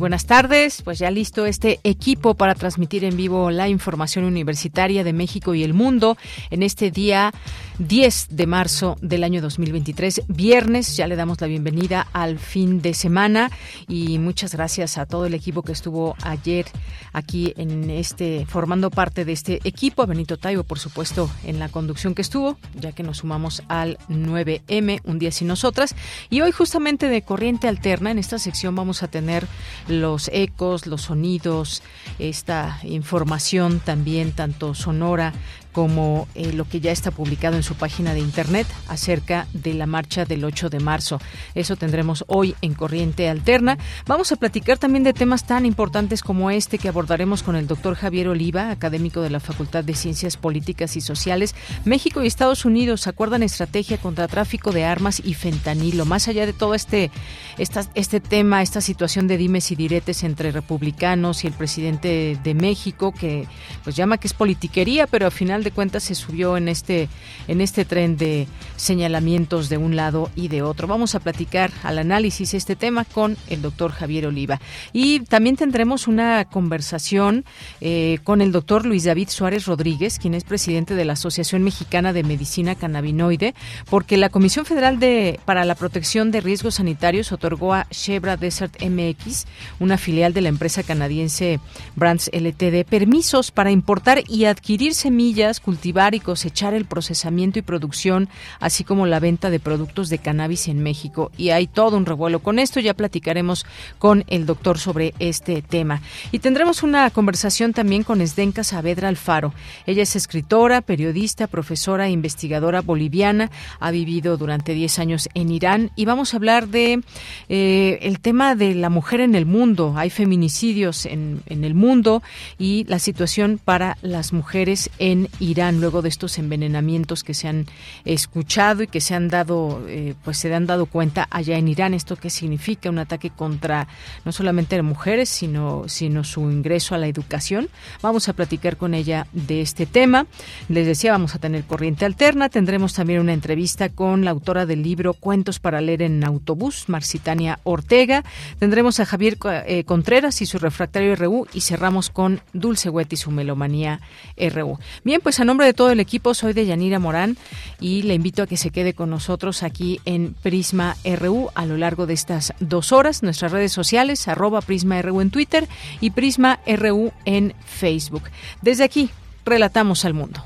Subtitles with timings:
[0.00, 5.12] Buenas tardes, pues ya listo este equipo para transmitir en vivo la información universitaria de
[5.12, 6.16] México y el mundo
[6.48, 7.32] en este día
[7.78, 10.96] 10 de marzo del año 2023, viernes.
[10.96, 13.50] Ya le damos la bienvenida al fin de semana
[13.88, 16.66] y muchas gracias a todo el equipo que estuvo ayer
[17.12, 21.68] aquí en este formando parte de este equipo, a Benito Taibo, por supuesto, en la
[21.68, 25.94] conducción que estuvo, ya que nos sumamos al 9M, un día sin nosotras.
[26.30, 29.46] Y hoy justamente de corriente alterna en esta sección vamos a tener
[29.90, 31.82] los ecos, los sonidos,
[32.18, 35.32] esta información también tanto sonora
[35.72, 39.86] como eh, lo que ya está publicado en su página de internet acerca de la
[39.86, 41.20] marcha del 8 de marzo.
[41.54, 43.78] Eso tendremos hoy en Corriente Alterna.
[44.06, 47.94] Vamos a platicar también de temas tan importantes como este que abordaremos con el doctor
[47.94, 51.54] Javier Oliva, académico de la Facultad de Ciencias Políticas y Sociales.
[51.84, 56.04] México y Estados Unidos acuerdan estrategia contra tráfico de armas y fentanilo.
[56.04, 57.10] Más allá de todo este,
[57.58, 63.12] este tema, esta situación de dimes y diretes entre republicanos y el presidente de México,
[63.12, 63.46] que
[63.84, 67.08] pues llama que es politiquería, pero al final de cuentas se subió en este,
[67.48, 68.46] en este tren de
[68.76, 70.86] señalamientos de un lado y de otro.
[70.86, 74.60] Vamos a platicar al análisis este tema con el doctor Javier Oliva.
[74.92, 77.44] Y también tendremos una conversación
[77.80, 82.12] eh, con el doctor Luis David Suárez Rodríguez, quien es presidente de la Asociación Mexicana
[82.12, 83.54] de Medicina Cannabinoide,
[83.88, 88.82] porque la Comisión Federal de, para la Protección de Riesgos Sanitarios otorgó a Shebra Desert
[88.82, 89.46] MX,
[89.78, 91.60] una filial de la empresa canadiense
[91.96, 98.28] Brands LTD, permisos para importar y adquirir semillas cultivar y cosechar el procesamiento y producción,
[98.60, 101.32] así como la venta de productos de cannabis en México.
[101.36, 102.78] Y hay todo un revuelo con esto.
[102.78, 103.66] Ya platicaremos
[103.98, 106.02] con el doctor sobre este tema.
[106.30, 109.52] Y tendremos una conversación también con Esdenka Saavedra Alfaro.
[109.86, 113.50] Ella es escritora, periodista, profesora e investigadora boliviana.
[113.80, 117.00] Ha vivido durante 10 años en Irán y vamos a hablar de
[117.48, 119.94] eh, el tema de la mujer en el mundo.
[119.96, 122.22] Hay feminicidios en, en el mundo
[122.58, 127.66] y la situación para las mujeres en Irán luego de estos envenenamientos que se han
[128.04, 131.94] escuchado y que se han dado, eh, pues se han dado cuenta allá en Irán.
[131.94, 133.88] Esto qué significa un ataque contra
[134.24, 137.68] no solamente mujeres, sino, sino su ingreso a la educación.
[138.02, 140.26] Vamos a platicar con ella de este tema.
[140.68, 142.48] Les decía, vamos a tener corriente alterna.
[142.48, 147.60] Tendremos también una entrevista con la autora del libro Cuentos para leer en autobús, Marcitania
[147.64, 148.24] Ortega.
[148.58, 153.16] Tendremos a Javier eh, Contreras y su refractario RU y cerramos con Dulce Huet y
[153.16, 154.00] su melomanía
[154.36, 154.78] RU.
[155.04, 157.36] Bien, pues pues a nombre de todo el equipo soy de Yanira Morán
[157.78, 161.76] y le invito a que se quede con nosotros aquí en Prisma RU a lo
[161.76, 163.22] largo de estas dos horas.
[163.22, 165.68] Nuestras redes sociales, arroba Prisma RU en Twitter
[166.00, 168.24] y Prisma RU en Facebook.
[168.60, 169.08] Desde aquí,
[169.44, 170.42] relatamos al mundo.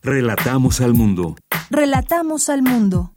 [0.00, 1.34] Relatamos al mundo.
[1.70, 3.13] Relatamos al mundo.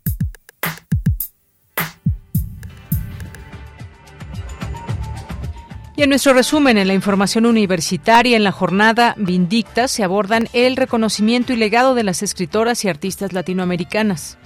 [5.97, 10.75] Y en nuestro resumen, en la información universitaria, en la jornada Vindicta, se abordan el
[10.75, 14.37] reconocimiento y legado de las escritoras y artistas latinoamericanas.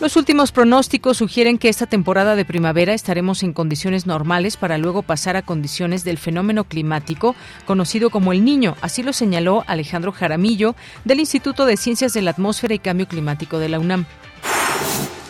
[0.00, 5.02] Los últimos pronósticos sugieren que esta temporada de primavera estaremos en condiciones normales para luego
[5.02, 7.34] pasar a condiciones del fenómeno climático
[7.66, 8.76] conocido como el niño.
[8.80, 13.58] Así lo señaló Alejandro Jaramillo del Instituto de Ciencias de la Atmósfera y Cambio Climático
[13.58, 14.06] de la UNAM.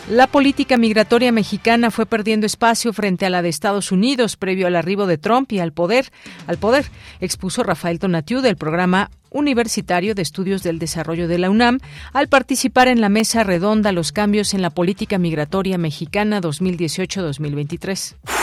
[0.09, 4.75] La política migratoria mexicana fue perdiendo espacio frente a la de Estados Unidos previo al
[4.75, 6.11] arribo de Trump y al poder,
[6.45, 6.85] al poder,
[7.21, 11.79] expuso Rafael Tonatiu del programa Universitario de Estudios del Desarrollo de la UNAM
[12.11, 18.42] al participar en la mesa redonda Los cambios en la política migratoria mexicana 2018-2023.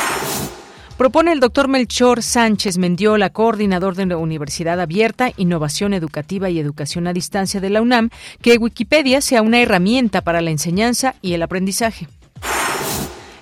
[1.01, 7.07] Propone el doctor Melchor Sánchez Mendiola, coordinador de la Universidad Abierta, Innovación Educativa y Educación
[7.07, 8.11] a Distancia de la UNAM,
[8.43, 12.07] que Wikipedia sea una herramienta para la enseñanza y el aprendizaje.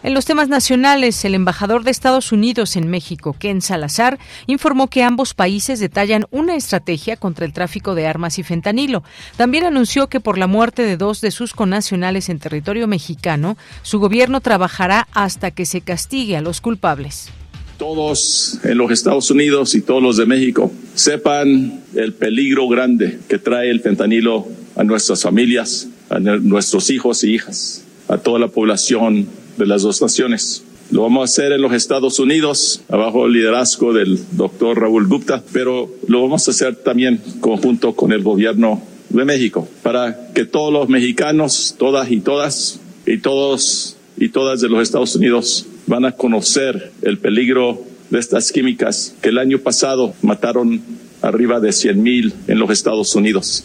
[0.04, 5.02] En los temas nacionales, el embajador de Estados Unidos en México, Ken Salazar, informó que
[5.02, 9.02] ambos países detallan una estrategia contra el tráfico de armas y fentanilo.
[9.36, 13.98] También anunció que por la muerte de dos de sus connacionales en territorio mexicano, su
[13.98, 17.32] gobierno trabajará hasta que se castigue a los culpables.
[17.78, 23.38] Todos en los Estados Unidos y todos los de México sepan el peligro grande que
[23.38, 29.28] trae el fentanilo a nuestras familias, a nuestros hijos y hijas, a toda la población
[29.56, 30.64] de las dos naciones.
[30.90, 35.44] Lo vamos a hacer en los Estados Unidos, bajo el liderazgo del doctor Raúl Gupta,
[35.52, 40.72] pero lo vamos a hacer también conjunto con el gobierno de México, para que todos
[40.72, 46.12] los mexicanos, todas y todas, y todos y todas de los Estados Unidos van a
[46.12, 50.80] conocer el peligro de estas químicas que el año pasado mataron
[51.22, 53.64] arriba de 100 mil en los Estados Unidos.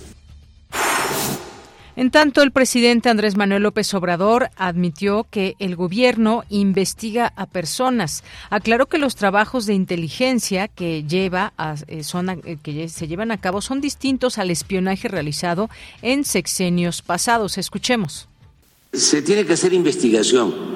[1.95, 8.23] En tanto, el presidente Andrés Manuel López Obrador admitió que el gobierno investiga a personas.
[8.49, 11.53] Aclaró que los trabajos de inteligencia que lleva
[11.87, 15.69] eh, son, eh, que se llevan a cabo son distintos al espionaje realizado
[16.01, 17.59] en sexenios pasados.
[17.59, 18.27] Escuchemos.
[18.91, 20.72] Se tiene que hacer investigación,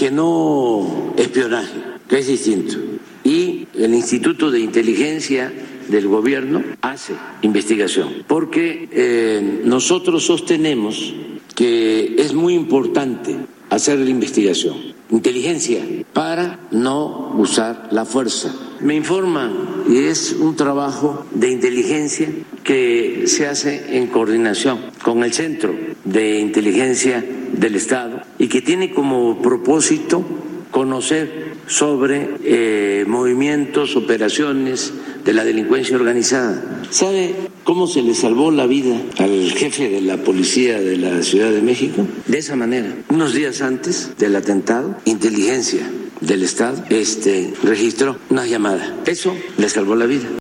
[0.00, 1.76] que no espionaje,
[2.08, 2.74] que es distinto.
[3.22, 5.52] Y el Instituto de Inteligencia
[5.88, 7.12] del gobierno hace
[7.42, 11.12] investigación, porque eh, nosotros sostenemos
[11.54, 13.36] que es muy importante
[13.68, 18.54] hacer la investigación, inteligencia, para no usar la fuerza.
[18.80, 19.52] Me informan
[19.88, 22.28] y es un trabajo de inteligencia
[22.64, 25.74] que se hace en coordinación con el Centro
[26.04, 30.24] de Inteligencia del Estado y que tiene como propósito
[30.70, 34.92] conocer sobre eh, movimientos, operaciones
[35.24, 36.82] de la delincuencia organizada.
[36.90, 37.32] ¿Sabe
[37.62, 41.62] cómo se le salvó la vida al jefe de la policía de la Ciudad de
[41.62, 42.04] México?
[42.26, 42.92] De esa manera.
[43.08, 45.88] Unos días antes del atentado, inteligencia
[46.20, 48.96] del Estado este, registró una llamada.
[49.06, 50.39] Eso le salvó la vida.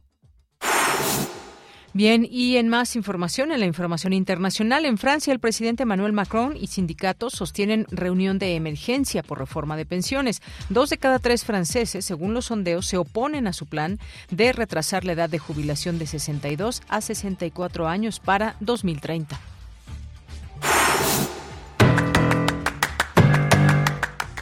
[1.99, 6.55] Bien, y en más información, en la información internacional, en Francia el presidente Emmanuel Macron
[6.55, 10.41] y sindicatos sostienen reunión de emergencia por reforma de pensiones.
[10.69, 13.99] Dos de cada tres franceses, según los sondeos, se oponen a su plan
[14.31, 19.37] de retrasar la edad de jubilación de 62 a 64 años para 2030.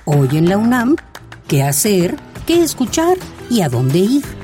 [0.06, 0.96] Hoy en la UNAM,
[1.48, 2.18] ¿qué hacer?
[2.46, 3.18] ¿Qué escuchar?
[3.50, 4.37] ¿Y a dónde ir?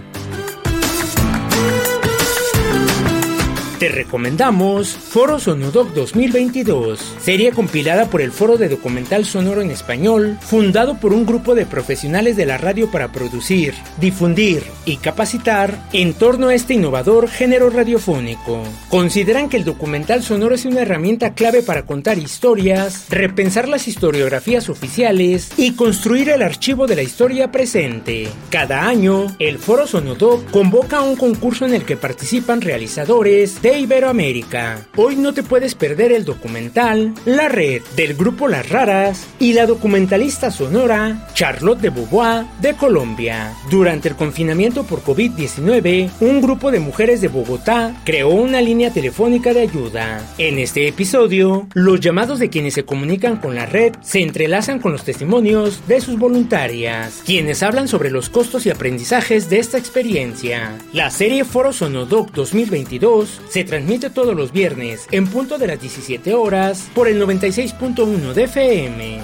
[3.83, 10.37] Te recomendamos Foro Sonodoc 2022, serie compilada por el Foro de Documental Sonoro en Español,
[10.39, 16.13] fundado por un grupo de profesionales de la radio para producir, difundir y capacitar en
[16.13, 18.63] torno a este innovador género radiofónico.
[18.87, 24.69] Consideran que el documental sonoro es una herramienta clave para contar historias, repensar las historiografías
[24.69, 28.29] oficiales y construir el archivo de la historia presente.
[28.49, 34.87] Cada año, el Foro Sonodoc convoca un concurso en el que participan realizadores de Iberoamérica.
[34.95, 39.65] Hoy no te puedes perder el documental La Red del grupo Las Raras y la
[39.65, 43.53] documentalista sonora Charlotte de Beauvoir de Colombia.
[43.69, 49.53] Durante el confinamiento por COVID-19, un grupo de mujeres de Bogotá creó una línea telefónica
[49.53, 50.21] de ayuda.
[50.37, 54.91] En este episodio, los llamados de quienes se comunican con la red se entrelazan con
[54.91, 60.77] los testimonios de sus voluntarias, quienes hablan sobre los costos y aprendizajes de esta experiencia.
[60.91, 66.33] La serie Foro Sonodoc 2022 se transmite todos los viernes en punto de las 17
[66.33, 69.19] horas por el 96.1 de FM.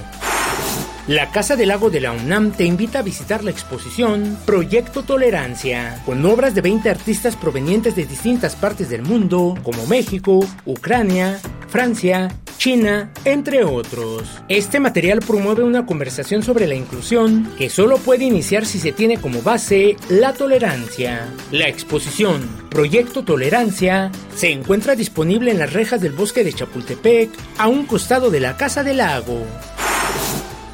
[1.10, 6.04] La Casa del Lago de la UNAM te invita a visitar la exposición Proyecto Tolerancia,
[6.06, 12.28] con obras de 20 artistas provenientes de distintas partes del mundo, como México, Ucrania, Francia,
[12.60, 14.30] China, entre otros.
[14.50, 19.18] Este material promueve una conversación sobre la inclusión que solo puede iniciar si se tiene
[19.18, 21.28] como base la tolerancia.
[21.52, 27.68] La exposición Proyecto Tolerancia se encuentra disponible en las rejas del bosque de Chapultepec, a
[27.68, 29.44] un costado de la Casa del Lago.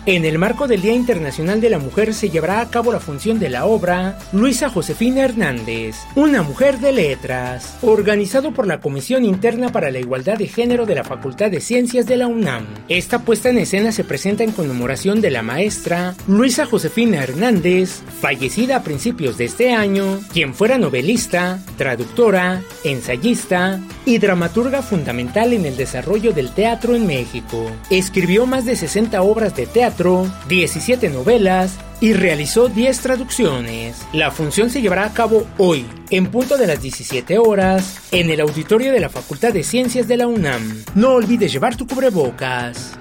[0.07, 3.39] En el marco del Día Internacional de la Mujer se llevará a cabo la función
[3.39, 9.71] de la obra Luisa Josefina Hernández, una mujer de letras, organizado por la Comisión Interna
[9.71, 12.67] para la Igualdad de Género de la Facultad de Ciencias de la UNAM.
[12.88, 18.75] Esta puesta en escena se presenta en conmemoración de la maestra Luisa Josefina Hernández, fallecida
[18.75, 25.77] a principios de este año, quien fuera novelista, traductora, ensayista y dramaturga fundamental en el
[25.77, 27.71] desarrollo del teatro en México.
[27.89, 34.06] Escribió más de 60 obras de teatro teatro, 17 novelas y realizó 10 traducciones.
[34.12, 38.42] La función se llevará a cabo hoy, en punto de las 17 horas, en el
[38.42, 40.84] auditorio de la Facultad de Ciencias de la UNAM.
[40.96, 42.98] No olvides llevar tu cubrebocas.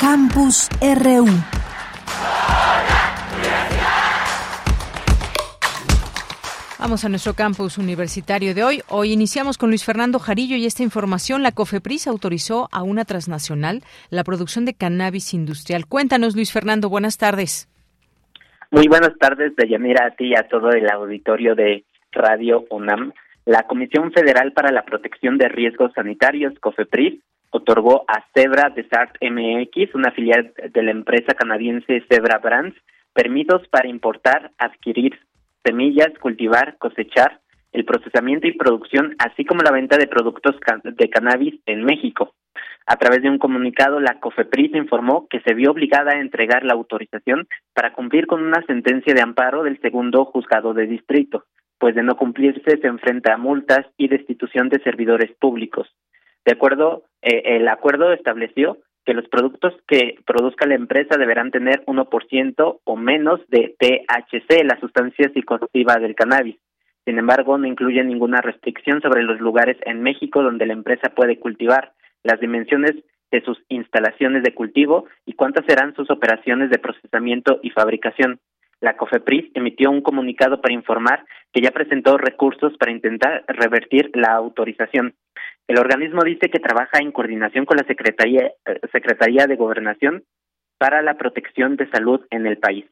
[0.00, 1.61] Campus RU
[6.82, 8.80] Vamos a nuestro campus universitario de hoy.
[8.88, 11.44] Hoy iniciamos con Luis Fernando Jarillo y esta información.
[11.44, 15.86] La COFEPRIS autorizó a una transnacional la producción de cannabis industrial.
[15.86, 17.68] Cuéntanos, Luis Fernando, buenas tardes.
[18.72, 23.12] Muy buenas tardes, Deyanira, a ti y a todo el auditorio de Radio UNAM.
[23.44, 27.20] La Comisión Federal para la Protección de Riesgos Sanitarios, COFEPRIS,
[27.50, 32.76] otorgó a Zebra Desart MX, una filial de la empresa canadiense Zebra Brands,
[33.14, 35.16] permisos para importar, adquirir
[35.64, 37.40] semillas, cultivar, cosechar,
[37.72, 42.34] el procesamiento y producción, así como la venta de productos de cannabis en México.
[42.86, 46.74] A través de un comunicado, la COFEPRIS informó que se vio obligada a entregar la
[46.74, 51.44] autorización para cumplir con una sentencia de amparo del segundo juzgado de distrito,
[51.78, 55.88] pues de no cumplirse se enfrenta a multas y destitución de servidores públicos.
[56.44, 61.84] De acuerdo, eh, el acuerdo estableció que los productos que produzca la empresa deberán tener
[61.86, 66.56] 1% o menos de THC, la sustancia psicoactiva del cannabis.
[67.04, 71.38] Sin embargo, no incluye ninguna restricción sobre los lugares en México donde la empresa puede
[71.38, 71.92] cultivar,
[72.22, 72.92] las dimensiones
[73.32, 78.38] de sus instalaciones de cultivo y cuántas serán sus operaciones de procesamiento y fabricación.
[78.80, 84.34] La COFEPRIS emitió un comunicado para informar que ya presentó recursos para intentar revertir la
[84.34, 85.14] autorización.
[85.72, 90.22] El organismo dice que trabaja en coordinación con la Secretaría, eh, Secretaría de Gobernación
[90.76, 92.84] para la protección de salud en el país.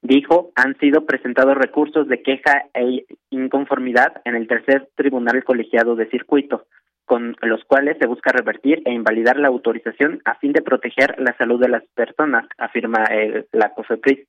[0.00, 6.08] Dijo, han sido presentados recursos de queja e inconformidad en el tercer tribunal colegiado de
[6.08, 6.64] circuito,
[7.04, 11.36] con los cuales se busca revertir e invalidar la autorización a fin de proteger la
[11.36, 13.04] salud de las personas, afirma
[13.52, 14.26] la COFEPRIS.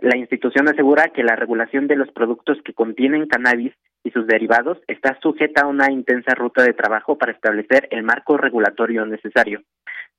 [0.00, 3.72] La institución asegura que la regulación de los productos que contienen cannabis
[4.04, 8.36] y sus derivados está sujeta a una intensa ruta de trabajo para establecer el marco
[8.36, 9.62] regulatorio necesario.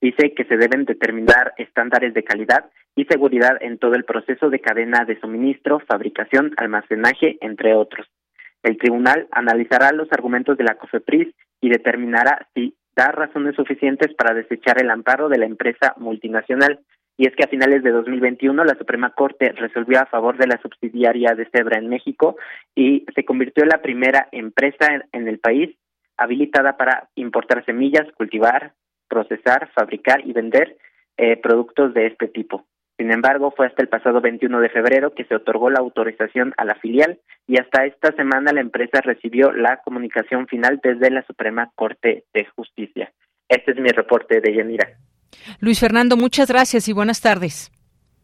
[0.01, 4.59] Dice que se deben determinar estándares de calidad y seguridad en todo el proceso de
[4.59, 8.05] cadena de suministro, fabricación, almacenaje, entre otros.
[8.63, 14.33] El tribunal analizará los argumentos de la COFEPRIS y determinará si da razones suficientes para
[14.33, 16.81] desechar el amparo de la empresa multinacional
[17.19, 20.57] y es que a finales de 2021 la Suprema Corte resolvió a favor de la
[20.61, 22.38] subsidiaria de Cebra en México
[22.73, 25.75] y se convirtió en la primera empresa en, el país
[26.15, 28.71] habilitada para importar semillas, cultivar,
[29.09, 30.77] procesar, fabricar y vender
[31.17, 32.65] eh, productos de este tipo.
[32.97, 36.63] Sin embargo, fue hasta el pasado 21 de febrero que se otorgó la autorización a
[36.63, 41.69] la filial y hasta esta semana la empresa recibió la comunicación final desde la Suprema
[41.75, 43.11] Corte de Justicia.
[43.49, 44.88] Este es mi reporte de Yanira.
[45.59, 47.71] Luis Fernando, muchas gracias y buenas tardes.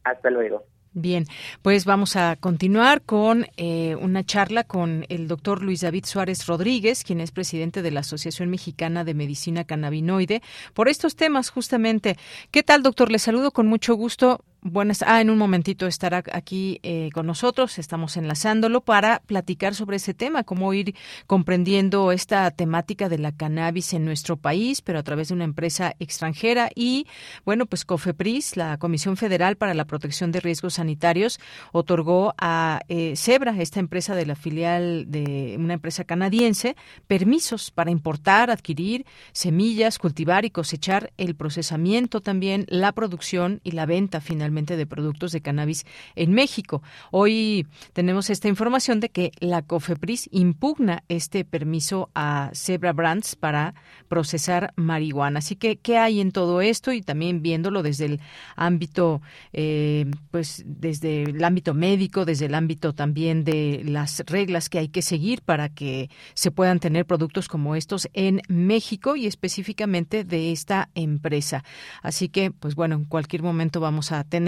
[0.04, 0.66] Hasta luego.
[0.98, 1.26] Bien,
[1.62, 7.04] pues vamos a continuar con eh, una charla con el doctor Luis David Suárez Rodríguez,
[7.04, 10.42] quien es presidente de la Asociación Mexicana de Medicina Cannabinoide,
[10.74, 12.16] por estos temas justamente.
[12.50, 13.12] ¿Qué tal, doctor?
[13.12, 14.46] Le saludo con mucho gusto.
[14.68, 15.04] Buenas.
[15.06, 17.78] Ah, en un momentito estará aquí eh, con nosotros.
[17.78, 20.96] Estamos enlazándolo para platicar sobre ese tema, cómo ir
[21.28, 25.94] comprendiendo esta temática de la cannabis en nuestro país, pero a través de una empresa
[26.00, 26.72] extranjera.
[26.74, 27.06] Y
[27.46, 31.40] bueno, pues COFEPRIS, la Comisión Federal para la Protección de Riesgos Sanitarios,
[31.72, 37.92] otorgó a eh, Zebra, esta empresa de la filial de una empresa canadiense, permisos para
[37.92, 44.55] importar, adquirir semillas, cultivar y cosechar el procesamiento también, la producción y la venta finalmente
[44.56, 45.86] de productos de cannabis
[46.16, 46.82] en México.
[47.12, 53.76] Hoy tenemos esta información de que la COFEPRIS impugna este permiso a Zebra Brands para
[54.08, 55.40] procesar marihuana.
[55.40, 56.94] Así que, ¿qué hay en todo esto?
[56.94, 58.22] Y también viéndolo desde el
[58.56, 59.22] ámbito,
[59.52, 64.88] eh, pues desde el ámbito médico, desde el ámbito también de las reglas que hay
[64.88, 70.54] que seguir para que se puedan tener productos como estos en México y específicamente de
[70.54, 71.66] esta empresa.
[72.02, 74.45] Así que, pues bueno, en cualquier momento vamos a tener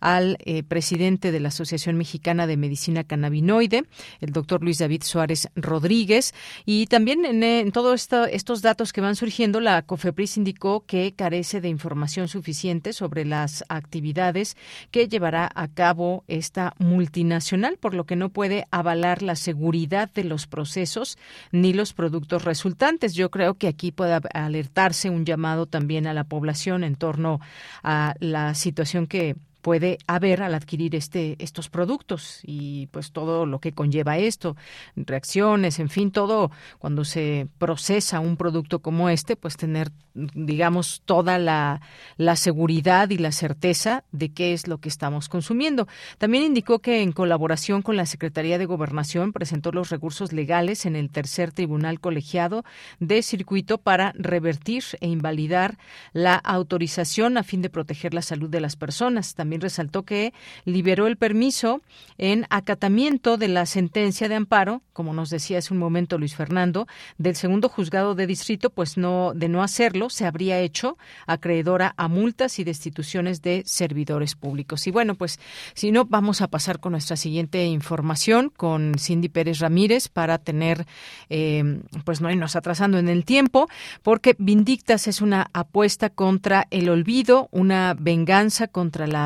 [0.00, 3.84] al eh, presidente de la Asociación Mexicana de Medicina Cannabinoide,
[4.20, 6.34] el doctor Luis David Suárez Rodríguez.
[6.64, 11.68] Y también en, todos estos datos que van surgiendo, la COFEPRIS indicó que carece de
[11.68, 14.56] información suficiente sobre las actividades
[14.90, 20.24] que llevará a cabo esta multinacional, por lo que no puede avalar la seguridad de
[20.24, 21.18] los procesos
[21.52, 23.14] ni los productos resultantes.
[23.14, 27.40] Yo creo que aquí puede alertarse un llamado también a la población en torno
[27.82, 29.33] a la situación que
[29.64, 34.56] puede haber al adquirir este estos productos y pues todo lo que conlleva esto,
[34.94, 41.38] reacciones, en fin, todo cuando se procesa un producto como este, pues tener digamos toda
[41.38, 41.80] la,
[42.18, 45.88] la seguridad y la certeza de qué es lo que estamos consumiendo.
[46.18, 50.94] También indicó que en colaboración con la Secretaría de Gobernación presentó los recursos legales en
[50.94, 52.64] el tercer tribunal colegiado
[53.00, 55.78] de circuito para revertir e invalidar
[56.12, 59.34] la autorización a fin de proteger la salud de las personas.
[59.34, 60.32] También resaltó que
[60.64, 61.80] liberó el permiso
[62.18, 66.86] en acatamiento de la sentencia de amparo, como nos decía hace un momento Luis Fernando,
[67.18, 70.96] del segundo juzgado de distrito, pues no de no hacerlo se habría hecho
[71.26, 74.86] acreedora a multas y destituciones de servidores públicos.
[74.86, 75.38] Y bueno, pues
[75.74, 80.86] si no vamos a pasar con nuestra siguiente información con Cindy Pérez Ramírez para tener
[81.28, 83.68] eh, pues no irnos atrasando en el tiempo,
[84.02, 89.24] porque Vindictas es una apuesta contra el olvido, una venganza contra la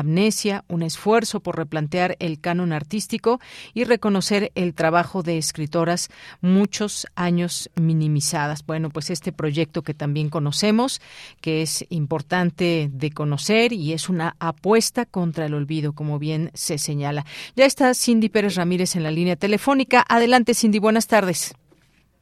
[0.67, 3.39] un esfuerzo por replantear el canon artístico
[3.73, 6.09] y reconocer el trabajo de escritoras
[6.41, 8.65] muchos años minimizadas.
[8.65, 11.01] Bueno, pues este proyecto que también conocemos,
[11.41, 16.77] que es importante de conocer y es una apuesta contra el olvido, como bien se
[16.77, 17.25] señala.
[17.55, 20.03] Ya está Cindy Pérez Ramírez en la línea telefónica.
[20.07, 21.55] Adelante, Cindy, buenas tardes.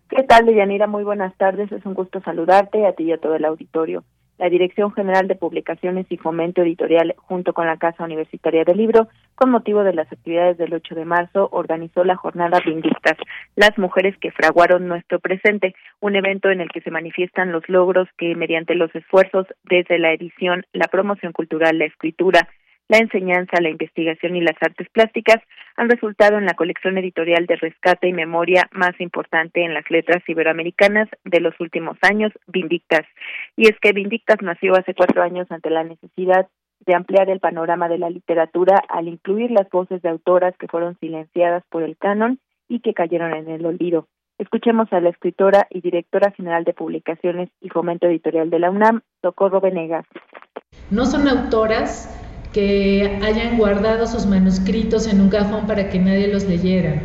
[0.09, 0.87] ¿Qué tal, Deyanira?
[0.87, 1.71] Muy buenas tardes.
[1.71, 4.03] Es un gusto saludarte a ti y a todo el auditorio.
[4.37, 9.07] La Dirección General de Publicaciones y Fomento Editorial, junto con la Casa Universitaria del Libro,
[9.35, 13.17] con motivo de las actividades del 8 de marzo, organizó la jornada Vindictas,
[13.55, 18.07] las mujeres que fraguaron nuestro presente, un evento en el que se manifiestan los logros
[18.17, 22.47] que, mediante los esfuerzos desde la edición, la promoción cultural, la escritura,
[22.89, 25.37] la enseñanza, la investigación y las artes plásticas
[25.75, 30.23] han resultado en la colección editorial de rescate y memoria más importante en las letras
[30.27, 33.05] iberoamericanas de los últimos años, Vindictas.
[33.55, 36.47] Y es que Vindictas nació hace cuatro años ante la necesidad
[36.85, 40.97] de ampliar el panorama de la literatura al incluir las voces de autoras que fueron
[40.99, 42.39] silenciadas por el canon
[42.69, 44.07] y que cayeron en el olvido.
[44.37, 49.01] Escuchemos a la escritora y directora general de publicaciones y fomento editorial de la UNAM,
[49.21, 50.05] Socorro Venegas.
[50.91, 52.26] No son autoras
[52.57, 57.03] que hayan guardado sus manuscritos en un cajón para que nadie los leyera.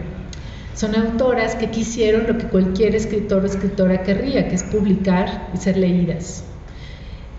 [0.74, 5.58] Son autoras que quisieron lo que cualquier escritor o escritora querría, que es publicar y
[5.58, 6.42] ser leídas.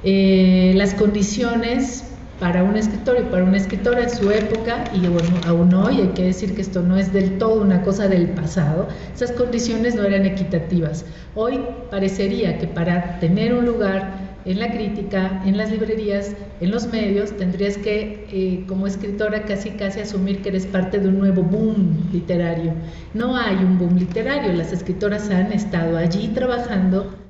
[0.03, 2.03] Eh, las condiciones
[2.44, 6.08] para un escritor y para una escritora en su época, y bueno, aún hoy hay
[6.10, 10.03] que decir que esto no es del todo una cosa del pasado, esas condiciones no
[10.03, 11.06] eran equitativas.
[11.36, 16.88] Hoy parecería que para tener un lugar en la crítica, en las librerías, en los
[16.92, 21.44] medios, tendrías que, eh, como escritora, casi casi asumir que eres parte de un nuevo
[21.44, 22.74] boom literario.
[23.14, 27.23] No hay un boom literario, las escritoras han estado allí trabajando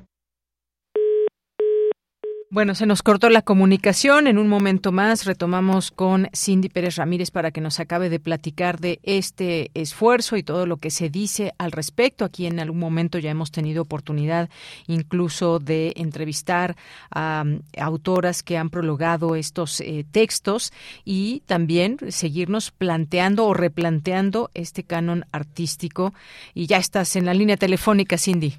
[2.54, 4.28] bueno, se nos cortó la comunicación.
[4.28, 8.78] En un momento más retomamos con Cindy Pérez Ramírez para que nos acabe de platicar
[8.78, 12.24] de este esfuerzo y todo lo que se dice al respecto.
[12.24, 14.50] Aquí en algún momento ya hemos tenido oportunidad
[14.86, 16.76] incluso de entrevistar
[17.10, 20.72] a, um, autoras que han prologado estos eh, textos
[21.04, 26.14] y también seguirnos planteando o replanteando este canon artístico.
[26.54, 28.54] Y ya estás en la línea telefónica, Cindy.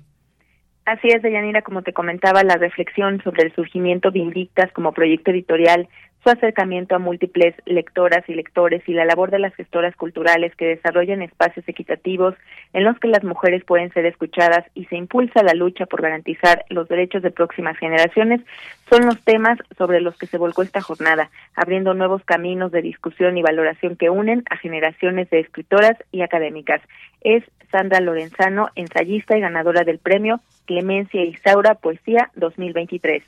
[0.86, 5.32] Así es, Deyanira, como te comentaba, la reflexión sobre el surgimiento de Invictas como proyecto
[5.32, 5.88] editorial,
[6.24, 10.66] su acercamiento a múltiples lectoras y lectores y la labor de las gestoras culturales que
[10.66, 12.36] desarrollan espacios equitativos
[12.74, 16.66] en los que las mujeres pueden ser escuchadas y se impulsa la lucha por garantizar
[16.70, 18.42] los derechos de próximas generaciones
[18.90, 23.38] son los temas sobre los que se volcó esta jornada, abriendo nuevos caminos de discusión
[23.38, 26.82] y valoración que unen a generaciones de escritoras y académicas.
[27.22, 33.24] Es Sandra Lorenzano, ensayista y ganadora del premio Clemencia Isaura Poesía 2023.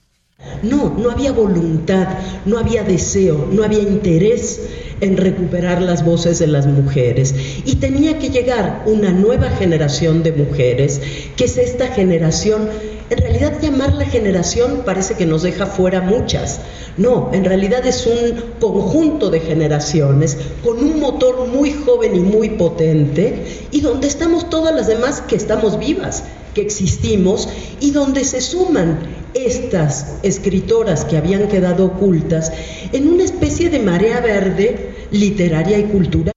[0.61, 2.07] No, no había voluntad,
[2.45, 7.33] no había deseo, no había interés en recuperar las voces de las mujeres.
[7.65, 11.01] Y tenía que llegar una nueva generación de mujeres,
[11.35, 12.69] que es esta generación,
[13.09, 16.59] en realidad llamarla generación parece que nos deja fuera muchas.
[16.97, 22.49] No, en realidad es un conjunto de generaciones con un motor muy joven y muy
[22.51, 28.41] potente y donde estamos todas las demás que estamos vivas que existimos y donde se
[28.41, 28.99] suman
[29.35, 32.51] estas escritoras que habían quedado ocultas
[32.91, 36.36] en una especie de marea verde literaria y cultural.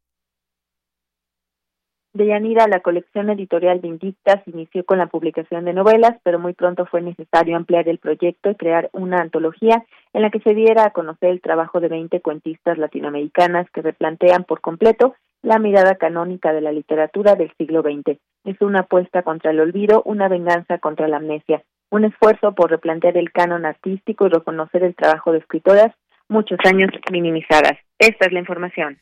[2.13, 6.85] Deyanira, la colección editorial de Indictas inició con la publicación de novelas, pero muy pronto
[6.87, 10.91] fue necesario ampliar el proyecto y crear una antología en la que se diera a
[10.91, 16.61] conocer el trabajo de 20 cuentistas latinoamericanas que replantean por completo la mirada canónica de
[16.61, 18.19] la literatura del siglo XX.
[18.45, 23.17] Es una apuesta contra el olvido, una venganza contra la amnesia, un esfuerzo por replantear
[23.17, 25.95] el canon artístico y reconocer el trabajo de escritoras
[26.29, 27.79] muchos años minimizadas.
[28.01, 28.99] Esta es la información.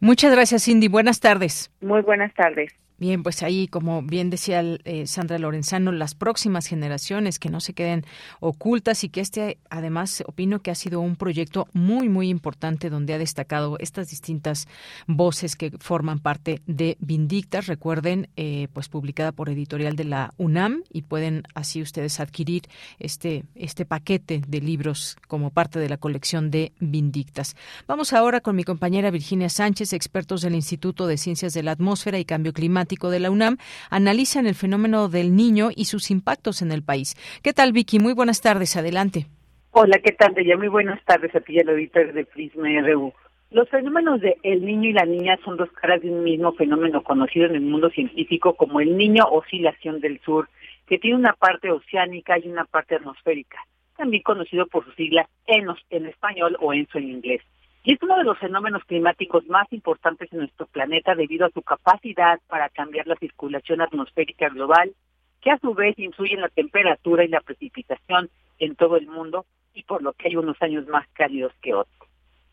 [0.00, 0.88] Muchas gracias, Cindy.
[0.88, 1.70] Buenas tardes.
[1.80, 2.72] Muy buenas tardes.
[3.00, 7.72] Bien, pues ahí, como bien decía eh, Sandra Lorenzano, las próximas generaciones que no se
[7.72, 8.04] queden
[8.40, 13.14] ocultas y que este, además, opino que ha sido un proyecto muy, muy importante donde
[13.14, 14.66] ha destacado estas distintas
[15.06, 17.68] voces que forman parte de Vindictas.
[17.68, 22.62] Recuerden, eh, pues publicada por editorial de la UNAM y pueden así ustedes adquirir
[22.98, 27.54] este, este paquete de libros como parte de la colección de Vindictas.
[27.86, 32.18] Vamos ahora con mi compañera Virginia Sánchez, expertos del Instituto de Ciencias de la Atmósfera
[32.18, 33.58] y Cambio Climático de la UNAM
[33.90, 37.14] analizan el fenómeno del niño y sus impactos en el país.
[37.42, 37.98] ¿Qué tal, Vicky?
[37.98, 38.76] Muy buenas tardes.
[38.76, 39.26] Adelante.
[39.72, 40.34] Hola, ¿qué tal?
[40.44, 43.12] Ya muy buenas tardes a ti y auditor de Prisma RU.
[43.50, 47.02] Los fenómenos de el niño y la niña son dos caras de un mismo fenómeno
[47.02, 50.48] conocido en el mundo científico como el niño oscilación del sur,
[50.86, 53.58] que tiene una parte oceánica y una parte atmosférica,
[53.96, 57.42] también conocido por sus siglas ENOS en español o ENSO en inglés.
[57.84, 61.62] Y es uno de los fenómenos climáticos más importantes en nuestro planeta debido a su
[61.62, 64.92] capacidad para cambiar la circulación atmosférica global,
[65.40, 69.46] que a su vez influye en la temperatura y la precipitación en todo el mundo
[69.74, 72.07] y por lo que hay unos años más cálidos que otros.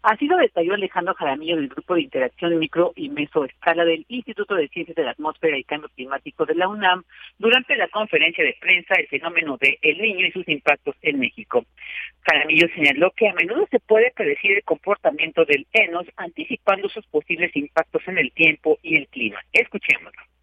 [0.05, 4.67] Así lo detalló Alejandro Jaramillo del Grupo de Interacción Micro y Mesoescala del Instituto de
[4.67, 7.03] Ciencias de la Atmósfera y Cambio Climático de la UNAM
[7.39, 11.65] durante la conferencia de prensa El fenómeno de El Niño y sus impactos en México.
[12.21, 17.55] Jaramillo señaló que a menudo se puede predecir el comportamiento del ENOS anticipando sus posibles
[17.55, 19.39] impactos en el tiempo y el clima.
[19.53, 20.34] Escuchémoslo.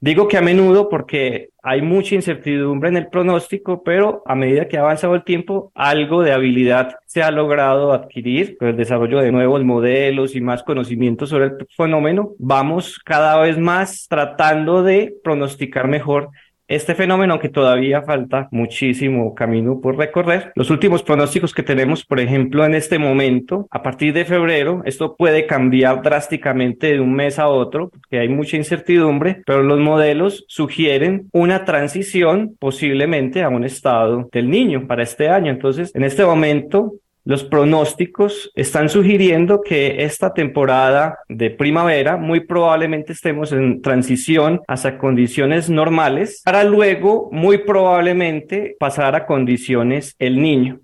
[0.00, 4.78] Digo que a menudo porque hay mucha incertidumbre en el pronóstico, pero a medida que
[4.78, 9.32] ha avanzado el tiempo, algo de habilidad se ha logrado adquirir con el desarrollo de
[9.32, 12.30] nuevos modelos y más conocimiento sobre el fenómeno.
[12.38, 16.30] Vamos cada vez más tratando de pronosticar mejor
[16.68, 22.20] este fenómeno, aunque todavía falta muchísimo camino por recorrer, los últimos pronósticos que tenemos, por
[22.20, 27.38] ejemplo, en este momento, a partir de febrero, esto puede cambiar drásticamente de un mes
[27.38, 33.64] a otro, porque hay mucha incertidumbre, pero los modelos sugieren una transición posiblemente a un
[33.64, 35.50] estado del niño para este año.
[35.50, 36.92] Entonces, en este momento,
[37.28, 44.96] los pronósticos están sugiriendo que esta temporada de primavera muy probablemente estemos en transición hacia
[44.96, 50.80] condiciones normales para luego muy probablemente pasar a condiciones el niño.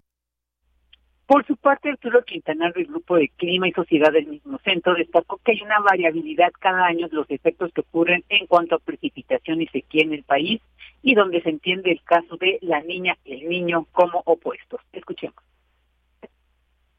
[1.25, 5.41] Por su parte, Arturo Quintanar del Grupo de Clima y Sociedad del mismo centro destacó
[5.43, 9.63] que hay una variabilidad cada año de los efectos que ocurren en cuanto a precipitación
[9.63, 10.61] y sequía en el país
[11.01, 14.83] y donde se entiende el caso de la niña y el niño como opuestos.
[14.93, 15.43] Escuchemos.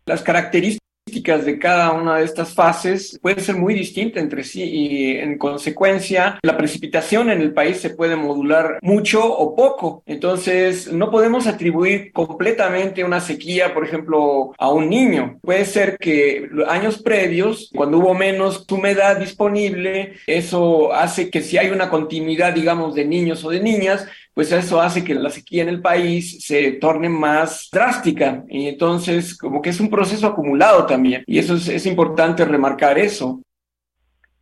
[0.07, 5.17] Las características de cada una de estas fases pueden ser muy distintas entre sí y
[5.17, 10.03] en consecuencia la precipitación en el país se puede modular mucho o poco.
[10.05, 15.39] Entonces no podemos atribuir completamente una sequía, por ejemplo, a un niño.
[15.41, 21.71] Puede ser que años previos, cuando hubo menos humedad disponible, eso hace que si hay
[21.71, 25.69] una continuidad, digamos, de niños o de niñas, pues eso hace que la sequía en
[25.69, 28.43] el país se torne más drástica.
[28.49, 31.23] Y entonces, como que es un proceso acumulado también.
[31.25, 33.41] Y eso es, importante remarcar eso.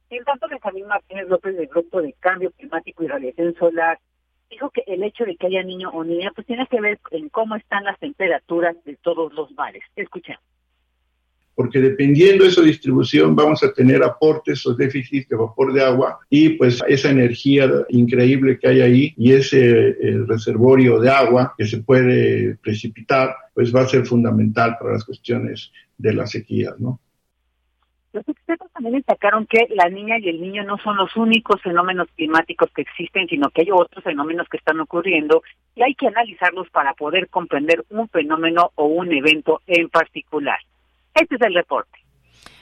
[0.09, 3.99] En tanto, Benjamín Martínez López del Grupo de Cambio Climático y Radiación Solar
[4.49, 7.29] dijo que el hecho de que haya niño o niña pues tiene que ver en
[7.29, 9.83] cómo están las temperaturas de todos los mares.
[9.95, 10.43] Escuchemos
[11.55, 16.19] porque dependiendo de esa distribución vamos a tener aportes o déficits de vapor de agua
[16.29, 19.95] y pues esa energía increíble que hay ahí y ese
[20.27, 25.71] reservorio de agua que se puede precipitar pues va a ser fundamental para las cuestiones
[25.97, 26.99] de las sequías, ¿no?
[28.13, 32.07] Los expertos también destacaron que la niña y el niño no son los únicos fenómenos
[32.15, 35.41] climáticos que existen, sino que hay otros fenómenos que están ocurriendo
[35.73, 40.59] y hay que analizarlos para poder comprender un fenómeno o un evento en particular.
[41.13, 41.99] Este es el reporte.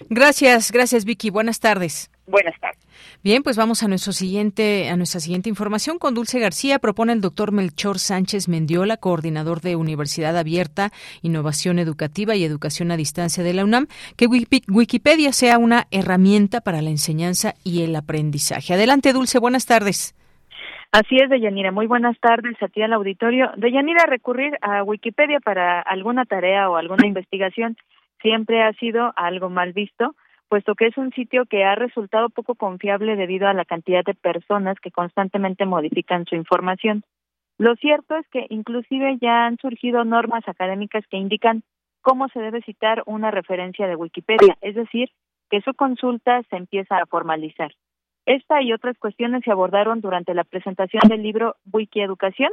[0.10, 1.30] Gracias, gracias Vicky.
[1.30, 2.12] Buenas tardes.
[2.28, 2.80] Buenas tardes.
[3.24, 6.00] Bien, pues vamos a nuestro siguiente, a nuestra siguiente información.
[6.00, 12.36] Con Dulce García propone el doctor Melchor Sánchez Mendiola, coordinador de Universidad Abierta, Innovación Educativa
[12.36, 13.88] y Educación a Distancia de la UNAM,
[14.18, 18.74] que Wikipedia sea una herramienta para la enseñanza y el aprendizaje.
[18.74, 20.16] Adelante, Dulce, buenas tardes.
[20.92, 21.72] Así es, Deyanira.
[21.72, 23.52] Muy buenas tardes a ti al auditorio.
[23.56, 27.78] Deyanira, recurrir a Wikipedia para alguna tarea o alguna investigación
[28.22, 30.16] siempre ha sido algo mal visto,
[30.50, 34.14] puesto que es un sitio que ha resultado poco confiable debido a la cantidad de
[34.14, 37.04] personas que constantemente modifican su información.
[37.58, 41.64] Lo cierto es que inclusive ya han surgido normas académicas que indican
[42.02, 45.10] cómo se debe citar una referencia de Wikipedia, es decir,
[45.50, 47.72] que su consulta se empieza a formalizar.
[48.26, 52.52] Esta y otras cuestiones se abordaron durante la presentación del libro Wikieducación,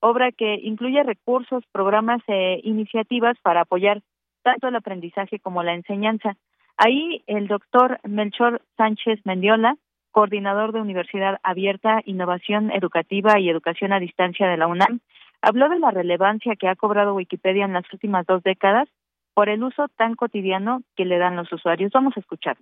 [0.00, 4.02] obra que incluye recursos, programas e iniciativas para apoyar
[4.44, 6.36] tanto el aprendizaje como la enseñanza.
[6.76, 9.76] Ahí el doctor Melchor Sánchez Mendiola,
[10.12, 15.00] coordinador de Universidad Abierta, Innovación Educativa y Educación a Distancia de la UNAM,
[15.40, 18.88] habló de la relevancia que ha cobrado Wikipedia en las últimas dos décadas
[19.34, 21.90] por el uso tan cotidiano que le dan los usuarios.
[21.92, 22.56] Vamos a escuchar.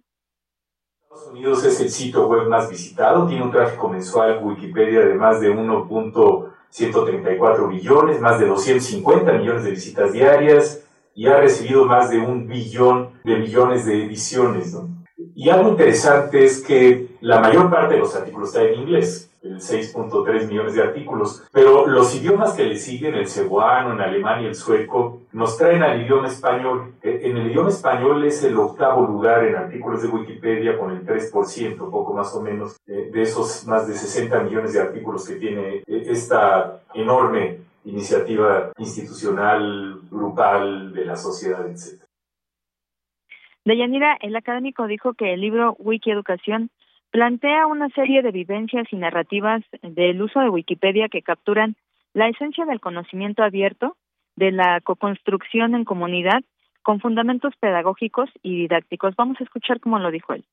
[1.03, 5.43] Estados Unidos es el sitio web más visitado, tiene un tráfico mensual Wikipedia de más
[5.43, 12.19] de 1.134 billones, más de 250 millones de visitas diarias y ha recibido más de
[12.19, 14.77] un billón de millones de ediciones.
[15.35, 19.59] Y algo interesante es que la mayor parte de los artículos está en inglés el
[19.59, 24.55] 6.3 millones de artículos, pero los idiomas que le siguen, el cebuano, en Alemania, el
[24.55, 26.95] sueco, nos traen al idioma español.
[27.03, 31.05] E, en el idioma español es el octavo lugar en artículos de Wikipedia con el
[31.05, 35.83] 3%, poco más o menos, de esos más de 60 millones de artículos que tiene
[35.87, 42.03] e, esta enorme iniciativa institucional, grupal, de la sociedad, etc.
[43.65, 46.71] Deyanira, el académico dijo que el libro Wiki Educación
[47.11, 51.77] plantea una serie de vivencias y narrativas del uso de Wikipedia que capturan
[52.15, 53.97] la esencia del conocimiento abierto,
[54.37, 56.43] de la co-construcción en comunidad,
[56.83, 59.15] con fundamentos pedagógicos y didácticos.
[59.17, 60.45] Vamos a escuchar cómo lo dijo él.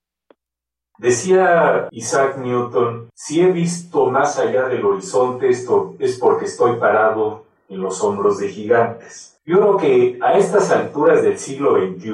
[0.99, 7.45] Decía Isaac Newton, si he visto más allá del horizonte, esto es porque estoy parado
[7.69, 9.37] en los hombros de gigantes.
[9.45, 12.11] Yo creo que a estas alturas del siglo XXI,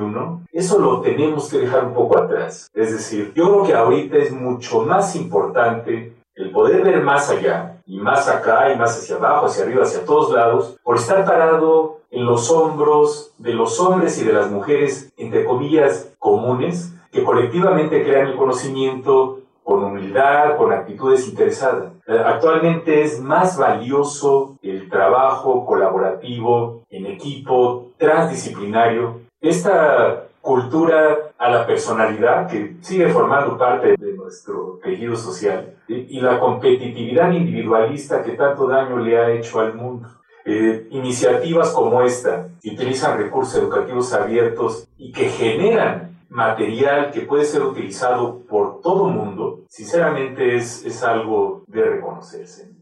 [0.52, 2.70] eso lo tenemos que dejar un poco atrás.
[2.76, 7.78] Es decir, yo creo que ahorita es mucho más importante el poder ver más allá,
[7.88, 12.02] y más acá, y más hacia abajo, hacia arriba, hacia todos lados, por estar parado
[12.12, 18.04] en los hombros de los hombres y de las mujeres, entre comillas, comunes, que colectivamente
[18.04, 21.94] crean el conocimiento con humildad, con actitudes interesadas.
[22.06, 29.22] Eh, actualmente es más valioso el trabajo colaborativo en equipo, transdisciplinario.
[29.40, 36.38] Esta cultura a la personalidad que sigue formando parte de nuestro tejido social y, la
[36.38, 40.10] competitividad individualista que tanto daño le ha hecho al mundo.
[40.44, 47.46] Eh, iniciativas como esta que utilizan recursos educativos abiertos y que generan material que puede
[47.46, 52.76] ser utilizado por todo mundo, sinceramente es, es algo de reconocerse.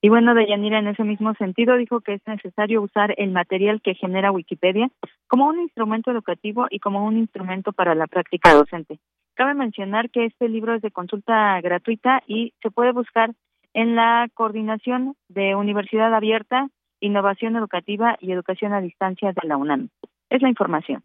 [0.00, 3.94] Y bueno, Deyanira, en ese mismo sentido, dijo que es necesario usar el material que
[3.94, 4.88] genera Wikipedia
[5.26, 9.00] como un instrumento educativo y como un instrumento para la práctica docente.
[9.34, 13.32] Cabe mencionar que este libro es de consulta gratuita y se puede buscar
[13.74, 16.68] en la coordinación de Universidad Abierta,
[17.00, 19.88] Innovación Educativa y Educación a Distancia de la UNAM.
[20.30, 21.02] Es la información.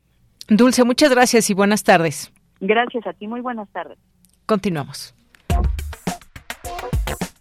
[0.49, 2.33] Dulce, muchas gracias y buenas tardes.
[2.59, 3.97] Gracias a ti, muy buenas tardes.
[4.45, 5.15] Continuamos.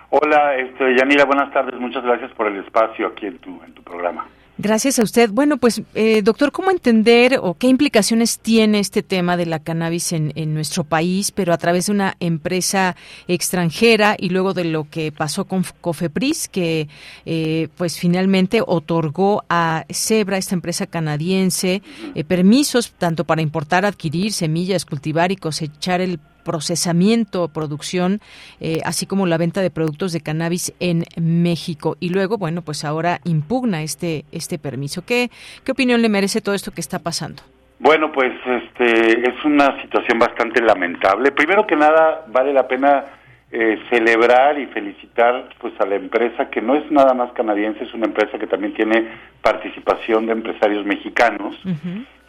[0.10, 1.80] Hola, este, Yanira, buenas tardes.
[1.80, 4.26] Muchas gracias por el espacio aquí en tu, en tu programa.
[4.60, 5.30] Gracias a usted.
[5.30, 10.14] Bueno, pues, eh, doctor, ¿cómo entender o qué implicaciones tiene este tema de la cannabis
[10.14, 12.96] en, en, nuestro país, pero a través de una empresa
[13.28, 16.88] extranjera y luego de lo que pasó con Cofepris, que
[17.28, 21.84] eh, pues finalmente otorgó a Zebra, esta empresa canadiense,
[22.16, 28.22] eh, permisos tanto para importar, adquirir semillas, cultivar y cosechar el procesamiento, producción,
[28.62, 31.98] eh, así como la venta de productos de cannabis en México.
[32.00, 35.04] Y luego, bueno, pues ahora impugna este, este permiso.
[35.06, 35.30] ¿Qué,
[35.66, 37.44] ¿Qué opinión le merece todo esto que está pasando?
[37.80, 41.34] Bueno, pues este, es una situación bastante lamentable.
[41.34, 43.04] Primero que nada, vale la pena
[43.52, 47.94] eh, celebrar y felicitar pues a la empresa que no es nada más canadiense, es
[47.94, 49.10] una empresa que también tiene
[49.42, 51.56] participación de empresarios mexicanos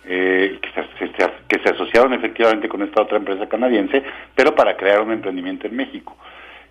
[0.04, 1.12] eh, que, se,
[1.48, 4.02] que se asociaron efectivamente con esta otra empresa canadiense,
[4.34, 6.16] pero para crear un emprendimiento en México.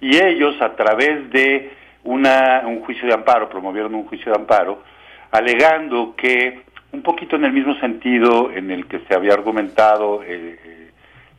[0.02, 1.72] Y ellos, a través de
[2.04, 4.84] una, un juicio de amparo, promovieron un juicio de amparo,
[5.32, 6.62] alegando que,
[6.92, 10.92] un poquito en el mismo sentido en el que se había argumentado eh, eh,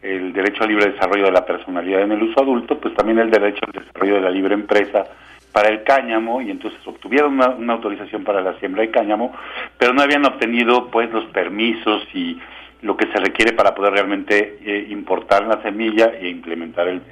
[0.03, 3.31] el derecho al libre desarrollo de la personalidad en el uso adulto, pues también el
[3.31, 5.07] derecho al desarrollo de la libre empresa
[5.53, 9.35] para el cáñamo y entonces obtuvieron una, autorización para la siembra de cáñamo,
[9.79, 12.39] pero no habían obtenido pues los permisos y
[12.83, 17.03] lo que se requiere para poder realmente eh, importar la semilla e implementar el,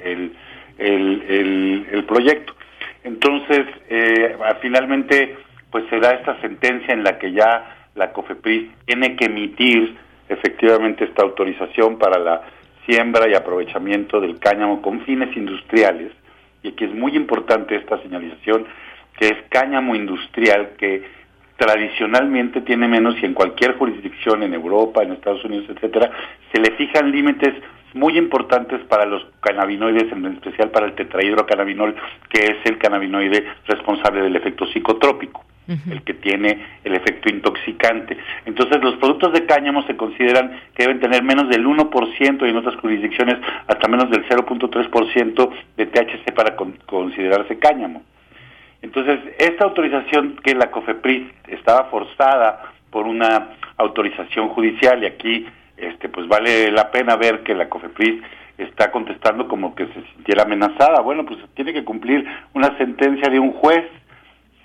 [0.79, 2.55] el, el, proyecto.
[3.03, 5.37] Entonces, eh, finalmente,
[5.71, 9.97] pues se da esta sentencia en la que ya la COFEPRIS tiene que emitir
[10.29, 12.43] efectivamente esta autorización para la
[12.87, 16.13] siembra y aprovechamiento del cáñamo con fines industriales
[16.67, 18.67] y aquí es muy importante esta señalización,
[19.19, 21.05] que es cáñamo industrial, que
[21.57, 26.11] tradicionalmente tiene menos y en cualquier jurisdicción en Europa, en Estados Unidos, etcétera,
[26.53, 27.55] se le fijan límites
[27.95, 31.95] muy importantes para los cannabinoides, en especial para el tetrahidrocannabinol,
[32.29, 38.17] que es el cannabinoide responsable del efecto psicotrópico, el que tiene el efecto intoxicante.
[38.45, 42.57] Entonces, los productos de cáñamo se consideran que deben tener menos del 1% y en
[42.57, 48.03] otras jurisdicciones hasta menos del 0.3% de THC para considerarse cáñamo.
[48.83, 56.09] Entonces, esta autorización que la COFEPRIS estaba forzada por una autorización judicial y aquí este
[56.09, 58.23] pues vale la pena ver que la COFEPRIS
[58.59, 61.01] está contestando como que se sintiera amenazada.
[61.03, 63.85] Bueno, pues tiene que cumplir una sentencia de un juez.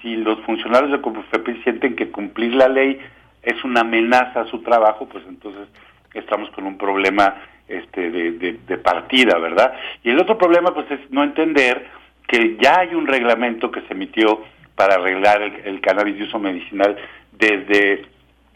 [0.01, 2.99] Si los funcionarios de COFEPRIS sienten que cumplir la ley
[3.43, 5.67] es una amenaza a su trabajo, pues entonces
[6.13, 7.35] estamos con un problema
[7.67, 9.73] este de, partida, ¿verdad?
[10.03, 11.87] Y el otro problema pues es no entender
[12.27, 14.43] que ya hay un reglamento que se emitió
[14.75, 16.95] para arreglar el, cannabis de uso medicinal
[17.31, 18.05] desde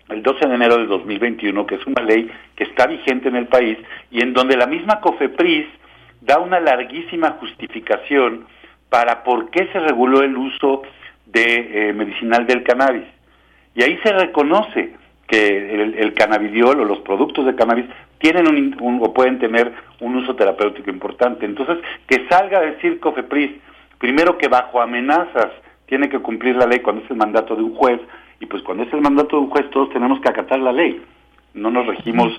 [0.09, 3.47] el 12 de enero de 2021, que es una ley que está vigente en el
[3.47, 3.77] país
[4.11, 5.67] y en donde la misma COFEPRIS
[6.21, 8.45] da una larguísima justificación
[8.89, 10.83] para por qué se reguló el uso
[11.25, 13.05] de eh, medicinal del cannabis.
[13.75, 14.93] Y ahí se reconoce
[15.27, 17.85] que el, el, cannabidiol o los productos de cannabis
[18.19, 21.45] tienen un, o pueden tener un uso terapéutico importante.
[21.45, 23.51] Entonces, que salga a decir COFEPRIS,
[23.97, 25.51] primero que bajo amenazas
[25.87, 27.99] tiene que cumplir la ley cuando es el mandato de un juez,
[28.39, 31.01] y pues cuando es el mandato de un juez todos tenemos que acatar la ley.
[31.53, 32.31] No nos regimos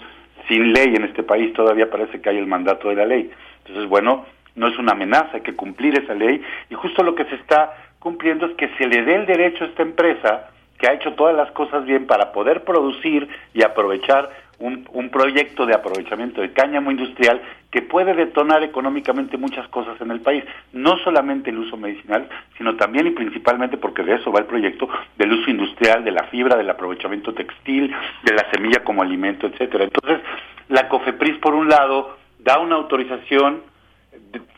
[0.49, 3.31] sin ley en este país, todavía parece que hay el mandato de la ley.
[3.65, 7.25] Entonces, bueno, no es una amenaza, hay que cumplir esa ley y justo lo que
[7.25, 7.75] se está
[8.07, 11.35] cumpliendo es que se le dé el derecho a esta empresa que ha hecho todas
[11.35, 16.93] las cosas bien para poder producir y aprovechar un, un, proyecto de aprovechamiento de cáñamo
[16.93, 22.29] industrial que puede detonar económicamente muchas cosas en el país, no solamente el uso medicinal,
[22.57, 24.89] sino también y principalmente porque de eso va el proyecto
[25.19, 27.93] del uso industrial, de la fibra, del aprovechamiento textil,
[28.23, 29.83] de la semilla como alimento, etcétera.
[29.83, 30.21] Entonces,
[30.69, 33.63] la COFEPRIS por un lado da una autorización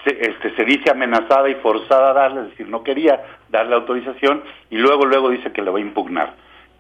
[0.04, 4.42] se, este, se dice amenazada y forzada a darle, es decir, no quería darle autorización
[4.70, 6.34] y luego luego dice que lo va a impugnar.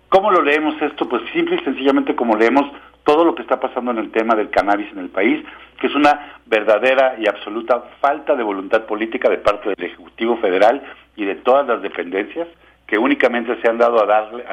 [0.08, 1.08] ¿Cómo lo leemos esto?
[1.08, 2.70] Pues simple y sencillamente como leemos
[3.04, 5.44] todo lo que está pasando en el tema del cannabis en el país,
[5.80, 10.82] que es una verdadera y absoluta falta de voluntad política de parte del Ejecutivo Federal
[11.16, 12.48] y de todas las dependencias
[12.86, 14.44] que únicamente se han dado a darle,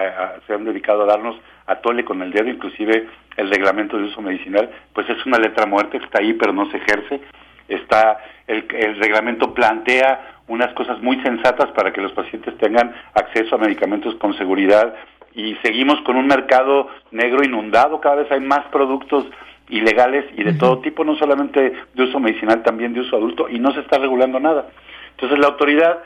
[0.46, 4.22] se han dedicado a darnos a tole con el dedo, inclusive el reglamento de uso
[4.22, 7.22] medicinal, pues es una letra muerta que está ahí pero no se ejerce.
[7.68, 13.56] Está el, el reglamento plantea unas cosas muy sensatas para que los pacientes tengan acceso
[13.56, 14.94] a medicamentos con seguridad
[15.34, 19.26] y seguimos con un mercado negro inundado, cada vez hay más productos
[19.70, 23.60] ilegales y de todo tipo, no solamente de uso medicinal, también de uso adulto, y
[23.60, 24.68] no se está regulando nada.
[25.12, 26.00] Entonces la autoridad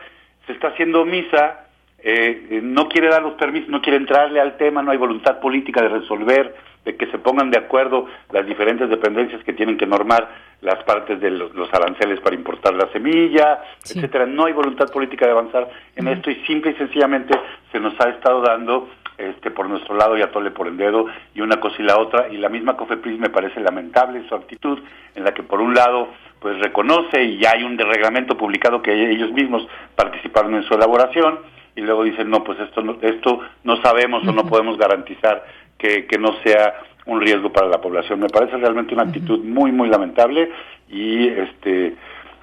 [0.47, 1.67] se está haciendo misa,
[2.01, 5.39] eh, eh, no quiere dar los permisos, no quiere entrarle al tema, no hay voluntad
[5.39, 9.85] política de resolver, de que se pongan de acuerdo las diferentes dependencias que tienen que
[9.85, 10.29] normar
[10.61, 14.25] las partes de los, aranceles para importar la semilla, etcétera.
[14.25, 17.37] No hay voluntad política de avanzar en esto y simple y sencillamente
[17.71, 21.41] se nos ha estado dando este, por nuestro lado y atole por el dedo y
[21.41, 24.79] una cosa y la otra y la misma COFEPRIS me parece lamentable su actitud
[25.15, 29.11] en la que por un lado pues reconoce y ya hay un reglamento publicado que
[29.11, 31.39] ellos mismos participaron en su elaboración
[31.75, 35.45] y luego dicen no pues esto no, esto no sabemos o no podemos garantizar
[35.77, 36.75] que, que no sea
[37.09, 38.19] un riesgo para la población.
[38.19, 40.49] Me parece realmente una actitud muy muy lamentable
[40.89, 41.95] y este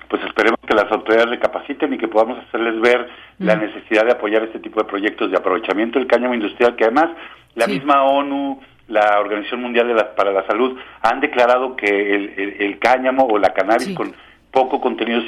[0.08, 4.44] pues esperemos que las autoridades recapaciten y que podamos hacerles ver la necesidad de apoyar
[4.44, 7.10] este tipo de proyectos de aprovechamiento del cáñamo industrial, que además
[7.54, 11.86] la misma ONU, la Organización Mundial de la, para la Salud, han declarado que
[12.58, 14.14] el, cáñamo o la cannabis con
[14.50, 15.20] poco contenido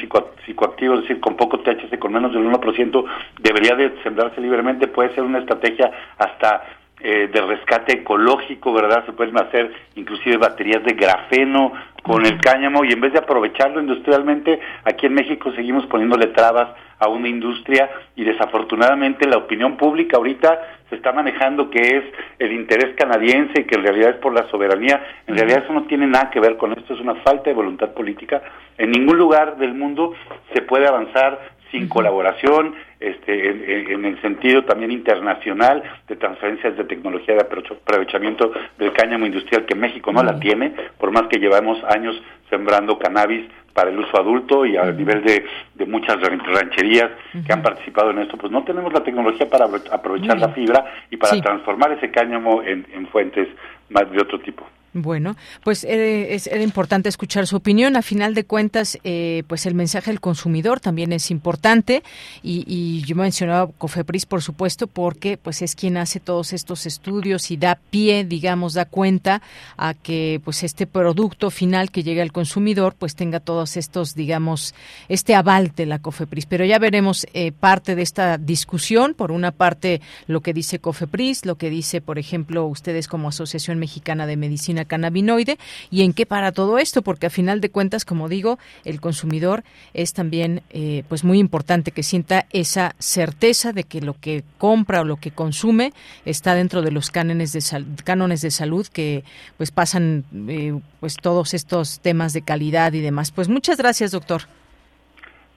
[0.46, 3.04] psicoactivo, es decir, con poco THC, con menos del 1%,
[3.40, 6.62] debería de sembrarse libremente, puede ser una estrategia hasta
[7.00, 9.06] eh, de rescate ecológico, ¿verdad?
[9.06, 13.80] Se pueden hacer inclusive baterías de grafeno con el cáñamo y en vez de aprovecharlo
[13.80, 20.16] industrialmente, aquí en México seguimos poniéndole trabas a una industria y desafortunadamente la opinión pública
[20.16, 22.04] ahorita se está manejando que es
[22.38, 25.00] el interés canadiense y que en realidad es por la soberanía.
[25.26, 27.92] En realidad eso no tiene nada que ver con esto, es una falta de voluntad
[27.92, 28.42] política.
[28.76, 30.14] En ningún lugar del mundo
[30.52, 31.38] se puede avanzar
[31.70, 38.92] sin colaboración, este, en, el sentido también internacional de transferencias de tecnología de aprovechamiento del
[38.92, 43.90] cáñamo industrial que México no la tiene, por más que llevamos años sembrando cannabis para
[43.90, 45.44] el uso adulto y a nivel de,
[45.74, 47.10] de muchas rancherías
[47.46, 51.16] que han participado en esto, pues no tenemos la tecnología para aprovechar la fibra y
[51.16, 53.46] para transformar ese cáñamo en, en fuentes
[53.90, 54.66] más de otro tipo.
[55.02, 57.96] Bueno, pues eh, es, era importante escuchar su opinión.
[57.96, 62.02] A final de cuentas, eh, pues el mensaje del consumidor también es importante
[62.42, 67.50] y, y, yo mencionaba Cofepris, por supuesto, porque pues es quien hace todos estos estudios
[67.50, 69.42] y da pie, digamos, da cuenta
[69.76, 74.74] a que pues este producto final que llegue al consumidor pues tenga todos estos, digamos,
[75.08, 76.46] este aval de la Cofepris.
[76.46, 79.14] Pero ya veremos eh, parte de esta discusión.
[79.14, 83.78] Por una parte, lo que dice Cofepris, lo que dice, por ejemplo, ustedes como Asociación
[83.78, 85.58] Mexicana de Medicina cannabinoide
[85.90, 89.62] y en qué para todo esto, porque a final de cuentas, como digo, el consumidor
[89.94, 95.02] es también eh, pues muy importante que sienta esa certeza de que lo que compra
[95.02, 95.92] o lo que consume
[96.24, 97.62] está dentro de los cánones de
[98.04, 99.24] cánones de salud que
[99.56, 103.30] pues pasan eh, pues todos estos temas de calidad y demás.
[103.30, 104.57] Pues muchas gracias, doctor.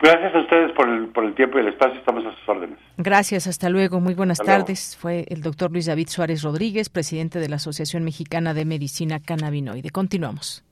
[0.01, 1.99] Gracias a ustedes por el, por el tiempo y el espacio.
[1.99, 2.79] Estamos a sus órdenes.
[2.97, 3.45] Gracias.
[3.45, 3.99] Hasta luego.
[3.99, 4.97] Muy buenas tardes.
[4.99, 9.91] Fue el doctor Luis David Suárez Rodríguez, presidente de la Asociación Mexicana de Medicina Cannabinoide.
[9.91, 10.63] Continuamos.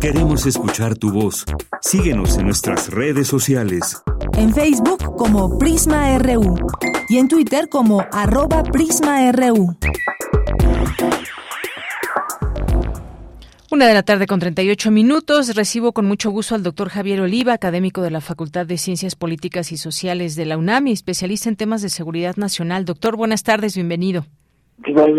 [0.00, 1.44] Queremos escuchar tu voz.
[1.80, 4.02] Síguenos en nuestras redes sociales.
[4.36, 6.56] En Facebook como Prisma RU
[7.08, 9.76] y en Twitter como arroba PrismaRU.
[13.72, 15.56] Una de la tarde con 38 minutos.
[15.56, 19.72] Recibo con mucho gusto al doctor Javier Oliva, académico de la Facultad de Ciencias Políticas
[19.72, 22.84] y Sociales de la UNAM y especialista en temas de seguridad nacional.
[22.84, 24.26] Doctor, buenas tardes, bienvenido.
[24.84, 25.14] ¿Qué tal,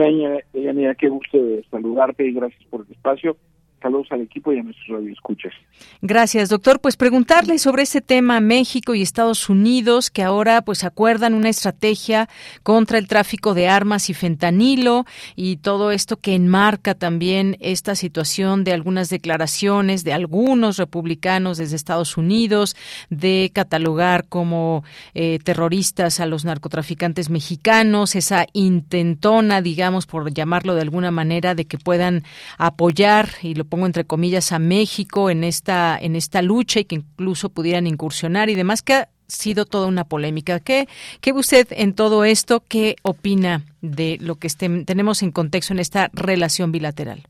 [1.00, 1.40] Qué gusto
[1.72, 3.38] saludarte y gracias por el espacio.
[3.84, 5.54] Saludos al equipo y a nuestros radioescuchas.
[6.02, 6.80] Gracias, doctor.
[6.80, 12.30] Pues preguntarle sobre ese tema México y Estados Unidos que ahora pues acuerdan una estrategia
[12.64, 15.06] contra el tráfico de armas y fentanilo
[15.36, 21.76] y todo esto que enmarca también esta situación de algunas declaraciones de algunos republicanos desde
[21.76, 22.78] Estados Unidos
[23.10, 30.82] de catalogar como eh, terroristas a los narcotraficantes mexicanos, esa intentona, digamos, por llamarlo de
[30.82, 32.24] alguna manera, de que puedan
[32.58, 36.94] apoyar y lo pongo entre comillas, a México en esta, en esta lucha y que
[36.94, 40.60] incluso pudieran incursionar y demás, que ha sido toda una polémica.
[40.60, 40.88] ¿Qué,
[41.22, 42.62] qué usted en todo esto?
[42.70, 44.48] ¿Qué opina de lo que
[44.86, 47.24] tenemos en contexto en esta relación bilateral?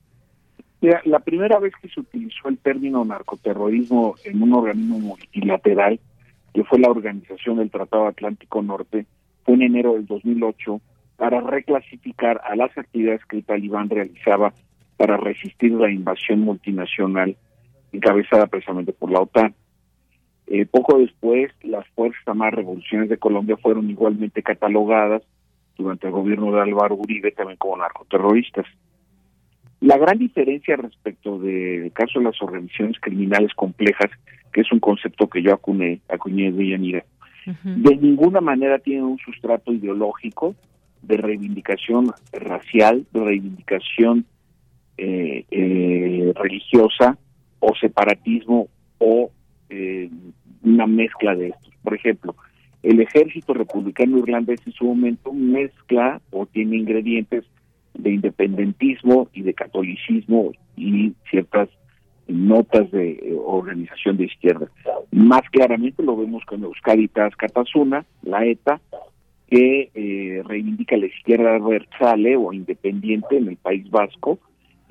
[1.06, 5.98] la primera vez que se utilizó el término narcoterrorismo en un organismo multilateral,
[6.54, 9.06] que fue la Organización del Tratado Atlántico Norte,
[9.46, 10.82] fue en enero del 2008
[11.16, 14.54] para reclasificar a las actividades que el talibán realizaba
[15.04, 17.36] para resistir la invasión multinacional
[17.92, 19.54] encabezada precisamente por la OTAN.
[20.48, 25.22] Eh, poco después, las Fuerzas Armadas Revoluciones de Colombia fueron igualmente catalogadas
[25.78, 28.66] durante el gobierno de Álvaro Uribe también como narcoterroristas.
[29.82, 34.10] La gran diferencia respecto del caso de las organizaciones criminales complejas,
[34.54, 37.04] que es un concepto que yo acuñé, acuñé de Yanira,
[37.66, 40.56] de ninguna manera tiene un sustrato ideológico
[41.02, 44.28] de reivindicación racial, de reivindicación
[44.96, 47.18] eh, eh, religiosa
[47.60, 48.68] o separatismo
[49.00, 49.32] o
[49.70, 50.08] eh,
[50.62, 51.74] una mezcla de estos.
[51.82, 52.36] Por ejemplo,
[52.84, 57.44] el ejército republicano irlandés en su momento mezcla o tiene ingredientes
[57.96, 61.70] de independentismo y de catolicismo y ciertas
[62.28, 64.68] notas de organización de izquierda.
[65.12, 68.80] Más claramente lo vemos con Euskadi Katasuna, la ETA,
[69.48, 74.40] que reivindica la izquierda versale o independiente en el País Vasco,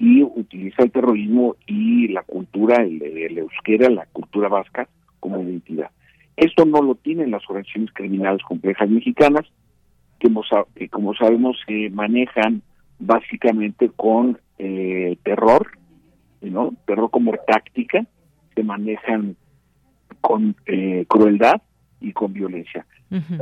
[0.03, 4.89] y utiliza el terrorismo y la cultura, el, euskera, la cultura vasca
[5.21, 5.93] como identidad.
[6.37, 9.47] Esto no lo tienen las organizaciones criminales complejas mexicanas,
[10.19, 12.63] que, como sabemos se manejan
[12.99, 15.69] básicamente con eh, terror,
[16.41, 16.75] ¿no?
[16.85, 18.05] Terror como táctica,
[18.57, 19.37] se manejan
[20.21, 21.63] con eh, crueldad
[22.01, 22.85] y con violencia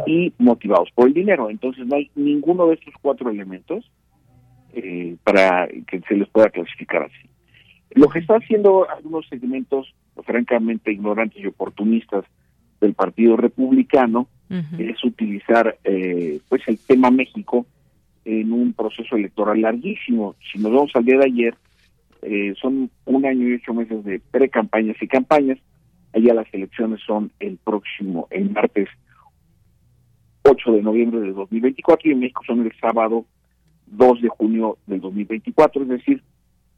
[0.07, 1.49] y motivados por el dinero.
[1.49, 3.91] Entonces no hay ninguno de estos cuatro elementos
[4.75, 7.29] eh, para que se les pueda clasificar así.
[7.95, 9.93] Lo que está haciendo algunos segmentos
[10.25, 12.25] francamente ignorantes y oportunistas
[12.81, 14.29] del Partido Republicano
[14.79, 17.67] es utilizar eh, pues el tema México
[18.25, 20.35] en un proceso electoral larguísimo.
[20.51, 21.55] Si nos vamos al día de ayer,
[22.23, 25.59] eh, son un año y ocho meses de pre-campañas y campañas.
[26.13, 28.89] Allá las elecciones son el próximo, el martes
[30.43, 33.25] 8 de noviembre de 2024 y en México son el sábado
[33.91, 36.23] 2 de junio del 2024, es decir,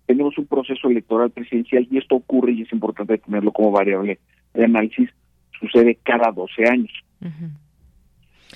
[0.06, 4.18] tenemos un proceso electoral presidencial y esto ocurre y es importante tenerlo como variable
[4.54, 5.10] de análisis,
[5.58, 6.92] sucede cada 12 años.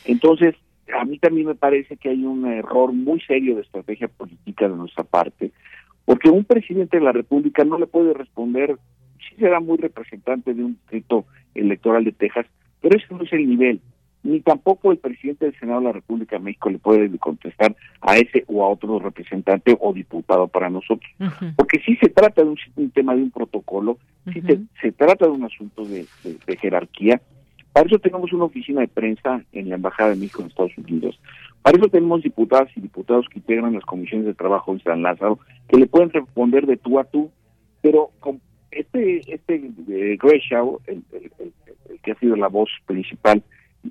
[0.05, 0.55] Entonces,
[0.95, 4.77] a mí también me parece que hay un error muy serio de estrategia política de
[4.77, 5.53] nuestra parte,
[6.05, 8.77] porque un presidente de la República no le puede responder,
[9.19, 12.47] sí será muy representante de un distrito electoral de Texas,
[12.81, 13.81] pero ese no es el nivel.
[14.27, 18.17] Ni tampoco el presidente del Senado de la República de México le puede contestar a
[18.17, 21.11] ese o a otro representante o diputado para nosotros.
[21.57, 23.99] Porque si se trata de un, tema de un protocolo,
[24.33, 26.07] si se, trata de un asunto de,
[26.61, 27.21] jerarquía.
[27.73, 31.21] Para eso tenemos una oficina de prensa en la Embajada de México en Estados Unidos.
[31.63, 35.39] Para eso tenemos diputadas y diputados que integran las comisiones de trabajo en San Lázaro,
[35.69, 37.31] que le pueden responder de tú a tú,
[37.83, 39.55] pero con este este
[39.89, 40.19] eh,
[40.87, 41.03] el,
[42.03, 43.43] que ha sido la voz principal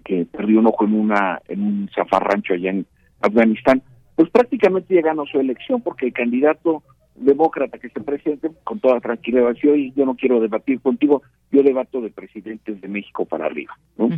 [0.04, 2.86] que perdió un ojo en una en un zafarrancho allá en
[3.22, 3.82] Afganistán,
[4.16, 6.84] pues prácticamente ya ganó su elección porque el candidato
[7.16, 11.64] demócrata que se presente con toda tranquilidad y hoy yo no quiero debatir contigo, yo
[11.64, 14.10] debato de presidentes de México para arriba, ¿no?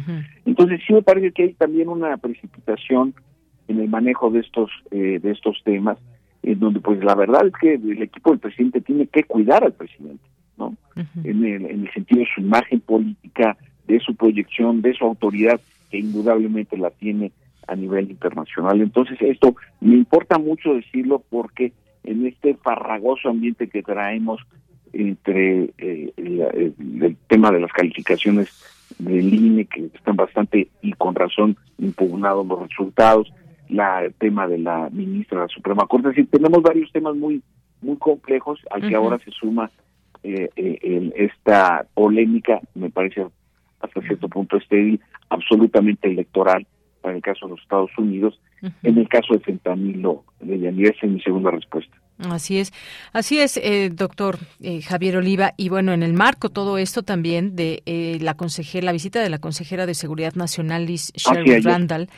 [0.46, 3.14] Entonces sí me parece que hay también una precipitación
[3.68, 5.98] en el manejo de estos eh, de estos temas,
[6.42, 9.74] en donde pues la verdad es que el equipo del presidente tiene que cuidar al
[9.74, 10.24] presidente,
[10.58, 10.76] ¿no?
[11.24, 13.58] en, el, en el sentido de su imagen política,
[13.88, 15.60] de su proyección, de su autoridad,
[15.90, 17.32] que indudablemente la tiene
[17.68, 18.82] a nivel internacional.
[18.82, 21.74] Entonces esto me importa mucho decirlo porque
[22.04, 24.42] en este farragoso ambiente que traemos
[24.94, 28.50] entre eh, el, tema de las calificaciones
[29.00, 33.32] del INE, que están bastante y con razón impugnados los resultados,
[33.70, 37.16] la el tema de la ministra de la Suprema Corte, es decir, tenemos varios temas
[37.16, 37.42] muy
[37.82, 39.70] muy complejos al que ahora se suma
[40.24, 43.28] eh, eh esta polémica, me parece
[43.80, 45.00] hasta cierto punto este
[45.30, 46.66] absolutamente electoral
[47.02, 48.40] para el caso de los Estados Unidos.
[48.84, 51.96] En el caso de fentanilo, de Yanira, esa es mi segunda respuesta.
[52.20, 52.74] Así es,
[53.14, 55.54] así es, eh, doctor eh, Javier Oliva.
[55.56, 59.30] Y bueno, en el marco todo esto también de eh, la consejera, la visita de
[59.30, 62.10] la consejera de Seguridad Nacional, Liz Sherry Randall,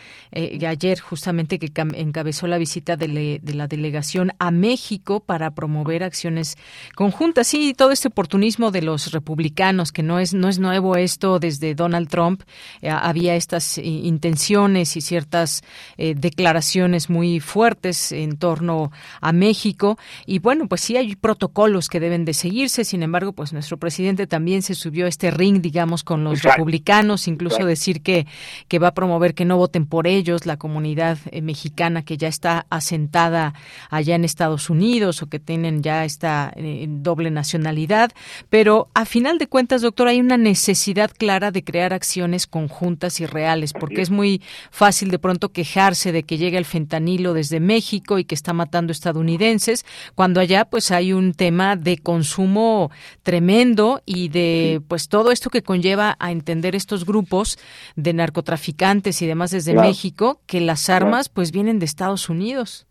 [0.66, 6.58] ayer justamente que encabezó la visita de, la delegación a México para promover acciones
[6.96, 7.48] conjuntas.
[7.48, 11.76] Sí, todo este oportunismo de los republicanos, que no es no es nuevo esto desde
[11.76, 12.44] Donald Trump,
[12.82, 15.62] había estas intenciones y ciertas
[15.98, 19.89] declaraciones muy fuertes en torno a México
[20.26, 22.84] y bueno, pues sí hay protocolos que deben de seguirse.
[22.84, 27.28] Sin embargo, pues nuestro presidente también se subió a este ring, digamos, con los republicanos,
[27.28, 28.28] incluso decir que,
[28.68, 32.28] que va a promover que no voten por ellos la comunidad eh, mexicana que ya
[32.28, 33.54] está asentada
[33.90, 38.12] allá en Estados Unidos o que tienen ya esta eh, doble nacionalidad.
[38.50, 43.26] Pero a final de cuentas, doctor, hay una necesidad clara de crear acciones conjuntas y
[43.26, 48.20] reales, porque es muy fácil de pronto quejarse de que llega el fentanilo desde México
[48.20, 49.79] y que está matando estadounidenses
[50.16, 52.92] cuando allá pues hay un tema de consumo
[53.24, 57.58] tremendo y de pues todo esto que conlleva a entender estos grupos
[57.96, 62.86] de narcotraficantes y demás desde México, que las armas pues vienen de Estados Unidos.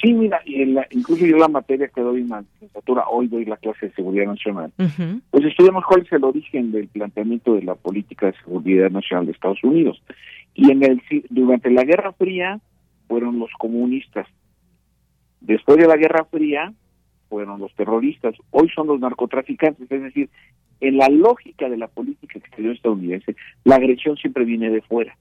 [0.00, 3.56] Sí, mira, y incluso yo la materia que doy en la licenciatura, hoy doy la
[3.56, 4.72] clase de seguridad nacional,
[5.30, 9.32] pues estudiamos cuál es el origen del planteamiento de la política de seguridad nacional de
[9.32, 10.00] Estados Unidos.
[10.54, 12.60] Y en el durante la Guerra Fría
[13.08, 14.26] fueron los comunistas
[15.40, 16.72] Después de la Guerra Fría
[17.28, 20.30] fueron los terroristas, hoy son los narcotraficantes, es decir,
[20.80, 25.16] en la lógica de la política exterior estadounidense, la agresión siempre viene de fuera.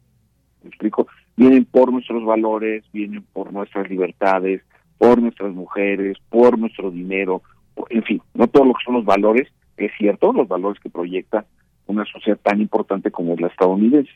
[0.64, 1.08] ¿Me explico?
[1.36, 4.62] Vienen por nuestros valores, vienen por nuestras libertades,
[4.98, 7.42] por nuestras mujeres, por nuestro dinero,
[7.90, 9.48] en fin, no todo lo que son los valores,
[9.78, 11.46] es cierto, los valores que proyecta
[11.86, 14.12] una sociedad tan importante como es la estadounidense.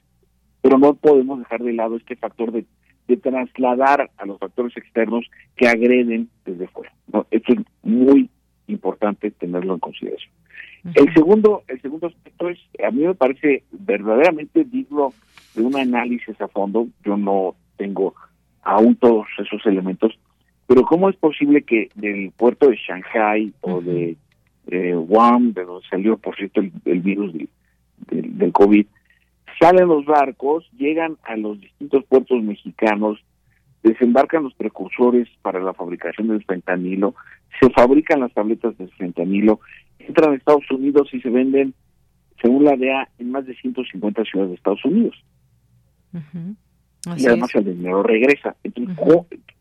[0.61, 2.65] Pero no podemos dejar de lado este factor de
[3.07, 5.25] de trasladar a los factores externos
[5.55, 6.93] que agreden desde fuera.
[7.11, 7.25] ¿no?
[7.31, 8.29] Esto es muy
[8.67, 10.31] importante tenerlo en consideración.
[10.95, 15.13] El segundo, el segundo aspecto es, a mí me parece verdaderamente digno
[15.53, 16.87] de un análisis a fondo.
[17.05, 18.15] Yo no tengo
[18.63, 20.17] aún todos esos elementos,
[20.67, 24.15] pero cómo es posible que del puerto de Shanghai o de
[24.67, 27.33] eh, Wuhan, de donde salió, por cierto, el, virus
[28.07, 28.85] del COVID,
[29.61, 33.23] Salen los barcos, llegan a los distintos puertos mexicanos,
[33.83, 37.13] desembarcan los precursores para la fabricación del fentanilo,
[37.59, 39.59] se fabrican las tabletas de fentanilo,
[39.99, 41.75] entran a Estados Unidos y se venden,
[42.41, 45.15] según la DEA, en más de 150 ciudades de Estados Unidos.
[47.17, 48.55] Y además el dinero regresa.
[48.63, 48.97] Entonces,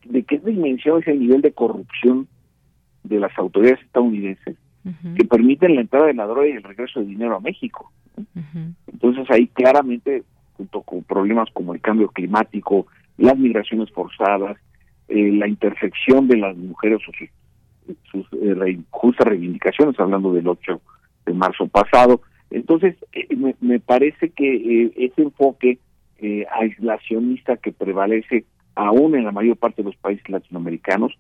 [0.07, 2.27] ¿de qué dimensión es el nivel de corrupción
[3.05, 4.57] de las autoridades estadounidenses
[5.15, 7.93] que permiten la entrada de la droga y el regreso de dinero a México?
[8.87, 10.23] Entonces ahí claramente,
[10.55, 14.57] junto con problemas como el cambio climático, las migraciones forzadas,
[15.09, 17.13] eh, la intersección de las mujeres o
[18.11, 20.81] sus, eh, justas reivindicaciones, hablando del 8
[21.27, 22.23] de marzo pasado.
[22.51, 23.27] Entonces, eh,
[23.61, 25.79] me, parece que ese enfoque
[26.53, 28.45] aislacionista que prevalece
[28.75, 31.13] aún en la mayor parte de los países latinoamericanos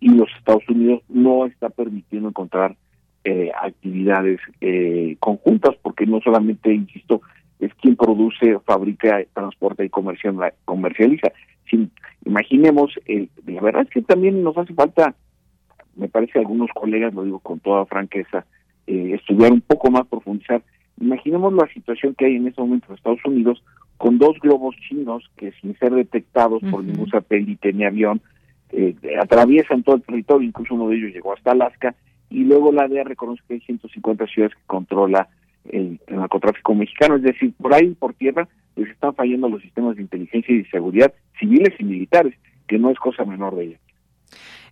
[0.00, 2.76] y los Estados Unidos no está permitiendo encontrar
[3.24, 7.22] eh, actividades eh, conjuntas, porque no solamente, insisto,
[7.60, 11.32] es quien produce, fabrica, transporta y comercializa.
[11.70, 11.88] Si,
[12.24, 12.92] imaginemos,
[13.46, 15.14] la verdad es que también nos hace falta,
[15.96, 18.44] me parece a algunos colegas, lo digo con toda franqueza,
[18.86, 20.62] eh, estudiar un poco más, profundizar.
[21.00, 23.62] Imaginemos la situación que hay en este momento en Estados Unidos
[23.96, 28.20] con dos globos chinos que sin ser detectados por ningún satélite ni avión,
[28.72, 31.94] eh, atraviesan todo el territorio, incluso uno de ellos llegó hasta Alaska,
[32.32, 35.28] y luego la DEA reconoce que hay 150 ciudades que controla
[35.70, 40.02] el, narcotráfico mexicano, es decir, por ahí, por tierra, les están fallando los sistemas de
[40.02, 42.34] inteligencia y de seguridad civiles y militares,
[42.66, 43.78] que no es cosa menor de ella.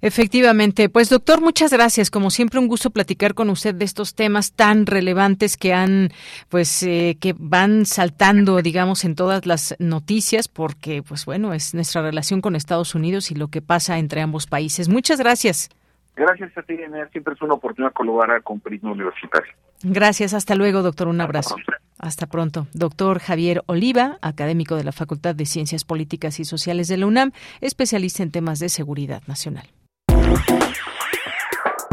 [0.03, 2.11] Efectivamente, pues doctor, muchas gracias.
[2.11, 6.09] Como siempre, un gusto platicar con usted de estos temas tan relevantes que han,
[6.49, 12.01] pues, eh, que van saltando, digamos, en todas las noticias, porque, pues, bueno, es nuestra
[12.01, 14.89] relación con Estados Unidos y lo que pasa entre ambos países.
[14.89, 15.69] Muchas gracias.
[16.17, 16.77] Gracias a ti,
[17.13, 19.53] Siempre es una oportunidad colaborar con Prisma Universitario.
[19.83, 20.35] Gracias.
[20.35, 21.09] Hasta luego, doctor.
[21.09, 21.57] Un abrazo.
[21.99, 22.67] Hasta pronto.
[22.73, 27.33] Doctor Javier Oliva, académico de la Facultad de Ciencias Políticas y Sociales de la UNAM,
[27.61, 29.69] especialista en temas de seguridad nacional.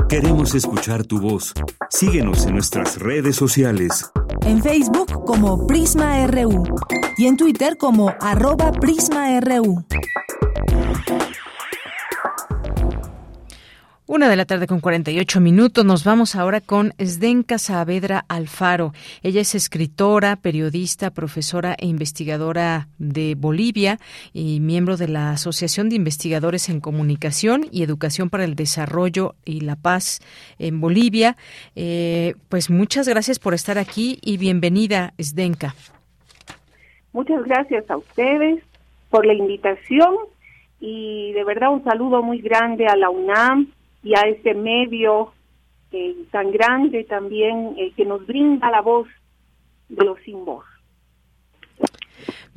[0.09, 1.53] Queremos escuchar tu voz.
[1.89, 4.09] Síguenos en nuestras redes sociales.
[4.45, 6.63] En Facebook como Prisma RU
[7.17, 9.85] y en Twitter como arroba PrismaRU.
[14.09, 15.83] Una de la tarde con 48 minutos.
[15.83, 18.93] Nos vamos ahora con Zdenka Saavedra Alfaro.
[19.21, 23.99] Ella es escritora, periodista, profesora e investigadora de Bolivia
[24.31, 29.59] y miembro de la Asociación de Investigadores en Comunicación y Educación para el Desarrollo y
[29.59, 30.21] la Paz
[30.57, 31.35] en Bolivia.
[31.75, 35.75] Eh, pues muchas gracias por estar aquí y bienvenida, Zdenka.
[37.11, 38.63] Muchas gracias a ustedes
[39.09, 40.15] por la invitación
[40.79, 43.73] y de verdad un saludo muy grande a la UNAM
[44.07, 45.33] y a ese medio
[45.91, 49.07] eh, tan grande también eh, que nos brinda la voz
[49.89, 50.63] de los sin voz.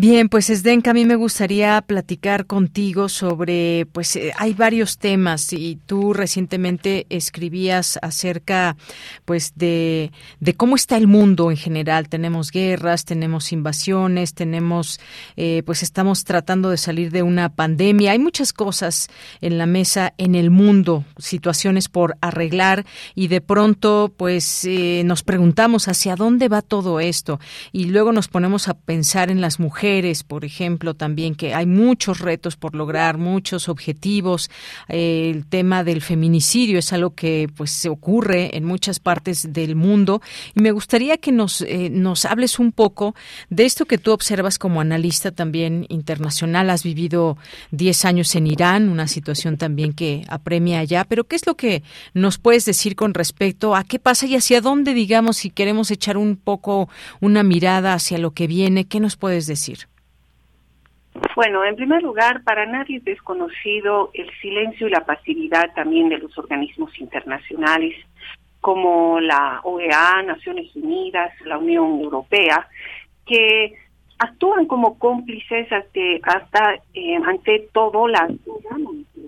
[0.00, 5.52] Bien, pues Esdenka, a mí me gustaría platicar contigo sobre, pues eh, hay varios temas
[5.52, 8.78] y tú recientemente escribías acerca,
[9.26, 12.08] pues de, de cómo está el mundo en general.
[12.08, 15.00] Tenemos guerras, tenemos invasiones, tenemos,
[15.36, 18.12] eh, pues estamos tratando de salir de una pandemia.
[18.12, 19.08] Hay muchas cosas
[19.42, 25.22] en la mesa en el mundo, situaciones por arreglar y de pronto, pues eh, nos
[25.22, 27.38] preguntamos hacia dónde va todo esto
[27.70, 29.89] y luego nos ponemos a pensar en las mujeres
[30.26, 34.50] por ejemplo, también que hay muchos retos por lograr, muchos objetivos.
[34.88, 40.22] el tema del feminicidio es algo que pues se ocurre en muchas partes del mundo
[40.54, 43.14] y me gustaría que nos eh, nos hables un poco
[43.48, 46.70] de esto que tú observas como analista también internacional.
[46.70, 47.36] Has vivido
[47.72, 51.82] 10 años en Irán, una situación también que apremia allá, pero ¿qué es lo que
[52.14, 56.16] nos puedes decir con respecto a qué pasa y hacia dónde, digamos, si queremos echar
[56.16, 56.88] un poco
[57.20, 59.79] una mirada hacia lo que viene, qué nos puedes decir?
[61.36, 66.18] Bueno, en primer lugar, para nadie es desconocido el silencio y la pasividad también de
[66.18, 67.94] los organismos internacionales
[68.60, 72.68] como la OEA, Naciones Unidas, la Unión Europea,
[73.26, 73.74] que
[74.18, 78.30] actúan como cómplices ante, hasta eh, ante todo las,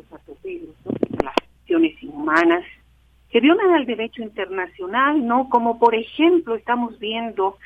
[0.03, 2.65] las acciones inhumanas
[3.31, 5.49] que violan al derecho internacional, ¿no?
[5.49, 7.57] Como por ejemplo estamos viendo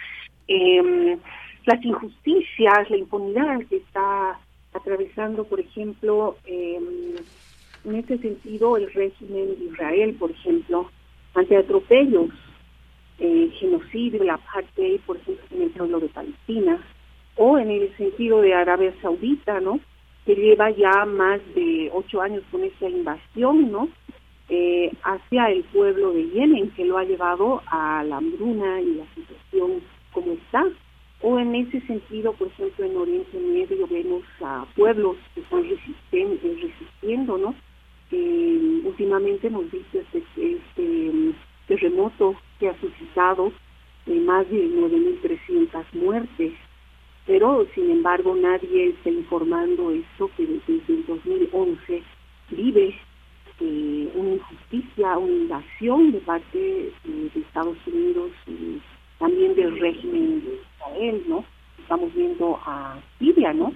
[0.47, 1.18] eh,
[1.66, 4.38] las injusticias, la impunidad que está
[4.72, 7.16] atravesando, por ejemplo, em,
[7.84, 10.90] en este sentido, el régimen de Israel, por ejemplo,
[11.34, 12.30] ante atropellos,
[13.18, 16.80] eh, genocidio, la parte, por ejemplo, en el pueblo de Palestina,
[17.36, 19.80] o en el sentido de Arabia Saudita, ¿no?
[20.24, 23.88] Que lleva ya más de ocho años con esta invasión, ¿no?
[24.48, 29.06] Eh, hacia el pueblo de Yemen, que lo ha llevado a la hambruna y la
[29.14, 30.64] situación como está
[31.22, 37.38] o en ese sentido, por ejemplo, en Oriente Medio vemos a pueblos que están resistiendo,
[37.38, 37.54] ¿no?
[38.12, 41.34] Eh, últimamente hemos visto este, este
[41.66, 43.52] terremoto que ha suscitado
[44.06, 46.52] eh, más de 9.300 muertes,
[47.26, 52.02] pero sin embargo nadie está informando esto que desde el 2011
[52.50, 52.94] vive
[53.58, 58.80] eh, una injusticia, una invasión de parte de Estados Unidos y
[59.18, 61.44] también del régimen de Israel, ¿no?
[61.78, 63.72] Estamos viendo a Siria, ¿no?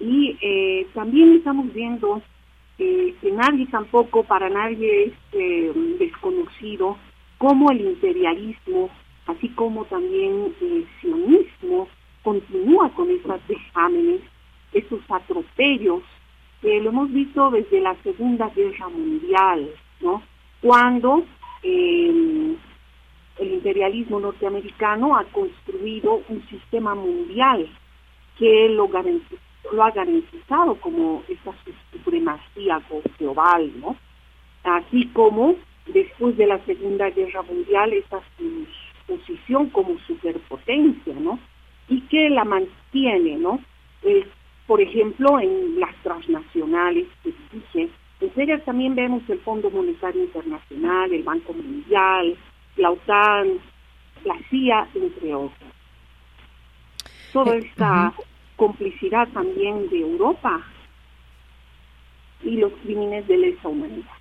[0.00, 2.22] Y eh, también estamos viendo
[2.78, 6.96] eh, que nadie tampoco, para nadie es eh, desconocido,
[7.38, 8.90] cómo el imperialismo,
[9.26, 11.88] así como también el sionismo,
[12.22, 14.20] continúa con esos dejámenes,
[14.72, 16.02] esos atropellos,
[16.60, 19.70] que lo hemos visto desde la Segunda Guerra Mundial,
[20.00, 20.22] ¿no?
[20.60, 21.24] Cuando
[23.38, 27.68] el imperialismo norteamericano ha construido un sistema mundial
[28.38, 28.88] que lo,
[29.72, 31.52] lo ha garantizado como esta
[31.92, 32.82] supremacía
[33.18, 33.96] global, ¿no?
[34.64, 35.56] Así como
[35.86, 38.66] después de la Segunda Guerra Mundial esta su
[39.06, 41.38] posición como superpotencia, ¿no?
[41.88, 43.60] Y que la mantiene, ¿no?
[44.66, 47.88] Por ejemplo, en las transnacionales que dije,
[48.20, 52.36] en ellas también vemos el Fondo Monetario Internacional, el Banco Mundial,
[52.76, 53.58] la OTAN,
[54.24, 55.72] la CIA, entre otros.
[57.32, 58.12] Toda eh, esta
[58.56, 60.62] complicidad también de Europa
[62.42, 64.15] y los crímenes de lesa humanidad.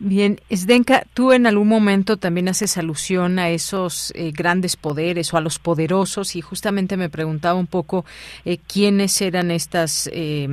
[0.00, 5.36] Bien, Esdenka, tú en algún momento también haces alusión a esos eh, grandes poderes o
[5.36, 8.04] a los poderosos y justamente me preguntaba un poco
[8.44, 10.48] eh, quiénes eran estas, eh,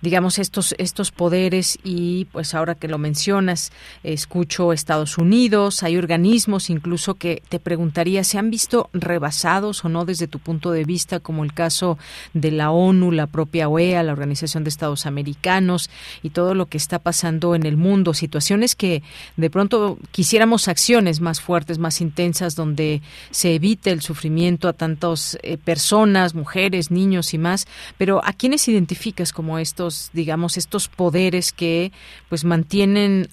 [0.00, 3.72] digamos, estos, estos poderes y pues ahora que lo mencionas,
[4.04, 10.04] escucho Estados Unidos, hay organismos incluso que te preguntaría, ¿se han visto rebasados o no
[10.04, 11.98] desde tu punto de vista como el caso
[12.32, 15.90] de la ONU, la propia OEA, la Organización de Estados Americanos
[16.22, 19.02] y todo lo que está pasando en el mundo, situaciones que que
[19.38, 25.38] de pronto quisiéramos acciones más fuertes, más intensas, donde se evite el sufrimiento a tantas
[25.42, 27.66] eh, personas, mujeres, niños y más.
[27.96, 31.92] Pero ¿a quiénes identificas como estos, digamos, estos poderes que
[32.28, 33.28] pues mantienen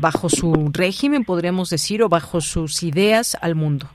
[0.00, 3.88] bajo su régimen, podríamos decir, o bajo sus ideas al mundo?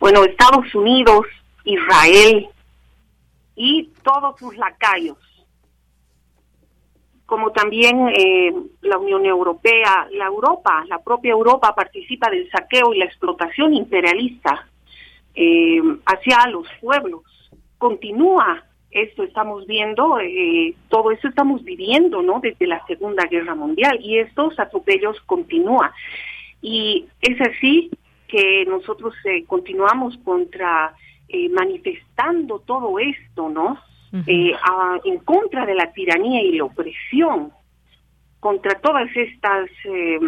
[0.00, 1.26] Bueno, Estados Unidos,
[1.64, 2.48] Israel
[3.54, 5.18] y todos sus lacayos
[7.26, 12.98] como también eh, la Unión Europea, la Europa, la propia Europa participa del saqueo y
[12.98, 14.66] la explotación imperialista
[15.34, 17.22] eh, hacia los pueblos.
[17.78, 18.62] Continúa
[18.92, 22.38] esto, estamos viendo, eh, todo eso estamos viviendo, ¿no?
[22.40, 25.90] Desde la Segunda Guerra Mundial y estos atropellos continúan.
[26.62, 27.90] Y es así
[28.28, 29.14] que nosotros
[29.46, 30.94] continuamos contra,
[31.50, 33.78] manifestando todo esto, ¿no?
[34.26, 34.52] Eh,
[35.04, 37.52] en contra de la tiranía y la opresión,
[38.40, 40.18] contra todas estas, eh,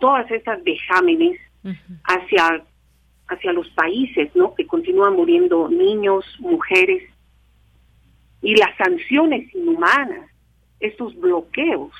[0.00, 1.40] todas estas vejámenes
[2.04, 2.62] hacia,
[3.28, 4.54] hacia los países, ¿no?
[4.54, 7.02] Que continúan muriendo niños, mujeres,
[8.42, 10.30] y las sanciones inhumanas,
[10.78, 11.92] estos bloqueos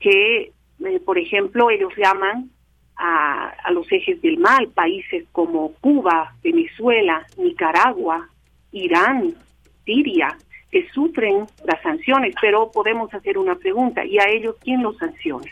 [0.00, 0.52] que,
[0.84, 2.50] eh, por ejemplo, ellos llaman
[2.96, 8.28] a, a, los ejes del mal, países como Cuba, Venezuela, Nicaragua,
[8.70, 9.34] Irán,
[9.84, 10.36] Siria,
[10.70, 15.50] que sufren las sanciones, pero podemos hacer una pregunta, ¿y a ellos quién los sanciona?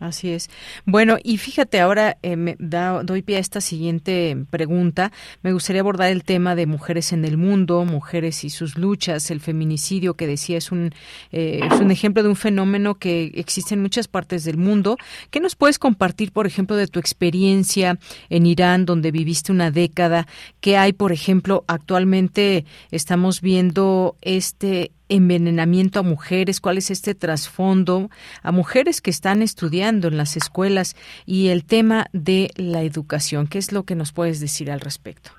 [0.00, 0.50] Así es.
[0.86, 5.12] Bueno, y fíjate, ahora eh, me doy pie a esta siguiente pregunta.
[5.42, 9.40] Me gustaría abordar el tema de mujeres en el mundo, mujeres y sus luchas, el
[9.40, 10.92] feminicidio que decía es un,
[11.30, 14.98] eh, es un ejemplo de un fenómeno que existe en muchas partes del mundo.
[15.30, 17.98] ¿Qué nos puedes compartir, por ejemplo, de tu experiencia
[18.30, 20.26] en Irán, donde viviste una década?
[20.60, 28.10] ¿Qué hay, por ejemplo, actualmente estamos viendo este envenenamiento a mujeres, cuál es este trasfondo
[28.42, 30.96] a mujeres que están estudiando en las escuelas
[31.26, 33.46] y el tema de la educación.
[33.46, 35.30] ¿Qué es lo que nos puedes decir al respecto?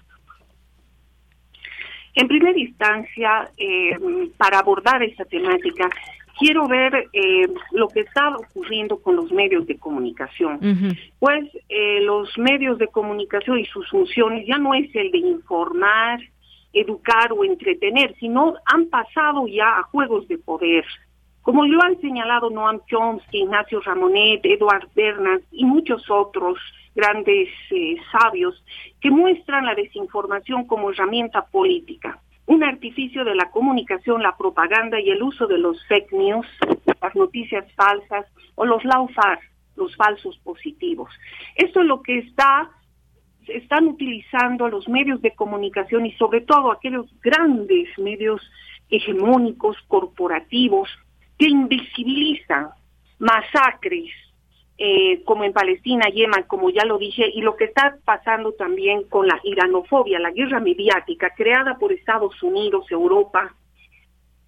[2.15, 3.97] En primera instancia, eh,
[4.37, 5.89] para abordar esta temática,
[6.39, 10.59] quiero ver eh, lo que está ocurriendo con los medios de comunicación.
[11.19, 16.19] Pues eh, los medios de comunicación y sus funciones ya no es el de informar,
[16.75, 20.85] educar o entretener, sino han pasado ya a juegos de poder.
[21.41, 26.59] Como lo han señalado Noam Chomsky, Ignacio Ramonet, Eduard Bernas y muchos otros
[26.95, 28.63] grandes eh, sabios
[28.99, 35.09] que muestran la desinformación como herramienta política, un artificio de la comunicación, la propaganda y
[35.09, 36.47] el uso de los fake news,
[37.01, 39.39] las noticias falsas o los laufar,
[39.75, 41.09] los falsos positivos.
[41.55, 42.71] Esto es lo que está
[43.47, 48.41] están utilizando los medios de comunicación y sobre todo aquellos grandes medios
[48.89, 50.89] hegemónicos, corporativos,
[51.37, 52.69] que invisibilizan
[53.19, 54.11] masacres,
[54.77, 59.03] eh, como en Palestina, Yemen, como ya lo dije, y lo que está pasando también
[59.03, 63.55] con la iranofobia, la guerra mediática creada por Estados Unidos, Europa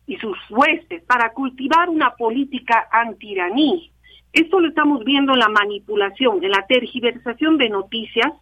[0.05, 3.91] y sus huestes para cultivar una política antiraní.
[4.33, 8.33] Esto lo estamos viendo en la manipulación, en la tergiversación de noticias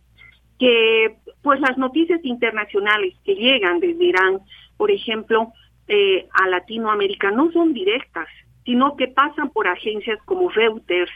[0.59, 4.39] que pues las noticias internacionales que llegan desde Irán,
[4.77, 5.51] por ejemplo,
[5.87, 8.27] eh, a Latinoamérica no son directas,
[8.63, 11.11] sino que pasan por agencias como Reuters,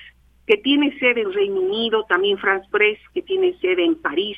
[0.45, 4.37] que tiene sede en Reino Unido, también France Press, que tiene sede en París,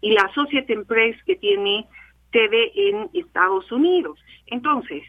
[0.00, 1.86] y la Associated Press, que tiene
[2.32, 4.18] sede en Estados Unidos.
[4.46, 5.02] Entonces,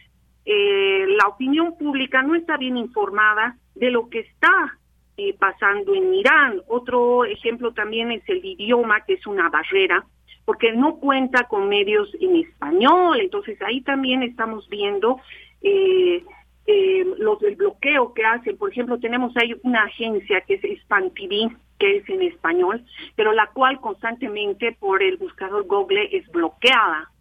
[0.46, 4.78] eh, la opinión pública no está bien informada de lo que está
[5.24, 6.62] eh, pasando en Irán.
[6.68, 10.04] Otro ejemplo también es el idioma, que es una barrera,
[10.46, 13.20] porque no cuenta con medios en español.
[13.20, 15.20] Entonces ahí también estamos viendo
[15.62, 16.24] eh,
[16.66, 18.58] eh, los el bloqueo que hacen.
[18.58, 22.84] Por ejemplo, tenemos ahí una agencia que es Span TV, que es en español,
[23.16, 27.12] pero la cual constantemente por el buscador Google es bloqueada.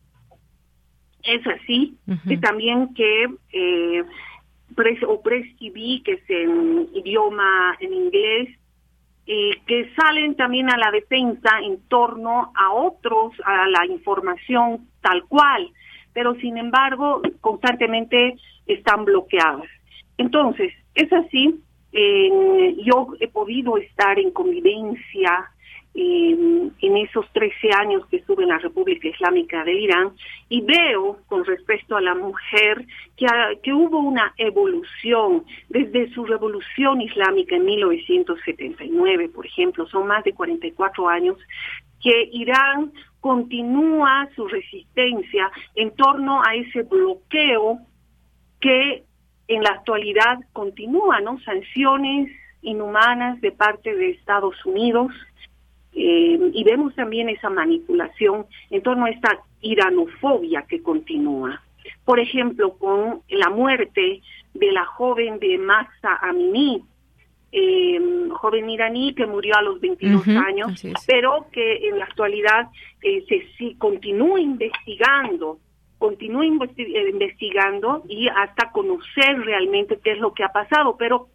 [1.23, 4.05] Es así, y también que eh,
[5.07, 8.49] o Press TV, que es en idioma en inglés,
[9.27, 15.25] eh, que salen también a la defensa en torno a otros, a la información tal
[15.27, 15.69] cual,
[16.13, 19.69] pero sin embargo constantemente están bloqueadas.
[20.19, 21.61] Entonces, es así,
[21.93, 25.51] eh, yo he podido estar en convivencia
[25.95, 30.13] en esos 13 años que estuve en la República Islámica del Irán
[30.49, 32.87] y veo con respecto a la mujer
[33.17, 33.27] que,
[33.63, 40.33] que hubo una evolución desde su revolución islámica en 1979, por ejemplo, son más de
[40.33, 41.37] 44 años,
[42.01, 47.79] que Irán continúa su resistencia en torno a ese bloqueo
[48.61, 49.05] que
[49.49, 51.39] en la actualidad continúa, ¿no?
[51.41, 52.31] Sanciones
[52.63, 55.13] inhumanas de parte de Estados Unidos,
[55.93, 61.63] eh, y vemos también esa manipulación en torno a esta iranofobia que continúa.
[62.05, 64.21] Por ejemplo, con la muerte
[64.55, 66.83] de la joven de Masa Amini,
[67.53, 72.69] eh, joven iraní que murió a los 22 años, pero que en la actualidad
[73.03, 73.25] eh,
[73.59, 75.59] se continúa investigando,
[75.99, 81.29] continúa investigando y hasta conocer realmente qué es lo que ha pasado, pero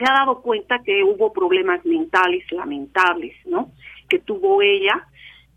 [0.00, 3.70] se ha dado cuenta que hubo problemas mentales lamentables, ¿no?
[4.08, 5.06] Que tuvo ella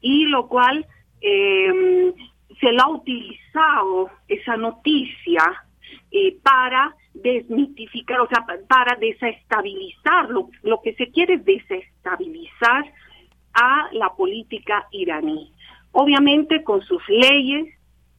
[0.02, 0.86] y lo cual
[1.22, 2.14] em,
[2.60, 5.44] se la ha utilizado esa noticia
[6.12, 12.86] eh, para desmitificar, o sea, para desestabilizar, lo, lo que se quiere es desestabilizar
[13.54, 15.54] a la política iraní.
[15.94, 17.68] Obviamente con sus leyes,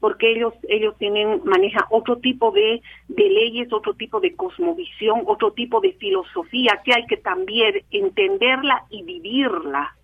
[0.04, 1.40] porque ellos ellos tienen
[1.88, 7.06] otro tipo de, de leyes, otro tipo de cosmovisión, otro tipo de filosofía que hay
[7.06, 9.96] que también entenderla y vivirla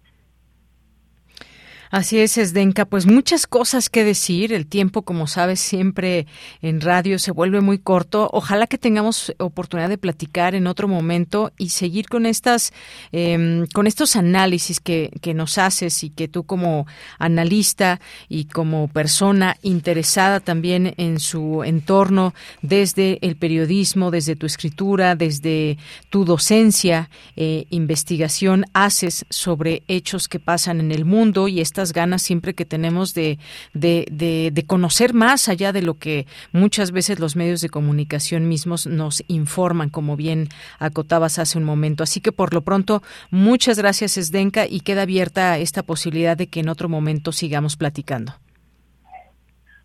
[1.91, 2.85] Así es, Esdenka.
[2.85, 4.53] Pues muchas cosas que decir.
[4.53, 6.29] El tiempo, como sabes, siempre
[6.63, 8.31] en radio se vuelve muy corto.
[8.33, 12.73] Ojalá que tengamos oportunidad de platicar en otro momento y seguir con estas,
[13.11, 16.87] em, con estos análisis que, que nos haces y que tú como
[17.19, 25.17] analista y como persona interesada también en su entorno desde el periodismo, desde tu escritura,
[25.17, 25.77] desde
[26.09, 32.23] tu docencia, eh, investigación, haces sobre hechos que pasan en el mundo y esta ganas
[32.23, 33.39] siempre que tenemos de,
[33.73, 39.25] de, conocer más allá de lo que muchas veces los medios de comunicación mismos nos
[39.29, 42.03] informan, como bien acotabas hace un momento.
[42.03, 46.61] Así que por lo pronto, muchas gracias, Esdenka, y queda abierta esta posibilidad de que
[46.61, 48.35] en otro momento sigamos platicando.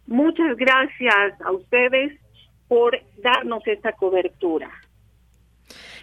[0.05, 2.19] Muchas gracias a ustedes
[2.67, 4.69] por darnos esta cobertura.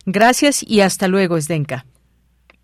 [0.07, 1.85] Gracias y hasta luego, Esdenka.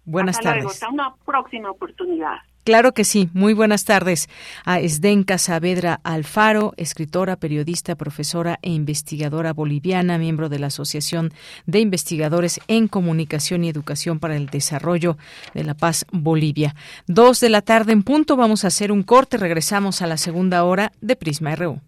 [0.08, 0.64] Buenas hasta tardes.
[0.64, 2.38] Luego, hasta una próxima oportunidad.
[2.68, 3.30] Claro que sí.
[3.32, 4.28] Muy buenas tardes
[4.66, 11.32] a Esdenka Saavedra Alfaro, escritora, periodista, profesora e investigadora boliviana, miembro de la Asociación
[11.64, 15.16] de Investigadores en Comunicación y Educación para el Desarrollo
[15.54, 16.74] de la Paz Bolivia.
[17.06, 18.36] Dos de la tarde en punto.
[18.36, 19.38] Vamos a hacer un corte.
[19.38, 21.80] Regresamos a la segunda hora de Prisma RU.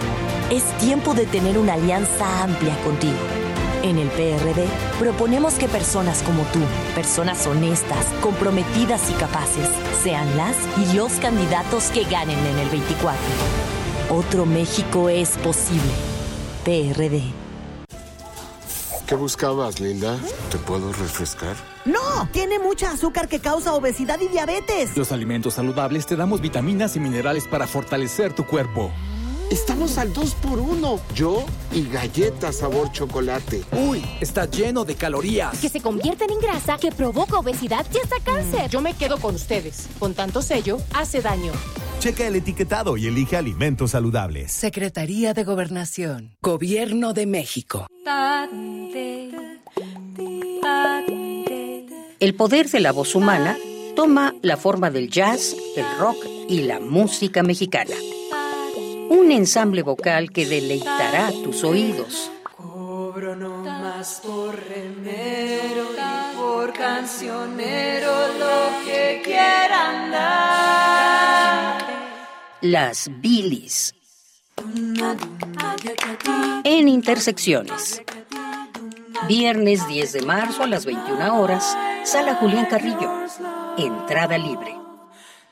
[0.51, 3.48] Es tiempo de tener una alianza amplia contigo.
[3.83, 4.67] En el PRD
[4.99, 6.59] proponemos que personas como tú,
[6.97, 9.69] personas honestas, comprometidas y capaces,
[10.03, 13.19] sean las y los candidatos que ganen en el 24.
[14.11, 15.93] Otro México es posible.
[16.65, 17.23] PRD.
[19.07, 20.19] ¿Qué buscabas, Linda?
[20.51, 21.57] ¿Te puedo refrescar?
[21.85, 24.97] No, tiene mucha azúcar que causa obesidad y diabetes.
[24.97, 28.91] Los alimentos saludables te damos vitaminas y minerales para fortalecer tu cuerpo.
[29.51, 33.65] Estamos al 2 por 1 Yo y galletas sabor chocolate.
[33.73, 35.59] Uy, está lleno de calorías.
[35.59, 38.69] Que se convierten en grasa, que provoca obesidad y hasta cáncer.
[38.69, 39.89] Yo me quedo con ustedes.
[39.99, 41.53] Con tanto sello, hace daño.
[41.99, 44.53] Checa el etiquetado y elige alimentos saludables.
[44.53, 46.37] Secretaría de Gobernación.
[46.43, 47.87] Gobierno de México.
[52.21, 53.57] El poder de la voz humana
[53.97, 56.19] toma la forma del jazz, el rock
[56.49, 57.95] y la música mexicana
[59.09, 62.31] un ensamble vocal que deleitará tus oídos.
[62.57, 71.79] Cobro no más por remero y por cancionero lo que quieran dar.
[72.61, 73.95] Las bilis.
[76.65, 78.03] En intersecciones.
[79.27, 83.11] Viernes 10 de marzo a las 21 horas, Sala Julián Carrillo.
[83.77, 84.88] Entrada libre.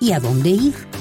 [0.00, 0.95] Y a dónde ir.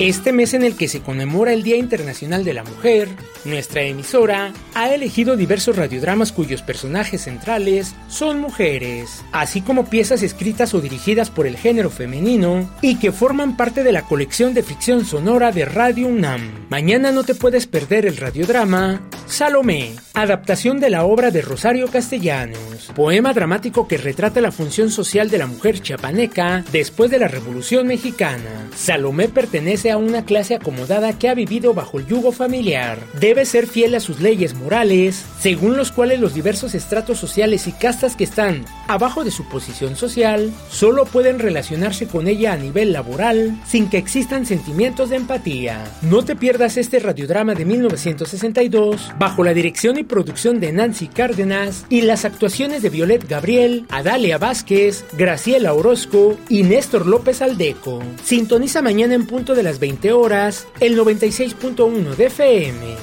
[0.00, 3.08] Este mes en el que se conmemora el Día Internacional de la Mujer,
[3.44, 10.74] nuestra emisora ha elegido diversos radiodramas cuyos personajes centrales son mujeres, así como piezas escritas
[10.74, 15.04] o dirigidas por el género femenino y que forman parte de la colección de ficción
[15.04, 16.66] sonora de Radio UNAM.
[16.70, 22.90] Mañana no te puedes perder el radiodrama Salomé, adaptación de la obra de Rosario Castellanos,
[22.94, 27.86] poema dramático que retrata la función social de la mujer chapaneca después de la Revolución
[27.86, 28.68] Mexicana.
[28.76, 32.98] Salomé pertenece a una clase acomodada que ha vivido bajo el yugo familiar.
[33.20, 37.72] Debe ser fiel a sus leyes morales, según los cuales los diversos estratos sociales y
[37.72, 42.92] castas que están abajo de su posición social solo pueden relacionarse con ella a nivel
[42.92, 45.84] laboral sin que existan sentimientos de empatía.
[46.02, 51.86] No te pierdas este radiodrama de 1962 bajo la dirección y producción de Nancy Cárdenas
[51.88, 58.02] y las actuaciones de Violet Gabriel, Adalia Vázquez, Graciela Orozco y Néstor López Aldeco.
[58.24, 62.96] Sintoniza mañana en punto de las 20 horas el 96.1 de FM.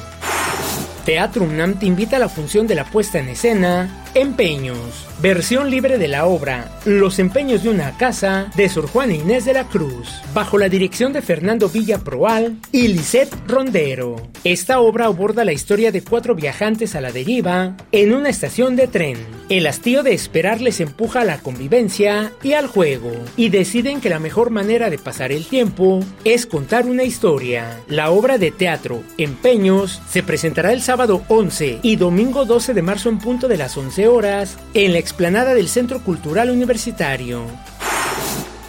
[1.06, 6.00] Teatro UNAM te invita a la función de la puesta en escena Empeños, versión libre
[6.00, 10.10] de la obra Los empeños de una casa de Sor Juana Inés de la Cruz,
[10.34, 14.16] bajo la dirección de Fernando Villa Proal y Lisette Rondero.
[14.44, 18.88] Esta obra aborda la historia de cuatro viajantes a la deriva en una estación de
[18.88, 19.18] tren.
[19.50, 24.10] El hastío de esperar les empuja a la convivencia y al juego, y deciden que
[24.10, 27.80] la mejor manera de pasar el tiempo es contar una historia.
[27.88, 33.10] La obra de teatro Empeños se presentará el sábado 11 y domingo 12 de marzo
[33.10, 37.44] en punto de las 11 horas en la explanada del Centro Cultural Universitario.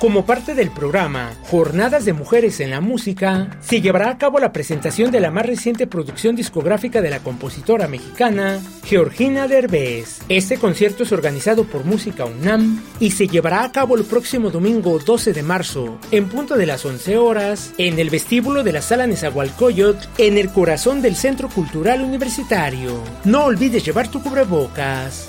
[0.01, 4.53] Como parte del programa Jornadas de Mujeres en la Música, se llevará a cabo la
[4.53, 10.19] presentación de la más reciente producción discográfica de la compositora mexicana Georgina Derbez.
[10.29, 14.99] Este concierto es organizado por Música UNAM y se llevará a cabo el próximo domingo
[14.99, 19.07] 12 de marzo, en punto de las 11 horas, en el vestíbulo de la Sala
[19.07, 23.01] Nezahualcóyotl, en el corazón del Centro Cultural Universitario.
[23.23, 25.29] No olvides llevar tu cubrebocas.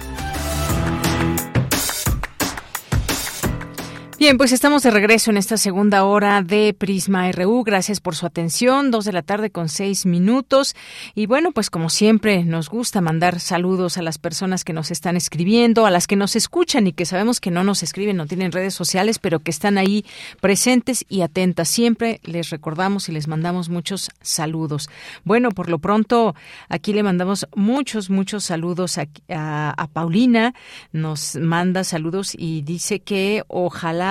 [4.21, 7.63] Bien, pues estamos de regreso en esta segunda hora de Prisma RU.
[7.63, 8.91] Gracias por su atención.
[8.91, 10.75] Dos de la tarde con seis minutos.
[11.15, 15.17] Y bueno, pues como siempre, nos gusta mandar saludos a las personas que nos están
[15.17, 18.51] escribiendo, a las que nos escuchan y que sabemos que no nos escriben, no tienen
[18.51, 20.05] redes sociales, pero que están ahí
[20.39, 21.67] presentes y atentas.
[21.69, 24.87] Siempre les recordamos y les mandamos muchos saludos.
[25.23, 26.35] Bueno, por lo pronto,
[26.69, 30.53] aquí le mandamos muchos, muchos saludos a, a, a Paulina.
[30.91, 34.10] Nos manda saludos y dice que ojalá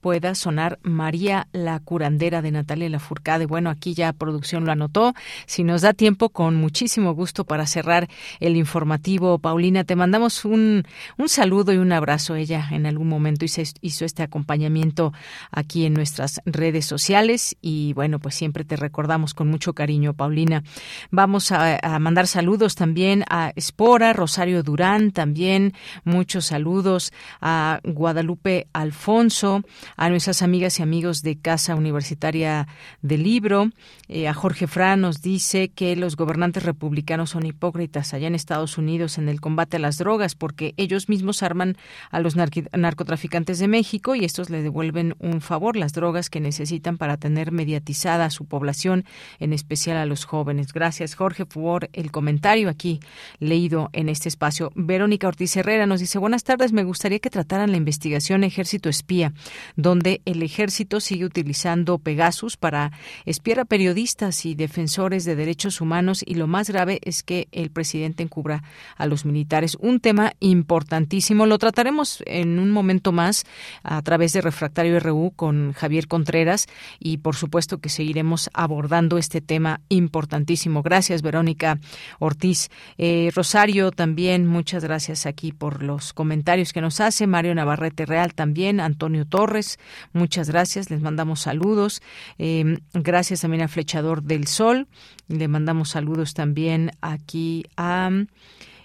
[0.01, 3.45] pueda sonar María la curandera de Natalia Lafourcade.
[3.45, 5.13] Bueno, aquí ya producción lo anotó.
[5.45, 9.39] Si nos da tiempo, con muchísimo gusto para cerrar el informativo.
[9.39, 10.83] Paulina, te mandamos un,
[11.17, 12.35] un saludo y un abrazo.
[12.35, 15.13] Ella en algún momento hizo, hizo este acompañamiento
[15.51, 20.63] aquí en nuestras redes sociales y bueno, pues siempre te recordamos con mucho cariño, Paulina.
[21.11, 25.73] Vamos a, a mandar saludos también a Espora, Rosario Durán, también
[26.03, 29.61] muchos saludos a Guadalupe Alfonso,
[29.97, 32.67] a nuestras amigas y amigos de Casa Universitaria
[33.01, 33.69] del Libro.
[34.07, 38.77] Eh, a Jorge Fran nos dice que los gobernantes republicanos son hipócritas allá en Estados
[38.77, 41.77] Unidos en el combate a las drogas porque ellos mismos arman
[42.09, 46.97] a los narcotraficantes de México y estos le devuelven un favor, las drogas que necesitan
[46.97, 49.05] para tener mediatizada a su población,
[49.39, 50.73] en especial a los jóvenes.
[50.73, 52.99] Gracias, Jorge, por el comentario aquí
[53.39, 54.71] leído en este espacio.
[54.75, 59.33] Verónica Ortiz Herrera nos dice, buenas tardes, me gustaría que trataran la investigación Ejército Espía,
[59.81, 62.91] donde el ejército sigue utilizando Pegasus para
[63.25, 67.71] espiar a periodistas y defensores de derechos humanos y lo más grave es que el
[67.71, 68.63] presidente encubra
[68.97, 69.77] a los militares.
[69.79, 71.45] Un tema importantísimo.
[71.45, 73.45] Lo trataremos en un momento más
[73.83, 76.67] a través de Refractario RU con Javier Contreras
[76.99, 80.81] y por supuesto que seguiremos abordando este tema importantísimo.
[80.81, 81.79] Gracias, Verónica
[82.19, 82.69] Ortiz.
[82.97, 87.27] Eh, Rosario, también muchas gracias aquí por los comentarios que nos hace.
[87.27, 88.79] Mario Navarrete Real también.
[88.79, 89.70] Antonio Torres,
[90.13, 90.89] muchas gracias.
[90.89, 92.01] Les mandamos saludos.
[92.37, 94.87] Eh, gracias también a Flechador del Sol.
[95.27, 98.09] Le mandamos saludos también aquí a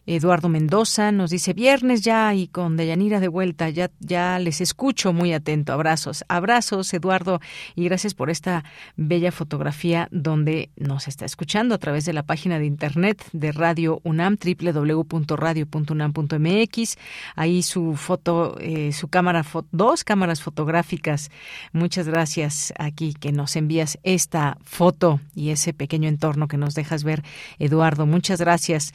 [0.06, 5.12] Eduardo Mendoza nos dice viernes ya y con Deyanira de vuelta, ya, ya les escucho
[5.12, 5.72] muy atento.
[5.72, 7.40] Abrazos, abrazos Eduardo
[7.74, 8.62] y gracias por esta
[8.96, 14.00] bella fotografía donde nos está escuchando a través de la página de internet de Radio
[14.04, 16.98] UNAM, www.radio.unam.mx.
[17.34, 21.32] Ahí su foto, eh, su cámara, dos cámaras fotográficas.
[21.72, 27.02] Muchas gracias aquí que nos envías esta foto y ese pequeño entorno que nos dejas
[27.02, 27.24] ver,
[27.58, 28.06] Eduardo.
[28.06, 28.92] Muchas gracias.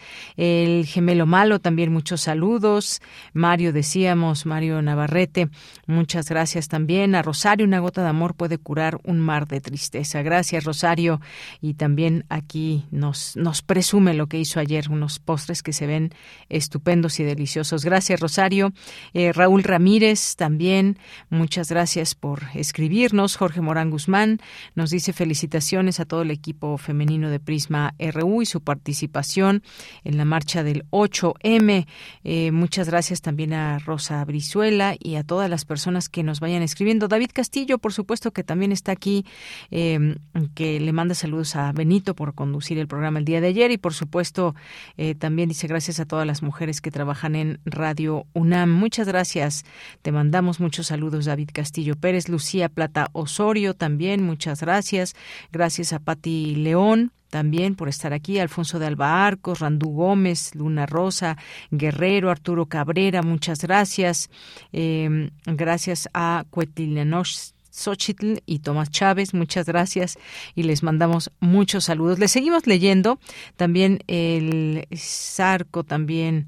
[1.02, 3.02] Melo Malo, también muchos saludos.
[3.34, 5.50] Mario, decíamos, Mario Navarrete,
[5.88, 7.16] muchas gracias también.
[7.16, 10.22] A Rosario, una gota de amor puede curar un mar de tristeza.
[10.22, 11.22] Gracias, Rosario.
[11.62, 16.14] Y también aquí nos, nos presume lo que hizo ayer, unos postres que se ven
[16.50, 17.84] estupendos y deliciosos.
[17.84, 18.74] Gracias, Rosario.
[19.14, 20.98] Eh, Raúl Ramírez, también,
[21.30, 23.36] muchas gracias por escribirnos.
[23.36, 24.40] Jorge Morán Guzmán
[24.76, 29.64] nos dice felicitaciones a todo el equipo femenino de Prisma RU y su participación
[30.04, 31.88] en la marcha del 8M.
[32.24, 36.62] Eh, muchas gracias también a Rosa Brizuela y a todas las personas que nos vayan
[36.62, 37.08] escribiendo.
[37.08, 39.26] David Castillo, por supuesto, que también está aquí,
[39.72, 40.16] em,
[40.54, 43.78] que le manda saludos a Benito por conducir el programa el día de ayer y,
[43.78, 44.56] por supuesto,
[44.98, 48.72] eh, también dice gracias a todas las mujeres que trabajan en Radio UNAM.
[48.72, 49.66] Muchas gracias.
[50.02, 55.16] Te mandamos muchos saludos, David Castillo Pérez, Lucía Plata Osorio también, muchas gracias.
[55.52, 60.86] Gracias a Pati León también por estar aquí, Alfonso de Alba Arcos, Randú Gómez, Luna
[60.86, 61.38] Rosa,
[61.72, 64.30] Guerrero, Arturo Cabrera, muchas gracias.
[64.72, 70.20] Em, gracias a Cuetilenoch Xochitl y Tomás Chávez, muchas gracias
[70.56, 72.20] y les mandamos muchos saludos.
[72.20, 73.18] Les seguimos leyendo
[73.56, 76.46] también el Sarco también.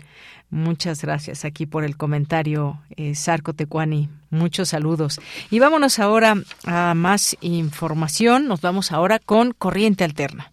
[0.49, 4.09] Muchas gracias aquí por el comentario, eh, Sarco Tecuani.
[4.29, 5.19] Muchos saludos.
[5.49, 8.47] Y vámonos ahora a más información.
[8.47, 10.52] Nos vamos ahora con Corriente Alterna.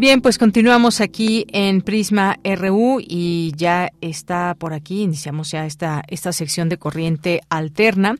[0.00, 6.02] Bien, pues continuamos aquí en Prisma RU y ya está por aquí, iniciamos ya esta,
[6.08, 8.16] esta sección de corriente alterna.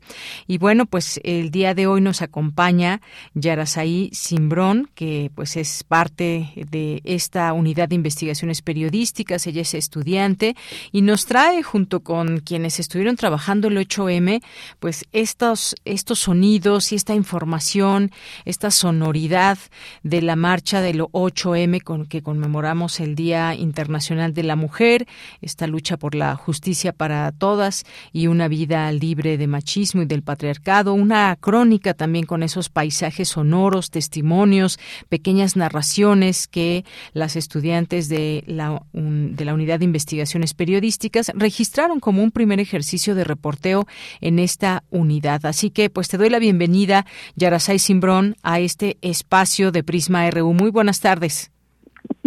[0.46, 3.00] Y bueno, pues el día de hoy nos acompaña
[3.32, 10.56] Yarasaí Simbrón, que pues es parte de esta unidad de investigaciones periodísticas, ella es estudiante
[10.92, 14.42] y nos trae junto con quienes estuvieron trabajando el 8M,
[14.80, 18.12] pues estos, estos sonidos y esta información,
[18.44, 19.56] esta sonoridad
[20.02, 25.06] de la marcha del 8M con que conmemoramos el Día Internacional de la Mujer,
[25.40, 30.22] esta lucha por la justicia para todas y una vida libre de machismo y del
[30.22, 38.42] patriarcado, una crónica también con esos paisajes sonoros, testimonios, pequeñas narraciones que las estudiantes de
[38.46, 43.86] la, de la Unidad de Investigaciones Periodísticas registraron como un primer ejercicio de reporteo
[44.20, 45.46] en esta unidad.
[45.46, 47.06] Así que pues te doy la bienvenida,
[47.36, 50.54] Yarasay Simbrón, a este espacio de Prisma RU.
[50.54, 51.50] Muy buenas tardes.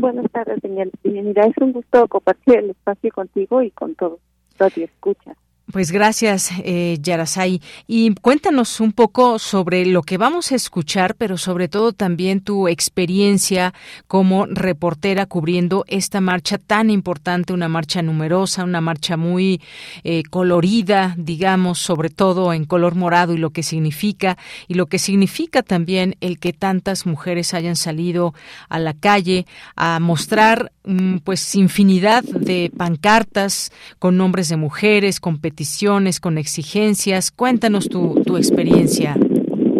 [0.03, 0.59] Buenas tardes.
[0.61, 1.45] Bienvenida.
[1.45, 4.19] Es un gusto compartir el espacio contigo y con todos.
[4.57, 5.33] Toti, escucha.
[5.71, 7.61] Pues gracias, eh, Yarasai.
[7.87, 12.67] Y cuéntanos un poco sobre lo que vamos a escuchar, pero sobre todo también tu
[12.67, 13.73] experiencia
[14.07, 19.61] como reportera cubriendo esta marcha tan importante, una marcha numerosa, una marcha muy
[20.03, 24.37] eh, colorida, digamos, sobre todo en color morado y lo que significa,
[24.67, 28.33] y lo que significa también el que tantas mujeres hayan salido
[28.67, 35.21] a la calle a mostrar mm, pues infinidad de pancartas con nombres de mujeres,
[35.53, 37.29] competiciones con exigencias.
[37.29, 39.15] Cuéntanos tu, tu experiencia,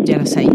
[0.04, 0.45] Yarasay.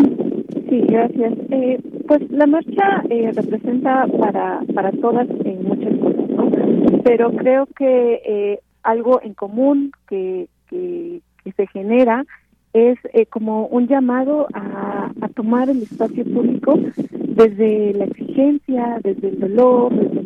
[0.70, 1.32] Sí, gracias.
[1.50, 7.02] Eh, pues la marcha eh, representa para, para todas eh, muchas cosas.
[7.02, 12.24] Pero creo que eh, algo en común que, que, que se genera
[12.72, 16.78] es eh, como un llamado a, a, tomar el espacio público
[17.10, 20.17] desde la exigencia, desde el dolor, desde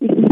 [0.00, 0.30] la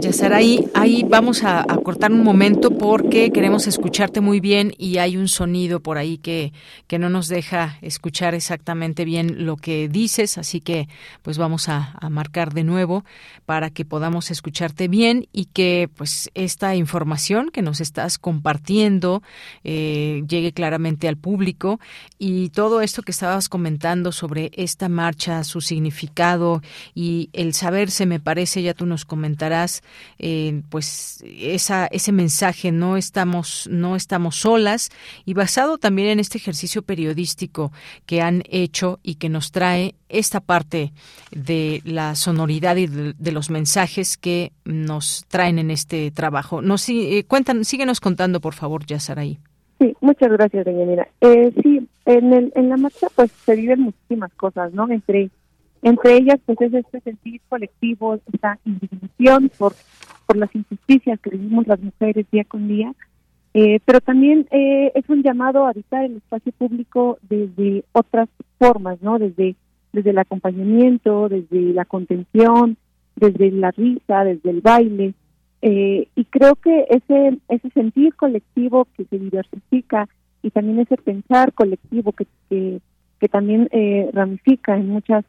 [0.00, 5.28] Yasaray, ahí vamos a, cortar un momento porque queremos escucharte muy bien y hay un
[5.28, 6.52] sonido por ahí que,
[6.86, 10.88] que no nos deja escuchar exactamente bien lo que dices, así que
[11.22, 13.04] pues vamos a, marcar de nuevo
[13.46, 19.22] para que podamos escucharte bien y que pues esta información que nos estás compartiendo
[19.64, 21.80] eh, llegue claramente al público
[22.18, 26.62] y todo esto que estabas comentando sobre esta marcha, su significado
[26.94, 27.54] y el
[27.86, 29.82] saberse, me parece, ya tú nos comentarás,
[30.18, 34.90] eh, pues esa, ese mensaje, no estamos, no estamos solas
[35.24, 37.72] y basado también en este ejercicio periodístico
[38.06, 40.92] que han hecho y que nos trae esta parte
[41.30, 46.62] de la sonoridad y de, los mensajes que nos traen en este trabajo.
[46.62, 49.38] Nos eh, cuentan, síguenos contando, por favor, Yasaray.
[49.78, 51.06] Sí, muchas gracias, doña.
[51.20, 54.90] Eh, sí, en, el, en la marcha pues se viven muchísimas cosas, ¿no?
[54.90, 55.30] Entre
[55.82, 59.74] entre ellas pues es este sentir colectivo, esta indignación por,
[60.26, 62.92] por las injusticias que vivimos las mujeres día con día,
[63.54, 68.28] eh, pero también eh, es un llamado a habitar el espacio público desde otras
[68.58, 69.18] formas, ¿no?
[69.18, 69.56] Desde
[69.96, 72.76] desde el acompañamiento, desde la contención,
[73.16, 75.14] desde la risa, desde el baile.
[75.62, 80.06] Eh, y creo que ese, ese sentir colectivo que se diversifica
[80.42, 82.80] y también ese pensar colectivo que, que,
[83.18, 85.24] que también eh, ramifica en muchas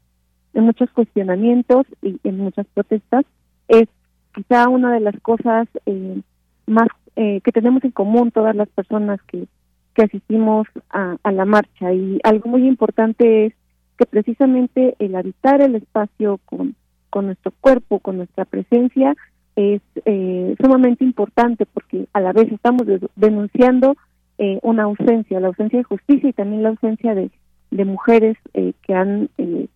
[0.58, 3.26] en muchos cuestionamientos y en muchas protestas
[3.68, 3.88] es
[4.34, 6.22] quizá una de las cosas eh,
[6.66, 9.48] más eh, que tenemos en común todas las personas que,
[9.94, 11.94] que asistimos a, a la marcha.
[11.94, 13.54] Y algo muy importante es
[13.98, 16.76] que precisamente el habitar el espacio con,
[17.10, 19.16] con nuestro cuerpo, con nuestra presencia,
[19.56, 23.96] es eh, sumamente importante porque a la vez estamos de, denunciando
[24.40, 27.32] eh, una ausencia, la ausencia de justicia y también la ausencia de,
[27.72, 29.68] de mujeres eh, que han eh,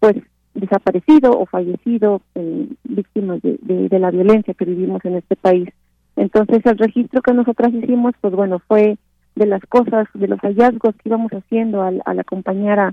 [0.00, 0.16] pues
[0.54, 5.68] desaparecido o fallecido eh, víctimas de, de, la violencia que vivimos en este país.
[6.16, 8.98] Entonces el registro que nosotras hicimos, pues bueno, fue
[9.36, 12.92] de las cosas, de los hallazgos que íbamos haciendo al, al acompañar a,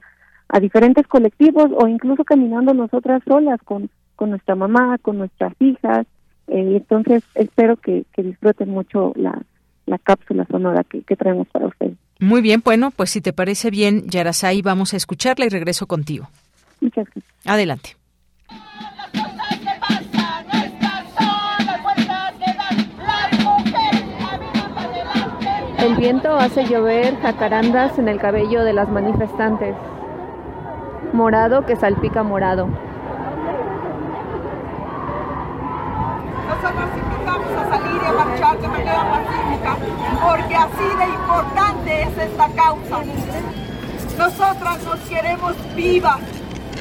[0.50, 6.06] a diferentes colectivos o incluso caminando nosotras solas con, con nuestra mamá, con nuestras hijas.
[6.48, 9.42] Eh, entonces espero que, que disfruten mucho la,
[9.88, 11.98] la cápsula sonora que, que, traemos para ustedes.
[12.20, 16.30] Muy bien, bueno, pues si te parece bien, Yarasai, vamos a escucharla y regreso contigo.
[16.82, 17.26] Muchas gracias.
[17.46, 17.96] Adelante.
[25.80, 29.76] El viento hace llover jacarandas en el cabello de las manifestantes
[31.14, 32.68] morado que salpica morado.
[36.48, 39.78] Nosotros invitamos a salir y a marchar de manera pacífica,
[40.24, 43.04] porque así de importante es esta causa.
[44.18, 46.20] Nosotras nos queremos vivas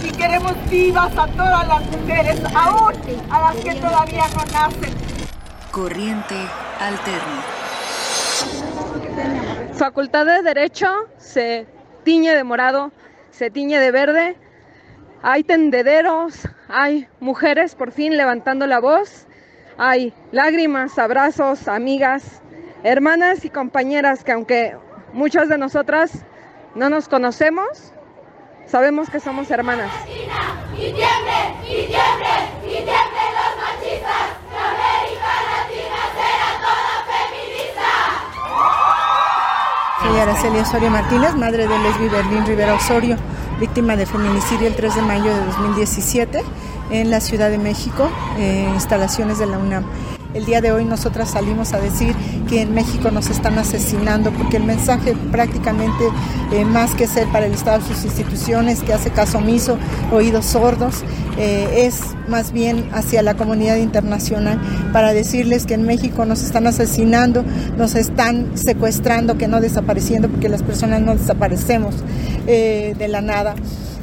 [0.04, 2.94] y queremos vivas a todas las mujeres, aún
[3.30, 4.94] a las que todavía no nacen.
[5.70, 6.36] Corriente
[6.80, 7.42] alterna.
[9.72, 11.66] Facultad de Derecho se
[12.04, 12.92] tiñe de morado
[13.36, 14.36] se tiñe de verde.
[15.22, 19.26] Hay tendederos, hay mujeres por fin levantando la voz,
[19.76, 22.40] hay lágrimas, abrazos, amigas,
[22.82, 24.76] hermanas y compañeras que aunque
[25.12, 26.24] muchas de nosotras
[26.74, 27.92] no nos conocemos,
[28.70, 29.90] sabemos que somos hermanas.
[30.08, 30.28] Y
[30.78, 31.00] y los
[33.62, 37.88] machistas, América Latina será toda feminista.
[40.02, 43.16] Soy Araceli Osorio Martínez, madre de Lesbi Berlín Rivera Osorio,
[43.58, 46.44] víctima de feminicidio el 3 de mayo de 2017
[46.90, 49.84] en la Ciudad de México, eh, instalaciones de la UNAM.
[50.36, 52.14] El día de hoy nosotras salimos a decir
[52.46, 56.04] que en México nos están asesinando porque el mensaje prácticamente
[56.52, 59.78] eh, más que ser para el Estado sus instituciones que hace caso omiso,
[60.12, 60.96] oídos sordos,
[61.38, 64.60] eh, es más bien hacia la comunidad internacional
[64.92, 67.42] para decirles que en México nos están asesinando,
[67.78, 71.94] nos están secuestrando, que no desapareciendo porque las personas no desaparecemos
[72.46, 73.54] eh, de la nada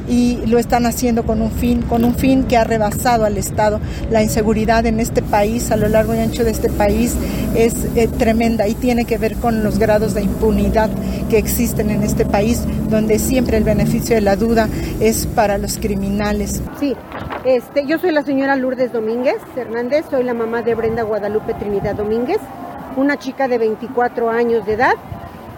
[0.08, 3.80] y lo están haciendo con un fin, con un fin que ha rebasado al Estado.
[4.10, 7.16] La inseguridad en este país, a lo largo y ancho de este país,
[7.54, 10.90] es eh, tremenda y tiene que ver con los grados de impunidad
[11.30, 14.68] que existen en este país, donde siempre el beneficio de la duda
[15.00, 16.62] es para los criminales.
[16.78, 16.94] Sí,
[17.44, 21.94] este, yo soy la señora Lourdes Domínguez Hernández, soy la mamá de Brenda Guadalupe Trinidad
[21.94, 22.38] Domínguez,
[22.96, 24.94] una chica de 24 años de edad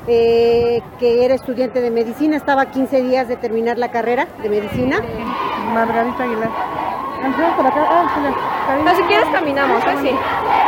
[0.07, 4.49] eh, que era estudiante de medicina, estaba a 15 días de terminar la carrera de
[4.49, 5.01] medicina.
[5.73, 6.51] Margarita Aguilar.
[7.57, 7.87] Por acá.
[7.91, 10.11] Ah, no, si quieres caminamos, así.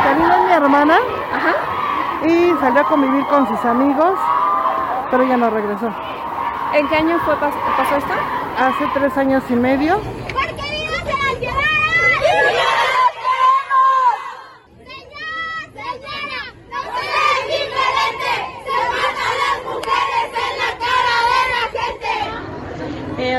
[0.03, 0.97] Karina es mi hermana.
[1.33, 2.27] Ajá.
[2.27, 4.19] Y salió a convivir con sus amigos,
[5.09, 5.89] pero ya no regresó.
[6.73, 8.13] ¿En qué año fue pasó esto?
[8.57, 10.01] Hace tres años y medio.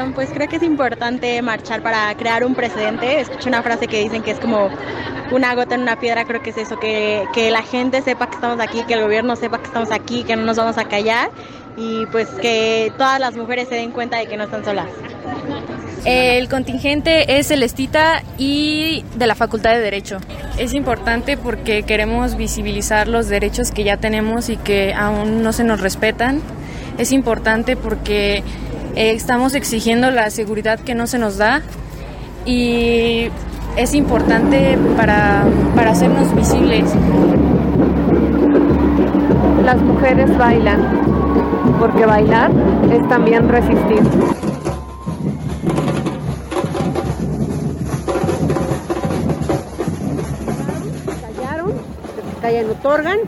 [0.00, 3.20] Eh, pues creo que es importante marchar para crear un precedente.
[3.20, 4.68] Escuché una frase que dicen que es como
[5.30, 8.34] una gota en una piedra, creo que es eso, que, que la gente sepa que
[8.34, 11.30] estamos aquí, que el gobierno sepa que estamos aquí, que no nos vamos a callar
[11.76, 14.88] y pues que todas las mujeres se den cuenta de que no están solas.
[16.04, 20.18] El contingente es Celestita y de la Facultad de Derecho.
[20.58, 25.62] Es importante porque queremos visibilizar los derechos que ya tenemos y que aún no se
[25.62, 26.40] nos respetan.
[26.96, 28.42] Es importante porque
[29.00, 31.62] eh, estamos exigiendo la seguridad que no se nos da
[32.44, 33.30] y
[33.78, 35.42] es importante para,
[35.74, 36.84] para hacernos visibles.
[39.64, 40.82] Las mujeres bailan,
[41.78, 42.50] porque bailar
[42.92, 44.02] es también resistir.
[51.22, 53.18] Callaron, se callan, otorgan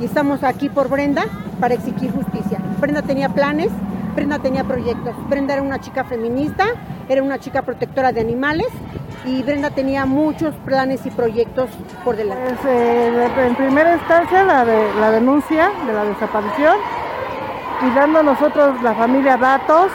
[0.00, 1.24] y estamos aquí por Brenda
[1.58, 2.60] para exigir justicia.
[2.80, 3.72] Brenda tenía planes
[4.16, 5.14] Brenda tenía proyectos.
[5.28, 6.64] Brenda era una chica feminista,
[7.06, 8.68] era una chica protectora de animales
[9.26, 11.68] y Brenda tenía muchos planes y proyectos
[12.02, 12.54] por delante.
[12.62, 16.76] Pues, eh, en primera instancia la, de, la denuncia de la desaparición
[17.86, 19.92] y dando nosotros, la familia, datos,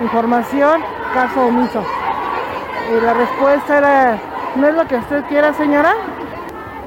[0.00, 0.80] información,
[1.12, 1.84] caso omiso.
[2.90, 4.18] Y la respuesta era,
[4.56, 5.92] no es lo que usted quiera señora,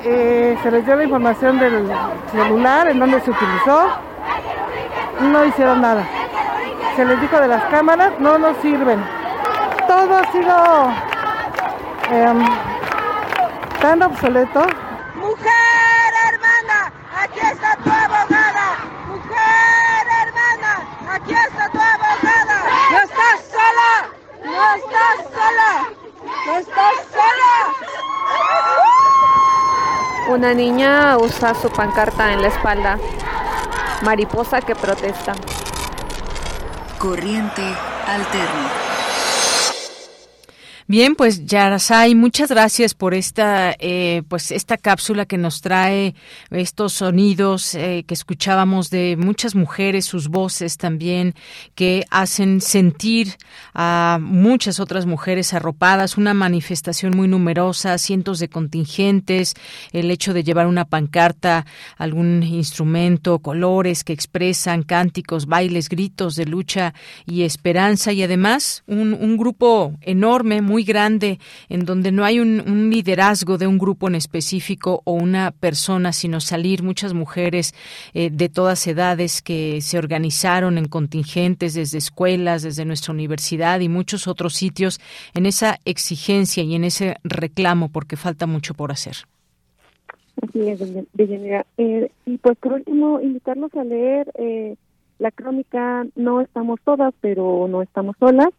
[0.04, 1.92] eh, se les dio la información del
[2.32, 3.88] celular, en donde se utilizó,
[5.22, 6.04] no hicieron nada
[6.96, 9.04] se les dijo de las cámaras, no nos sirven.
[9.88, 10.94] Todo ha sido
[12.10, 12.46] em,
[13.82, 14.62] tan obsoleto.
[15.16, 18.78] Mujer hermana, aquí está tu abogada.
[19.08, 22.64] Mujer hermana, aquí está tu abogada.
[22.92, 23.92] No estás sola,
[24.46, 25.72] no estás sola,
[26.46, 27.54] no estás sola.
[30.30, 32.98] Una niña usa su pancarta en la espalda.
[34.02, 35.34] Mariposa que protesta.
[37.06, 37.61] Corriente
[38.07, 38.85] Alterna.
[40.88, 46.14] Bien, pues Yarasai, muchas gracias por esta, eh, pues esta cápsula que nos trae
[46.52, 51.34] estos sonidos eh, que escuchábamos de muchas mujeres, sus voces también
[51.74, 53.34] que hacen sentir
[53.74, 59.56] a muchas otras mujeres arropadas, una manifestación muy numerosa, cientos de contingentes,
[59.91, 61.66] el hecho de llevar una pancarta,
[61.98, 66.94] algún instrumento, colores que expresan cánticos, bailes, gritos de lucha
[67.26, 71.39] y esperanza y además un, un grupo enorme, muy grande,
[71.69, 76.39] en donde no hay un, liderazgo de un grupo en específico o una persona, sino
[76.39, 77.73] salir muchas mujeres
[78.14, 83.89] eh, de todas edades que se organizaron en contingentes desde escuelas, desde nuestra universidad y
[83.89, 84.99] muchos otros sitios
[85.34, 89.15] en esa exigencia y en ese reclamo, porque falta mucho por hacer.
[90.41, 90.81] Así es,
[91.77, 94.76] eh, y pues por último, invitarlos a leer eh,
[95.19, 98.49] la crónica No estamos todas, pero no estamos solas,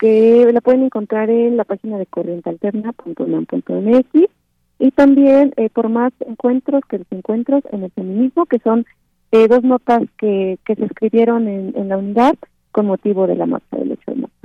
[0.00, 4.30] que la pueden encontrar en la página de corrientealterna.unam.mx
[4.78, 8.86] y también eh, por más encuentros que los encuentros en el feminismo, que son
[9.30, 12.34] eh, dos notas que, que se escribieron en, en la unidad
[12.72, 14.39] con motivo de la marcha del 8 de marzo.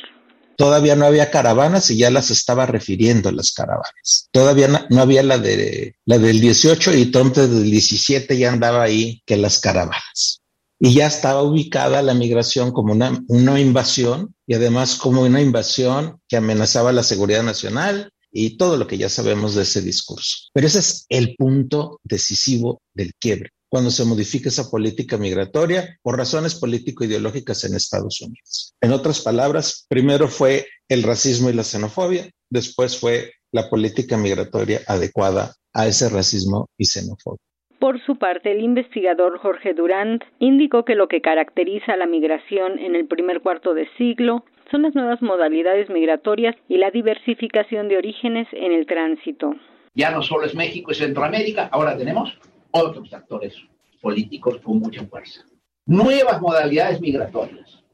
[0.56, 4.28] Todavía no había caravanas y ya las estaba refiriendo las caravanas.
[4.30, 8.82] Todavía no, había la de la del 18 y Trump desde el 17 ya andaba
[8.82, 10.40] ahí que las caravanas.
[10.78, 16.20] Y ya estaba ubicada la migración como una, una invasión y además como una invasión
[16.28, 20.48] que amenazaba la seguridad nacional, y todo lo que ya sabemos de ese discurso.
[20.52, 26.16] Pero ese es el punto decisivo del quiebre, cuando se modifica esa política migratoria por
[26.16, 28.74] razones político-ideológicas en Estados Unidos.
[28.80, 34.80] En otras palabras, primero fue el racismo y la xenofobia, después fue la política migratoria
[34.86, 37.40] adecuada a ese racismo y xenofobia.
[37.78, 42.94] Por su parte, el investigador Jorge Durant indicó que lo que caracteriza la migración en
[42.94, 48.48] el primer cuarto de siglo son las nuevas modalidades migratorias y la diversificación de orígenes
[48.52, 49.54] en el tránsito.
[49.94, 52.36] Ya no solo es México y Centroamérica, ahora tenemos
[52.70, 53.54] otros actores
[54.00, 55.42] políticos con mucha fuerza.
[55.86, 57.84] Nuevas modalidades migratorias.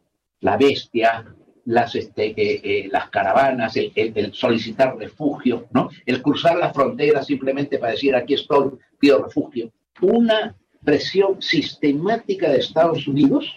[0.41, 1.27] La bestia,
[1.65, 5.91] las, este, eh, eh, las caravanas, el, el, solicitar refugio, ¿no?
[6.07, 12.59] el cruzar la frontera simplemente para decir aquí estoy, pido refugio una presión sistemática de
[12.59, 13.53] Estados Unidos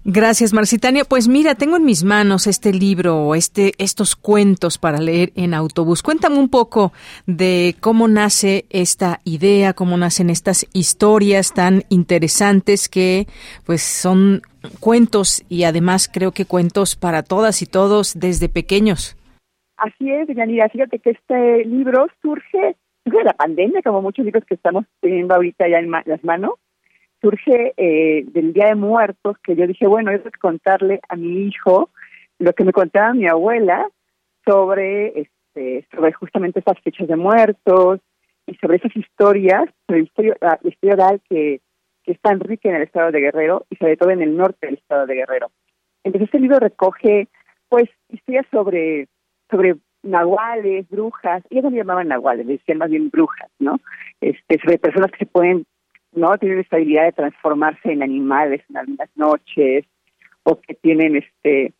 [0.04, 1.04] Gracias, Marcitania.
[1.06, 6.02] Pues mira, tengo en mis manos este libro, este, estos cuentos para leer en autobús.
[6.02, 6.92] Cuéntame un poco
[7.26, 13.26] de cómo nace esta idea, cómo nacen estas historias tan interesantes que,
[13.66, 14.40] pues, son
[14.80, 19.18] cuentos y además creo que cuentos para todas y todos desde pequeños.
[19.76, 20.70] Así es, Yanira.
[20.70, 25.68] Fíjate que este libro surge de la pandemia, como muchos libros que estamos teniendo ahorita
[25.68, 26.54] ya en las manos
[27.20, 31.90] surge eh, del Día de Muertos, que yo dije, bueno, es contarle a mi hijo
[32.38, 33.88] lo que me contaba mi abuela
[34.44, 38.00] sobre, este, sobre justamente esas fechas de muertos
[38.46, 41.60] y sobre esas historias, sobre la historia, la oral que,
[42.02, 44.66] que es tan rica en el estado de Guerrero y sobre todo en el norte
[44.66, 45.50] del estado de Guerrero.
[46.02, 47.28] Entonces este libro recoge,
[47.68, 49.08] pues, historias sobre,
[49.50, 53.78] sobre nahuales, brujas, ellos no llamaban nahuales, decían más bien brujas, ¿no?
[54.22, 55.66] Este, sobre personas que se pueden
[56.12, 59.84] no tienen esta habilidad de transformarse en animales en algunas noches
[60.42, 61.72] o que tienen este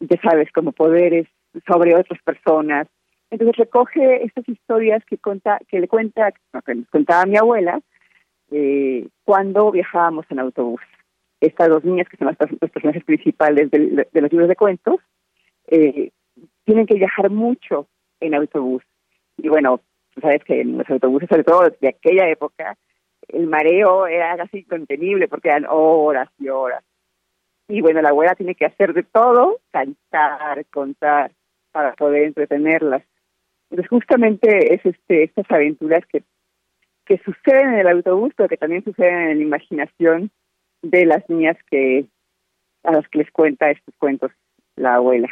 [0.00, 1.26] ya sabes como poderes
[1.66, 2.88] sobre otras personas.
[3.30, 7.80] Entonces recoge estas historias que cuenta que le cuenta que nos contaba mi abuela
[8.50, 10.80] eh, cuando viajábamos en autobús.
[11.40, 14.96] Estas dos niñas que son las, los personajes principales de, los libros de cuentos
[15.68, 16.10] eh,
[16.64, 17.86] tienen que viajar mucho
[18.20, 18.82] en autobús.
[19.36, 19.80] Y bueno
[20.20, 22.76] sabes que en los autobuses sobre todo de aquella época
[23.28, 26.84] el mareo era casi incontenible porque eran horas y horas.
[27.68, 31.32] Y bueno, la abuela tiene que hacer de todo, cantar, contar,
[31.70, 33.02] para poder entretenerlas.
[33.70, 36.24] Entonces justamente es este estas aventuras que,
[37.04, 40.30] que suceden en el autobús, pero que también suceden en la imaginación
[40.82, 42.06] de las niñas que
[42.82, 44.32] a las que les cuenta estos cuentos
[44.76, 45.28] la abuela.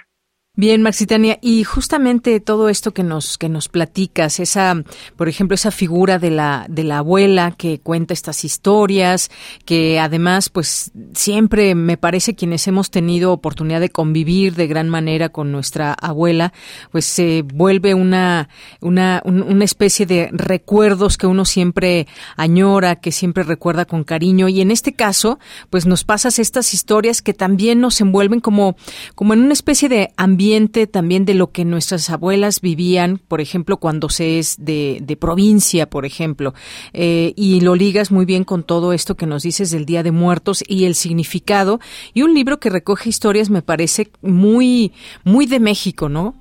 [0.61, 4.83] Bien, Maxitania, y justamente todo esto que nos que nos platicas, esa,
[5.15, 9.31] por ejemplo, esa figura de la de la abuela que cuenta estas historias,
[9.65, 15.29] que además, pues siempre me parece quienes hemos tenido oportunidad de convivir de gran manera
[15.29, 16.53] con nuestra abuela,
[16.91, 18.49] pues se vuelve una
[18.81, 24.61] una una especie de recuerdos que uno siempre añora, que siempre recuerda con cariño, y
[24.61, 25.39] en este caso,
[25.71, 28.75] pues nos pasas estas historias que también nos envuelven como
[29.15, 30.48] como en una especie de ambiente
[30.91, 36.05] también de lo que nuestras abuelas vivían, por ejemplo, cuando se es de, provincia, por
[36.05, 36.53] ejemplo,
[36.93, 40.13] eh, y lo ligas muy bien con todo esto que nos dices del Día de
[40.13, 41.81] Muertos y el significado,
[42.15, 44.93] y un libro que recoge historias, me parece muy,
[45.25, 46.35] muy de México, ¿no?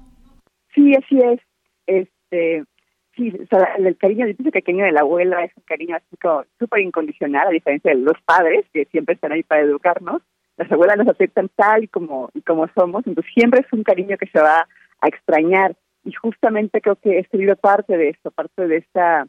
[0.73, 1.39] Sí, así es.
[1.87, 2.63] Este,
[3.15, 3.33] sí,
[3.77, 6.15] el cariño, el cariño de la abuela es un cariño así
[6.59, 10.21] súper incondicional, a diferencia de los padres, que siempre están ahí para educarnos
[10.57, 14.27] las abuelas nos aceptan tal y como, como somos, entonces siempre es un cariño que
[14.27, 14.67] se va
[14.99, 19.27] a extrañar y justamente creo que este libro parte de esto, parte de esta,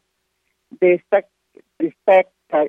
[0.81, 1.25] de esta,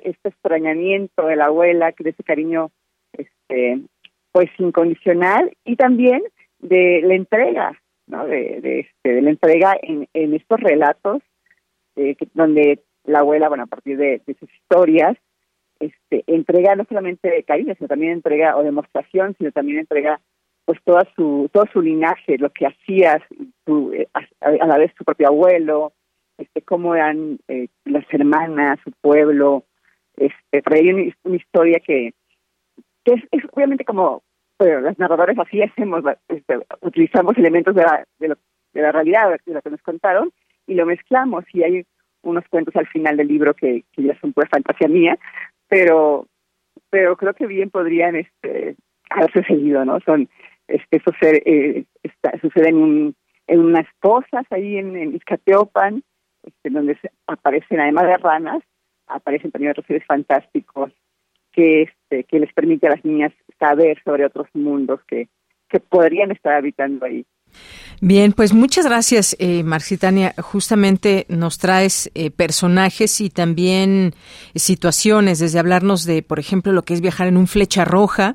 [0.02, 2.70] este extrañamiento de la abuela, de ese cariño,
[3.12, 3.80] este,
[4.32, 6.22] pues incondicional y también
[6.58, 8.26] de la entrega, ¿no?
[8.26, 11.22] De, de, este, de la entrega en, en estos relatos
[11.96, 15.16] eh, donde la abuela, bueno, a partir de, de sus historias,
[15.80, 20.20] este, entrega no solamente cariño, sino también entrega o demostración, sino también entrega
[20.66, 23.20] pues toda su todo su linaje, lo que hacía
[23.66, 25.92] su, eh, a, la vez su propio abuelo,
[26.38, 29.64] este cómo eran eh, las hermanas, su pueblo,
[30.16, 32.12] este trae una, una historia que,
[33.04, 34.22] que es, obviamente como
[34.58, 38.36] bueno, los narradores así hacemos, este, utilizamos elementos de la, de,
[38.74, 40.30] de la realidad, de lo que nos contaron,
[40.66, 41.86] y lo mezclamos y hay
[42.22, 45.18] unos cuentos al final del libro que, que ya son pues fantasía mía,
[45.70, 46.26] pero
[46.90, 48.76] pero creo que bien podrían este
[49.08, 50.00] haberse seguido, ¿no?
[50.00, 50.28] Son
[50.68, 51.84] este sucede eh,
[52.42, 53.16] suceden en,
[53.46, 56.02] en unas pozas ahí en, en Izcateopan,
[56.42, 58.62] este, donde aparecen además de ranas,
[59.06, 60.92] aparecen también otros seres fantásticos
[61.52, 65.28] que este que les permite a las niñas saber sobre otros mundos que
[65.68, 67.24] que podrían estar habitando ahí.
[68.02, 70.34] Bien, pues muchas gracias, eh, Marcitania.
[70.38, 74.14] Justamente nos traes eh, personajes y también
[74.54, 78.32] situaciones, desde hablarnos de, por ejemplo, lo que es viajar en un flecha roja,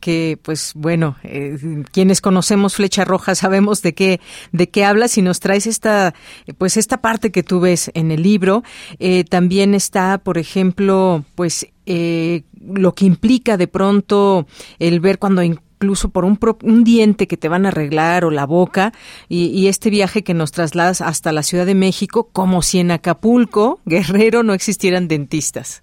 [0.00, 1.56] que, pues, bueno, eh,
[1.92, 4.20] quienes conocemos flecha roja sabemos de qué
[4.52, 6.14] de qué hablas y nos traes esta,
[6.58, 8.64] pues, esta parte que tú ves en el libro.
[8.98, 14.46] Eh, también está, por ejemplo, pues, eh, lo que implica de pronto
[14.78, 15.42] el ver cuando
[15.76, 18.92] incluso por un, un diente que te van a arreglar o la boca
[19.28, 23.80] y, este viaje que nos trasladas hasta la Ciudad de México como si en Acapulco,
[23.84, 25.82] Guerrero, no existieran dentistas.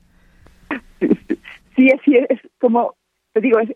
[1.75, 2.93] Sí, así es, como
[3.33, 3.67] te digo, es,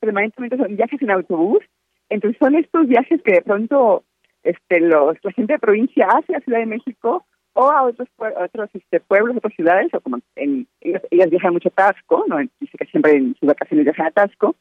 [0.00, 1.60] permanentemente son viajes en autobús,
[2.08, 4.02] entonces son estos viajes que de pronto
[4.42, 8.70] este los la gente de provincia hace a Ciudad de México o a otros otros
[8.74, 12.38] este, pueblos, otras ciudades, o como en, ellas, viajan mucho a Tasco, ¿no?
[12.58, 14.56] Dice que siempre en sus vacaciones viajan a Tasco,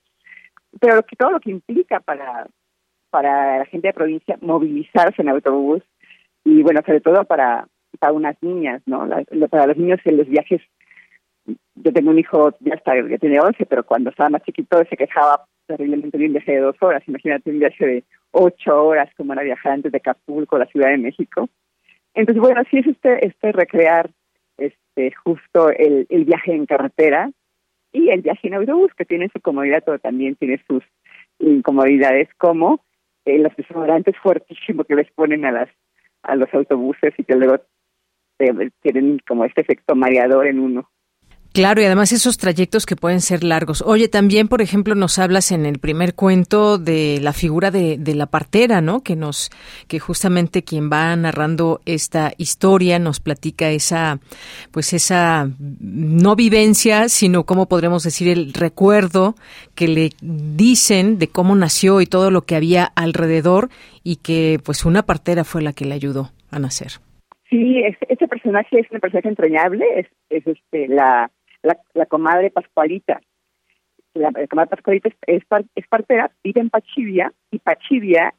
[0.80, 2.48] pero que todo lo que implica para,
[3.10, 5.82] para la gente de provincia movilizarse en autobús
[6.44, 7.68] y bueno, sobre todo para,
[8.00, 9.08] para unas niñas, ¿no?
[9.50, 10.62] para los niños en los viajes,
[11.76, 14.98] yo tengo un hijo ya hasta que tiene 11, pero cuando estaba más chiquito se
[14.98, 19.34] quejaba terriblemente de un viaje de dos horas, imagínate un viaje de ocho horas como
[19.34, 21.50] era viajar antes de Acapulco, la Ciudad de México.
[22.14, 24.10] Entonces, bueno, así es este, este recrear
[24.58, 27.30] este justo el, el viaje en carretera,
[27.96, 30.84] y el viaje en autobús, que tiene su comodidad, pero también tiene sus
[31.40, 32.84] incomodidades, como
[33.24, 35.70] eh, los desodorantes fuertísimos que les ponen a las
[36.24, 37.62] a los autobuses y que luego
[38.40, 40.90] eh, tienen como este efecto mareador en uno.
[41.56, 43.82] Claro, y además esos trayectos que pueden ser largos.
[43.82, 48.14] Oye, también, por ejemplo, nos hablas en el primer cuento de la figura de, de,
[48.14, 49.04] la partera, ¿no?
[49.04, 49.50] Que nos,
[49.88, 54.20] que justamente quien va narrando esta historia nos platica esa,
[54.72, 55.50] pues esa
[55.80, 59.36] no vivencia, sino cómo podremos decir el recuerdo
[59.76, 63.70] que le dicen de cómo nació y todo lo que había alrededor
[64.04, 67.00] y que, pues, una partera fue la que le ayudó a nacer.
[67.50, 71.32] Sí, este, personaje es un personaje entrañable, es, es este la
[71.94, 73.22] la, comadre Pascualita.
[74.14, 75.44] La, comadre Pascualita es,
[75.76, 78.34] es, partera, vive en Pachivia, y Pachivia,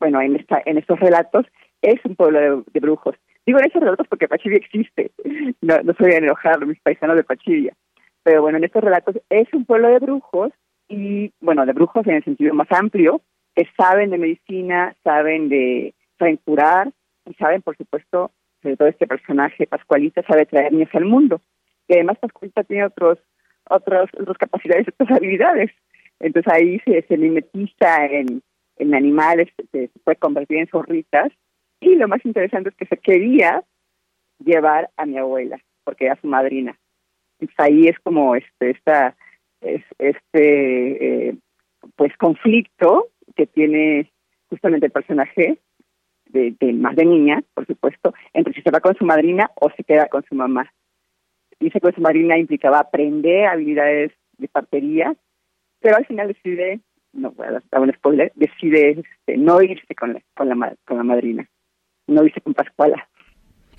[0.00, 1.46] bueno, en, esta, en estos relatos,
[1.82, 3.14] es un pueblo de, brujos.
[3.46, 5.12] Digo en estos relatos porque Pachivia existe,
[5.60, 7.74] no, no soy a enojar mis paisanos de Pachivia,
[8.22, 10.52] pero bueno, en estos relatos es un pueblo de brujos,
[10.88, 13.20] y bueno, de brujos en el sentido más amplio,
[13.54, 16.90] que saben de medicina, saben de saben curar,
[17.26, 21.40] y saben, por supuesto, sobre todo este personaje, Pascualita, sabe traer niños al mundo.
[21.88, 23.18] Y además Pascualita tiene otros,
[23.68, 25.70] otros, otras capacidades, otras habilidades.
[26.20, 28.42] Entonces ahí se, se mimetiza en,
[28.76, 31.32] en animales, se, puede convertir en zorritas.
[31.80, 33.64] Y lo más interesante es que se quería
[34.44, 36.78] llevar a mi abuela, porque era su madrina.
[37.38, 39.16] Entonces ahí es como este, esta,
[39.60, 41.36] es, este eh,
[41.96, 44.10] pues conflicto que tiene
[44.50, 45.58] justamente el personaje
[46.26, 49.70] de, de, más de niña, por supuesto, entre si se va con su madrina o
[49.70, 50.72] se queda con su mamá.
[51.60, 55.14] Dice que su madrina implicaba aprender habilidades de partería,
[55.80, 56.80] pero al final decide,
[57.12, 60.96] no voy a dar un spoiler, decide este, no irse con la, con, la, con
[60.96, 61.48] la madrina,
[62.06, 63.08] no irse con Pascuala.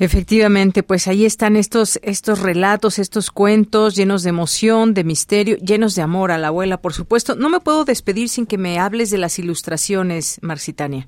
[0.01, 5.93] Efectivamente, pues ahí están estos, estos relatos, estos cuentos llenos de emoción, de misterio, llenos
[5.93, 7.35] de amor a la abuela, por supuesto.
[7.35, 11.07] No me puedo despedir sin que me hables de las ilustraciones, Marcitania.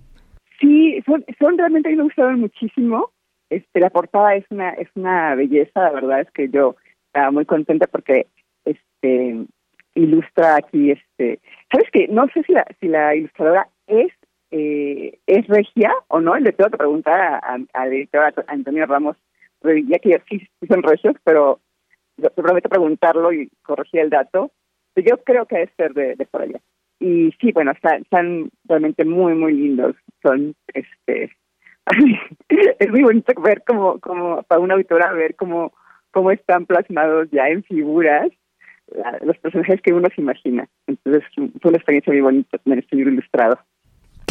[0.59, 3.11] Sí, son, son realmente a mí me gustaron muchísimo.
[3.51, 6.75] Este, la portada es una, es una belleza, la verdad es que yo
[7.07, 8.27] estaba muy contenta porque
[8.65, 9.45] este
[9.93, 14.11] ilustra aquí, este, sabes que no sé si la, si la ilustradora es
[14.51, 17.41] eh, es regia o no, le tengo que preguntar
[17.73, 19.17] al director Antonio Ramos,
[19.63, 21.59] ya que sí, son regios, pero
[22.21, 24.51] te prometo preguntarlo y corregir el dato.
[24.95, 26.59] Yo creo que es ser de, por allá.
[26.99, 29.95] Y sí, bueno, están, realmente muy, muy lindos.
[30.21, 31.31] Son, este,
[32.79, 35.73] es muy bonito ver como, como para una auditora ver cómo,
[36.11, 38.29] cómo están plasmados ya en figuras
[39.21, 40.67] los personajes que uno se imagina.
[40.87, 43.59] Entonces fue una experiencia muy bonita tener este libro ilustrado.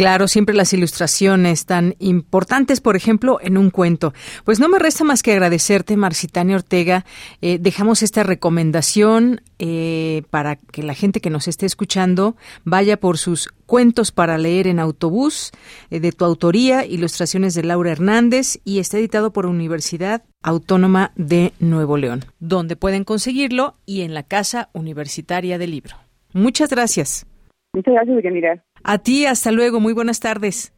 [0.00, 4.14] Claro, siempre las ilustraciones tan importantes, por ejemplo, en un cuento.
[4.46, 7.04] Pues no me resta más que agradecerte, Marcitania Ortega.
[7.42, 13.18] Eh, dejamos esta recomendación eh, para que la gente que nos esté escuchando vaya por
[13.18, 15.50] sus cuentos para leer en autobús
[15.90, 21.52] eh, de tu autoría, ilustraciones de Laura Hernández y está editado por Universidad Autónoma de
[21.60, 25.96] Nuevo León, donde pueden conseguirlo y en la Casa Universitaria del Libro.
[26.32, 27.26] Muchas gracias.
[27.74, 28.64] Muchas gracias, Yanira.
[28.82, 29.80] A ti, hasta luego.
[29.80, 30.72] Muy buenas tardes.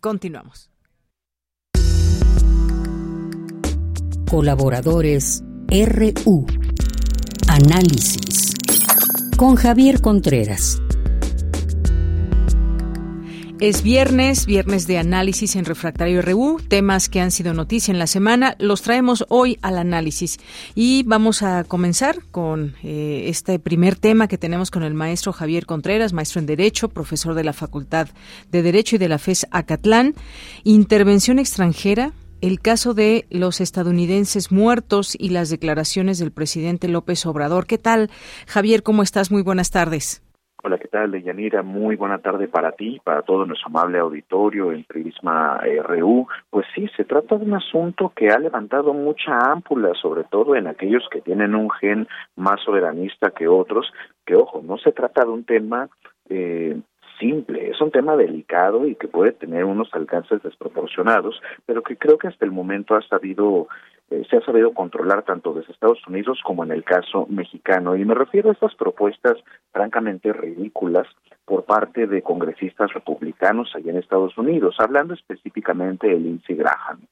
[0.00, 0.70] Continuamos.
[4.28, 6.46] Colaboradores RU.
[7.48, 8.54] Análisis.
[9.36, 10.80] Con Javier Contreras.
[13.62, 18.08] Es viernes, viernes de análisis en Refractario RU, temas que han sido noticia en la
[18.08, 20.40] semana, los traemos hoy al análisis
[20.74, 25.64] y vamos a comenzar con eh, este primer tema que tenemos con el maestro Javier
[25.64, 28.08] Contreras, maestro en Derecho, profesor de la Facultad
[28.50, 30.16] de Derecho y de la FES Acatlán,
[30.64, 37.66] intervención extranjera, el caso de los estadounidenses muertos y las declaraciones del presidente López Obrador.
[37.66, 38.10] ¿Qué tal,
[38.48, 38.82] Javier?
[38.82, 39.30] ¿Cómo estás?
[39.30, 40.21] Muy buenas tardes.
[40.64, 41.64] Hola, ¿qué tal, Deyanira?
[41.64, 46.28] Muy buena tarde para ti, para todo nuestro amable auditorio en Prisma RU.
[46.50, 50.68] Pues sí, se trata de un asunto que ha levantado mucha ámpula, sobre todo en
[50.68, 52.06] aquellos que tienen un gen
[52.36, 53.92] más soberanista que otros,
[54.24, 55.88] que ojo, no se trata de un tema
[56.28, 56.80] eh,
[57.18, 62.18] simple, es un tema delicado y que puede tener unos alcances desproporcionados, pero que creo
[62.18, 63.68] que hasta el momento ha sabido
[64.12, 67.96] eh, se ha sabido controlar tanto desde Estados Unidos como en el caso mexicano.
[67.96, 69.38] Y me refiero a estas propuestas
[69.72, 71.06] francamente ridículas
[71.46, 77.06] por parte de congresistas republicanos allá en Estados Unidos, hablando específicamente de Lindsey Graham.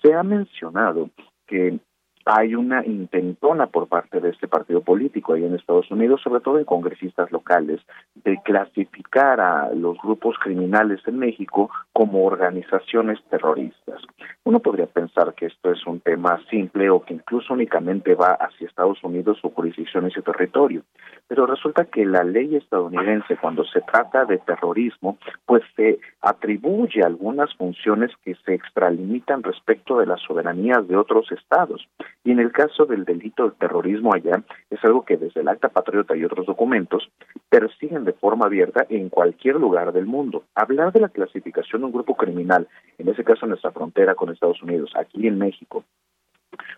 [0.00, 1.10] Se ha mencionado
[1.46, 1.78] que
[2.24, 6.58] hay una intentona por parte de este partido político ahí en Estados Unidos, sobre todo
[6.58, 7.80] en congresistas locales,
[8.14, 14.00] de clasificar a los grupos criminales en México como organizaciones terroristas.
[14.44, 18.68] Uno podría pensar que esto es un tema simple o que incluso únicamente va hacia
[18.68, 20.82] Estados Unidos, su jurisdicción y su territorio,
[21.28, 27.54] pero resulta que la ley estadounidense cuando se trata de terrorismo, pues se atribuye algunas
[27.54, 31.86] funciones que se extralimitan respecto de las soberanías de otros estados.
[32.24, 35.68] Y en el caso del delito de terrorismo allá, es algo que desde el Acta
[35.68, 37.10] Patriota y otros documentos
[37.50, 40.44] persiguen de forma abierta en cualquier lugar del mundo.
[40.54, 44.30] Hablar de la clasificación de un grupo criminal, en ese caso en nuestra frontera con
[44.30, 45.84] Estados Unidos, aquí en México,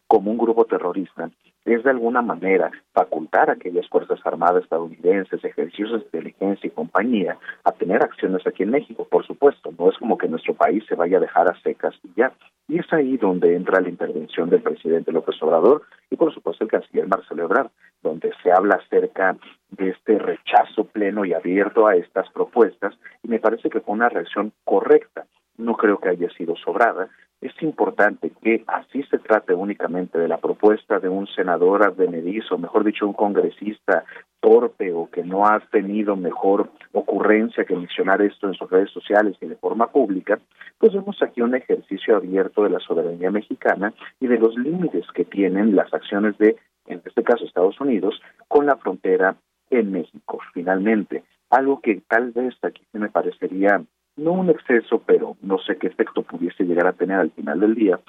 [0.06, 1.30] como un grupo terrorista
[1.66, 7.36] es de alguna manera facultar a aquellas Fuerzas Armadas estadounidenses, ejercicios de inteligencia y compañía
[7.64, 10.94] a tener acciones aquí en México, por supuesto, no es como que nuestro país se
[10.94, 12.32] vaya a dejar a secas y ya.
[12.68, 16.70] Y es ahí donde entra la intervención del presidente López Obrador y por supuesto el
[16.70, 17.70] canciller Marcelo Ebrard,
[18.02, 19.36] donde se habla acerca
[19.70, 22.94] de este rechazo pleno y abierto a estas propuestas
[23.24, 25.26] y me parece que fue una reacción correcta.
[25.58, 27.08] No creo que haya sido sobrada,
[27.40, 32.84] es importante que así se trate únicamente de la propuesta de un senador advenedizo, mejor
[32.84, 34.04] dicho, un congresista
[34.40, 39.36] torpe o que no ha tenido mejor ocurrencia que mencionar esto en sus redes sociales
[39.40, 40.38] y de forma pública,
[40.78, 45.24] pues vemos aquí un ejercicio abierto de la soberanía mexicana y de los límites que
[45.24, 46.56] tienen las acciones de,
[46.86, 49.36] en este caso, Estados Unidos, con la frontera
[49.70, 50.38] en México.
[50.54, 53.82] Finalmente, algo que tal vez aquí se me parecería
[54.16, 57.74] no un exceso, pero no sé qué efecto pudiese llegar a tener al final del
[57.74, 58.00] día,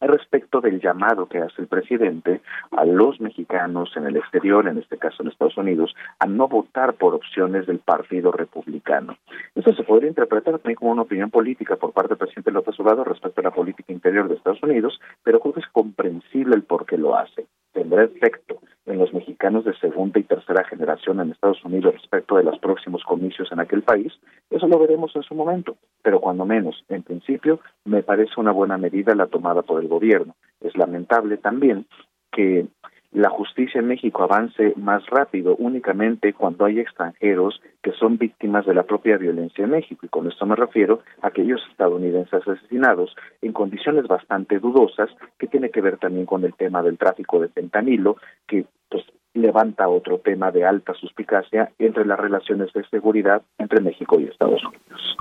[0.00, 2.40] respecto del llamado que hace el presidente
[2.70, 6.94] a los mexicanos en el exterior, en este caso en Estados Unidos, a no votar
[6.94, 9.16] por opciones del Partido Republicano.
[9.54, 13.08] Eso se podría interpretar también como una opinión política por parte del presidente López Obrador
[13.08, 16.86] respecto a la política interior de Estados Unidos, pero creo que es comprensible el por
[16.86, 17.46] qué lo hace.
[17.72, 22.44] Tendrá efecto en los mexicanos de segunda y tercera generación en Estados Unidos respecto de
[22.44, 24.12] los próximos comicios en aquel país,
[24.50, 28.76] eso lo veremos en su momento, pero cuando menos, en principio, me parece una buena
[28.78, 30.34] medida la tomada por el gobierno.
[30.60, 31.86] Es lamentable también
[32.32, 32.66] que
[33.12, 38.74] la justicia en México avance más rápido únicamente cuando hay extranjeros que son víctimas de
[38.74, 40.06] la propia violencia en México.
[40.06, 45.70] Y con esto me refiero a aquellos estadounidenses asesinados en condiciones bastante dudosas, que tiene
[45.70, 48.16] que ver también con el tema del tráfico de fentanilo,
[48.46, 49.04] que pues
[49.34, 54.62] levanta otro tema de alta suspicacia entre las relaciones de seguridad entre México y Estados
[54.64, 55.16] Unidos.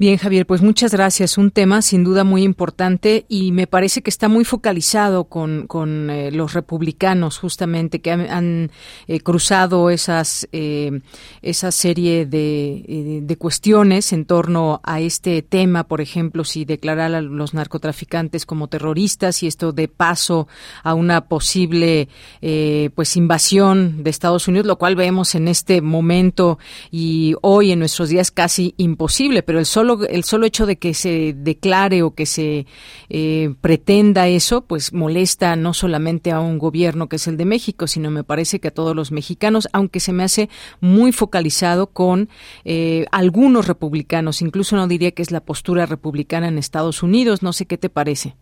[0.00, 1.38] Bien, Javier, pues muchas gracias.
[1.38, 6.08] Un tema sin duda muy importante y me parece que está muy focalizado con, con
[6.08, 8.70] eh, los republicanos, justamente, que han,
[9.08, 11.00] eh, cruzado esas, eh,
[11.42, 17.20] esa serie de, de, cuestiones en torno a este tema, por ejemplo, si declarar a
[17.20, 20.46] los narcotraficantes como terroristas y esto de paso
[20.84, 22.08] a una posible
[22.94, 26.58] pues invasión de Estados Unidos, lo cual vemos en este momento
[26.92, 30.94] y hoy en nuestros días casi imposible, pero el solo el solo hecho de que
[30.94, 32.66] se declare o que se
[33.08, 37.86] eh, pretenda eso, pues molesta no solamente a un gobierno que es el de México,
[37.86, 40.48] sino me parece que a todos los mexicanos, aunque se me hace
[40.80, 42.28] muy focalizado con
[42.64, 47.52] eh, algunos republicanos, incluso no diría que es la postura republicana en Estados Unidos, no
[47.52, 48.34] sé qué te parece.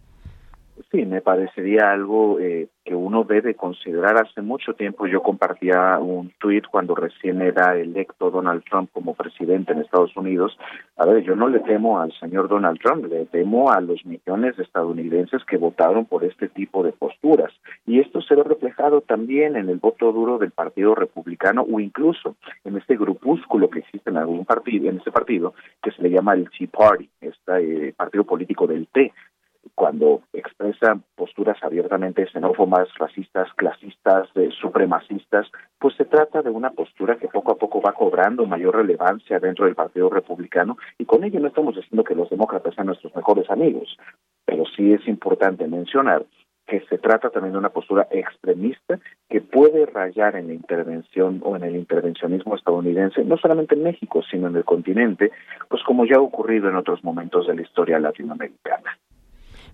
[0.90, 4.16] Sí, me parecería algo eh, que uno debe considerar.
[4.19, 9.73] Hace mucho tiempo yo compartía un tuit cuando recién era electo Donald Trump como presidente
[9.73, 10.57] en Estados Unidos.
[10.97, 14.57] A ver, yo no le temo al señor Donald Trump, le temo a los millones
[14.57, 17.53] de estadounidenses que votaron por este tipo de posturas.
[17.86, 22.36] Y esto se ve reflejado también en el voto duro del Partido Republicano o incluso
[22.65, 26.35] en este grupúsculo que existe en algún partido, en este partido, que se le llama
[26.35, 29.12] el Tea Party, este partido político del té
[29.74, 37.16] cuando expresa posturas abiertamente xenófobas, racistas, clasistas, eh, supremacistas, pues se trata de una postura
[37.16, 41.40] que poco a poco va cobrando mayor relevancia dentro del Partido Republicano y con ello
[41.40, 43.97] no estamos diciendo que los demócratas sean nuestros mejores amigos,
[44.44, 46.24] pero sí es importante mencionar
[46.66, 48.98] que se trata también de una postura extremista
[49.28, 54.22] que puede rayar en la intervención o en el intervencionismo estadounidense, no solamente en México,
[54.28, 55.30] sino en el continente,
[55.68, 58.98] pues como ya ha ocurrido en otros momentos de la historia latinoamericana.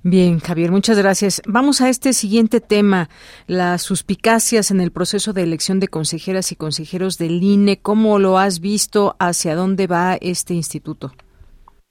[0.05, 1.41] Bien, Javier, muchas gracias.
[1.47, 3.09] Vamos a este siguiente tema,
[3.47, 7.79] las suspicacias en el proceso de elección de consejeras y consejeros del INE.
[7.81, 9.15] ¿Cómo lo has visto?
[9.20, 11.12] ¿Hacia dónde va este instituto?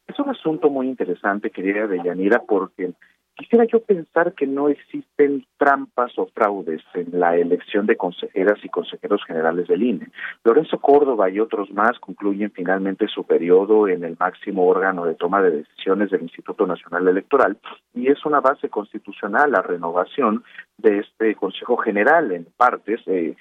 [0.07, 2.91] Es un asunto muy interesante, querida Deyanira, porque
[3.41, 8.69] Quisiera yo pensar que no existen trampas o fraudes en la elección de consejeras y
[8.69, 10.09] consejeros generales del INE.
[10.43, 15.41] Lorenzo Córdoba y otros más concluyen finalmente su periodo en el máximo órgano de toma
[15.41, 17.57] de decisiones del Instituto Nacional Electoral
[17.95, 20.43] y es una base constitucional la renovación
[20.77, 23.01] de este Consejo General en partes.
[23.07, 23.35] Eh,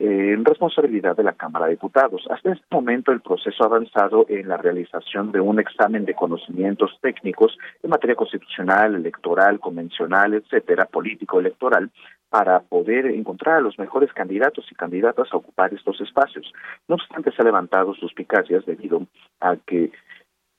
[0.00, 2.26] en responsabilidad de la Cámara de Diputados.
[2.30, 6.98] Hasta este momento el proceso ha avanzado en la realización de un examen de conocimientos
[7.02, 11.90] técnicos en materia constitucional, electoral, convencional, etcétera, político, electoral,
[12.30, 16.50] para poder encontrar a los mejores candidatos y candidatas a ocupar estos espacios.
[16.88, 19.06] No obstante, se han levantado suspicacias debido
[19.40, 19.92] a que,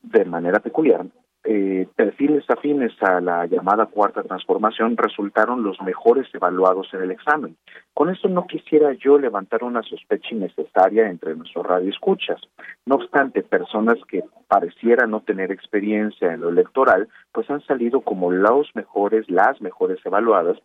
[0.04, 1.08] de manera peculiar,
[1.44, 7.58] eh, perfiles afines a la llamada cuarta transformación resultaron los mejores evaluados en el examen.
[7.94, 12.40] Con esto no quisiera yo levantar una sospecha innecesaria entre nuestros radioescuchas.
[12.86, 18.32] No obstante, personas que parecieran no tener experiencia en lo electoral, pues han salido como
[18.32, 20.58] los mejores, las mejores evaluadas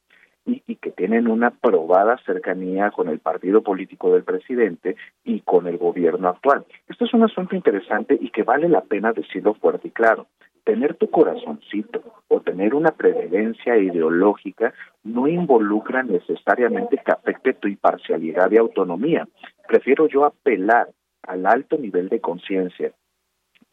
[0.46, 5.66] y, y, que tienen una probada cercanía con el partido político del presidente y con
[5.66, 6.64] el gobierno actual.
[6.88, 10.26] Esto es un asunto interesante y que vale la pena decirlo fuerte y claro
[10.66, 14.74] tener tu corazoncito o tener una preferencia ideológica
[15.04, 19.28] no involucra necesariamente que afecte tu imparcialidad y autonomía.
[19.68, 20.88] Prefiero yo apelar
[21.22, 22.92] al alto nivel de conciencia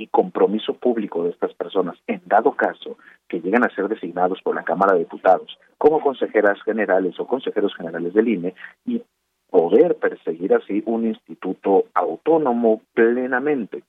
[0.04, 2.98] y compromiso público de estas personas, en dado caso
[3.30, 7.74] que lleguen a ser designados por la Cámara de Diputados como consejeras generales o consejeros
[7.76, 8.54] generales del INE,
[8.86, 9.02] y
[9.50, 13.84] poder perseguir así un instituto autónomo plenamente.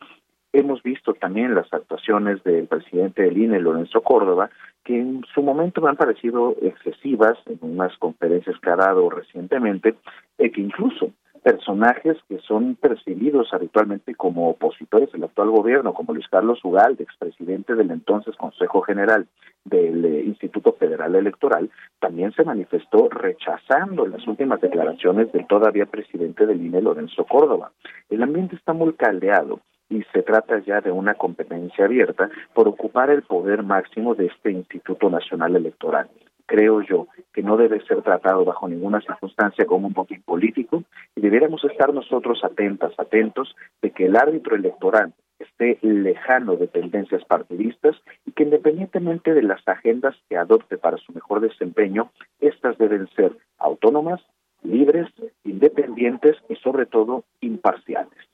[0.53, 4.51] Hemos visto también las actuaciones del presidente del INE, Lorenzo Córdoba,
[4.85, 9.97] que en su momento me han parecido excesivas en unas conferencias que ha dado recientemente,
[10.39, 11.11] y que incluso
[11.45, 17.75] personajes que son percibidos habitualmente como opositores del actual gobierno, como Luis Carlos Ugalde, expresidente
[17.75, 19.27] del entonces Consejo General
[19.63, 26.47] del eh, Instituto Federal Electoral, también se manifestó rechazando las últimas declaraciones del todavía presidente
[26.47, 27.73] del INE, Lorenzo Córdoba.
[28.09, 29.61] El ambiente está muy caldeado
[29.91, 34.51] y se trata ya de una competencia abierta por ocupar el poder máximo de este
[34.51, 36.09] Instituto Nacional Electoral
[36.47, 40.85] creo yo, que no debe ser tratado bajo ninguna circunstancia como un botín político
[41.17, 47.25] y debiéramos estar nosotros atentas, atentos de que el árbitro electoral esté lejano de tendencias
[47.25, 52.11] partidistas y que independientemente de las agendas que adopte para su mejor desempeño,
[52.41, 54.21] estas deben ser autónomas,
[54.63, 55.09] libres,
[55.45, 58.34] independientes y sobre todo imparciales.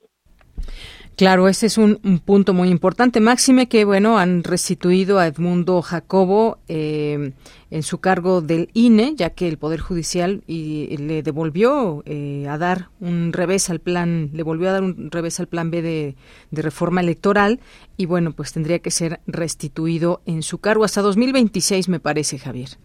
[1.21, 3.19] Claro, ese es un, punto muy importante.
[3.19, 7.33] Máxime que, bueno, han restituido a Edmundo Jacobo eh,
[7.69, 12.57] en su cargo del INE, ya que el Poder Judicial y, le devolvió eh, a
[12.57, 16.15] dar un revés al plan, le volvió a dar un revés al plan B de,
[16.49, 17.59] de reforma electoral
[17.97, 22.79] y, bueno, pues tendría que ser restituido en su cargo hasta 2026, me parece, Javier.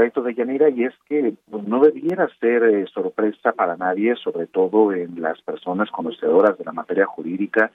[0.00, 4.94] Correcto, Deyanira, y es que pues, no debiera ser eh, sorpresa para nadie, sobre todo
[4.94, 7.70] en las personas conocedoras de la materia jurídica.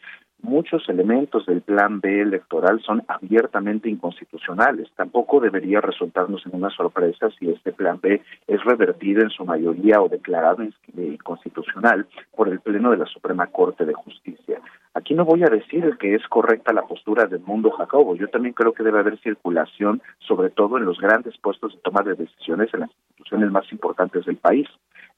[0.48, 4.88] Muchos elementos del plan B electoral son abiertamente inconstitucionales.
[4.96, 10.00] Tampoco debería resultarnos en una sorpresa si este plan B es revertido en su mayoría
[10.00, 10.64] o declarado
[10.96, 12.06] inconstitucional
[12.36, 14.62] por el Pleno de la Suprema Corte de Justicia.
[14.94, 18.16] Aquí no voy a decir que es correcta la postura del mundo Jacobo.
[18.16, 22.04] Yo también creo que debe haber circulación, sobre todo en los grandes puestos de toma
[22.04, 24.68] de decisiones en las instituciones más importantes del país.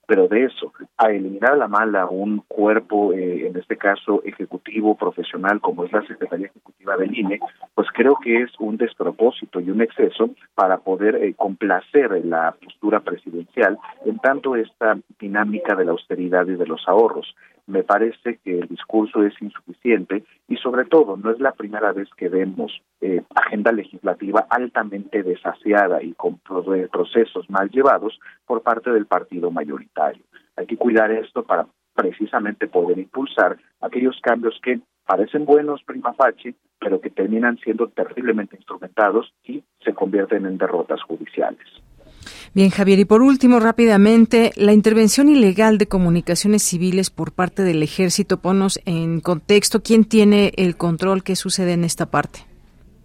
[0.07, 4.95] Pero de eso, a eliminar a la mala un cuerpo, eh, en este caso ejecutivo,
[4.95, 7.39] profesional, como es la Secretaría Ejecutiva del INE,
[7.75, 13.01] pues creo que es un despropósito y un exceso para poder eh, complacer la postura
[13.01, 17.35] presidencial en tanto esta dinámica de la austeridad y de los ahorros
[17.67, 22.09] me parece que el discurso es insuficiente y sobre todo no es la primera vez
[22.15, 29.05] que vemos eh, agenda legislativa altamente desasiada y con procesos mal llevados por parte del
[29.05, 30.23] partido mayoritario.
[30.55, 36.55] Hay que cuidar esto para precisamente poder impulsar aquellos cambios que parecen buenos prima facie,
[36.79, 41.67] pero que terminan siendo terriblemente instrumentados y se convierten en derrotas judiciales.
[42.53, 47.83] Bien, Javier, y por último, rápidamente, la intervención ilegal de comunicaciones civiles por parte del
[47.83, 51.23] ejército, ponos en contexto, ¿quién tiene el control?
[51.23, 52.39] ¿Qué sucede en esta parte?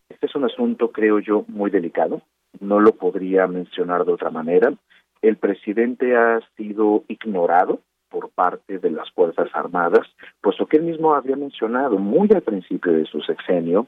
[0.08, 2.22] Este es un asunto, creo yo, muy delicado.
[2.60, 4.72] No lo podría mencionar de otra manera.
[5.20, 7.80] El presidente ha sido ignorado
[8.12, 10.06] por parte de las Fuerzas Armadas,
[10.40, 13.86] puesto que él mismo había mencionado muy al principio de su sexenio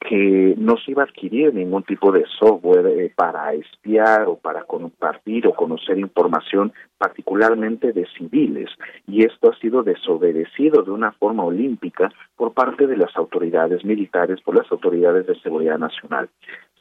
[0.00, 4.64] que no se iba a adquirir ningún tipo de software eh, para espiar o para
[4.64, 8.70] compartir o conocer información particularmente de civiles
[9.06, 14.40] y esto ha sido desobedecido de una forma olímpica por parte de las autoridades militares,
[14.40, 16.30] por las autoridades de seguridad nacional.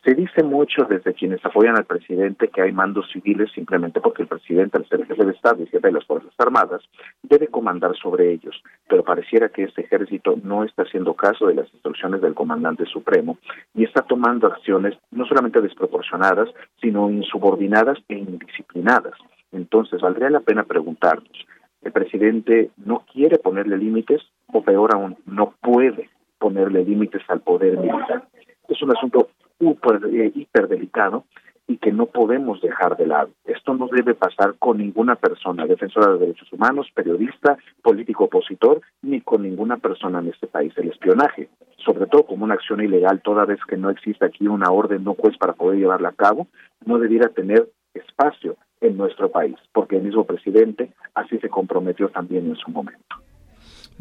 [0.04, 4.30] Se dice mucho desde quienes apoyan al presidente que hay mandos civiles simplemente porque el
[4.30, 6.82] presidente, al ser jefe de Estado y jefe de las Fuerzas Armadas,
[7.22, 11.74] debe comandar sobre ellos, pero pareciera que este ejército no está haciendo caso de las
[11.74, 13.38] instrucciones del comandante supremo
[13.76, 16.48] y está tomando acciones no solamente desproporcionadas,
[16.80, 19.16] sino insubordinadas e indisciplinadas.
[19.52, 21.46] Entonces, valdría la pena preguntarnos,
[21.82, 24.22] ¿el presidente no quiere ponerle límites
[24.54, 28.30] o peor aún, no puede ponerle límites al poder militar?
[28.70, 29.30] Es un asunto
[29.72, 31.26] hiper, eh, hiper delicado
[31.70, 33.30] y que no podemos dejar de lado.
[33.46, 39.22] Esto no debe pasar con ninguna persona, defensora de derechos humanos, periodista, político opositor, ni
[39.22, 40.74] con ninguna persona en este país.
[40.78, 41.48] El espionaje,
[41.78, 45.14] sobre todo como una acción ilegal, toda vez que no existe aquí una orden no
[45.14, 46.48] juez para poder llevarla a cabo,
[46.86, 52.48] no debiera tener espacio en nuestro país, porque el mismo presidente así se comprometió también
[52.48, 53.16] en su momento.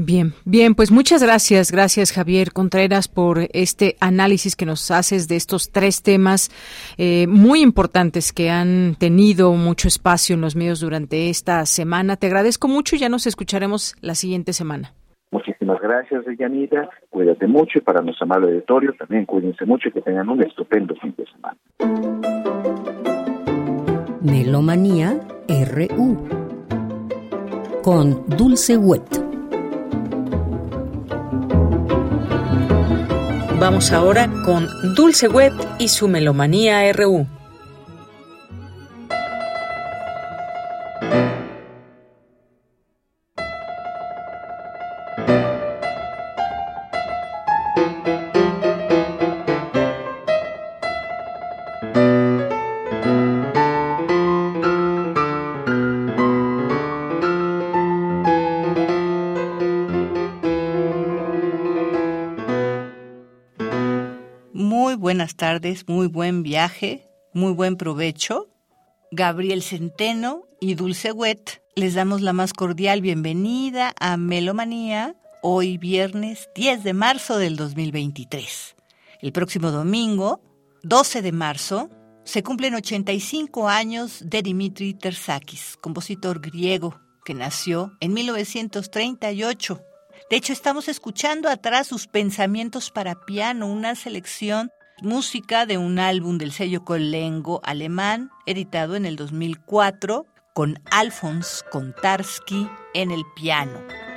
[0.01, 5.35] Bien, bien, pues muchas gracias, gracias Javier Contreras por este análisis que nos haces de
[5.35, 6.51] estos tres temas
[6.99, 12.17] eh, muy importantes que han tenido mucho espacio en los medios durante esta semana.
[12.17, 14.93] Te agradezco mucho y ya nos escucharemos la siguiente semana.
[15.33, 16.89] Muchísimas gracias, Yanita.
[17.11, 20.95] Cuídate mucho y para nuestro amable auditorio también cuídense mucho y que tengan un estupendo
[20.95, 21.59] fin de semana.
[24.23, 25.19] Melomanía
[25.49, 26.29] RU
[27.83, 29.28] con Dulce Wet.
[33.61, 37.27] Vamos ahora con Dulce Wet y su Melomanía RU.
[65.89, 68.49] Muy buen viaje, muy buen provecho.
[69.11, 76.49] Gabriel Centeno y Dulce Wet, les damos la más cordial bienvenida a Melomanía, hoy viernes
[76.55, 78.77] 10 de marzo del 2023.
[79.21, 80.41] El próximo domingo,
[80.85, 81.91] 12 de marzo,
[82.23, 89.83] se cumplen 85 años de Dimitri Tersakis, compositor griego que nació en 1938
[90.31, 94.71] de hecho, estamos escuchando atrás sus pensamientos para piano, una selección
[95.03, 102.69] música de un álbum del sello Colengo alemán, editado en el 2004, con Alfons Kontarski
[102.95, 104.08] en el piano.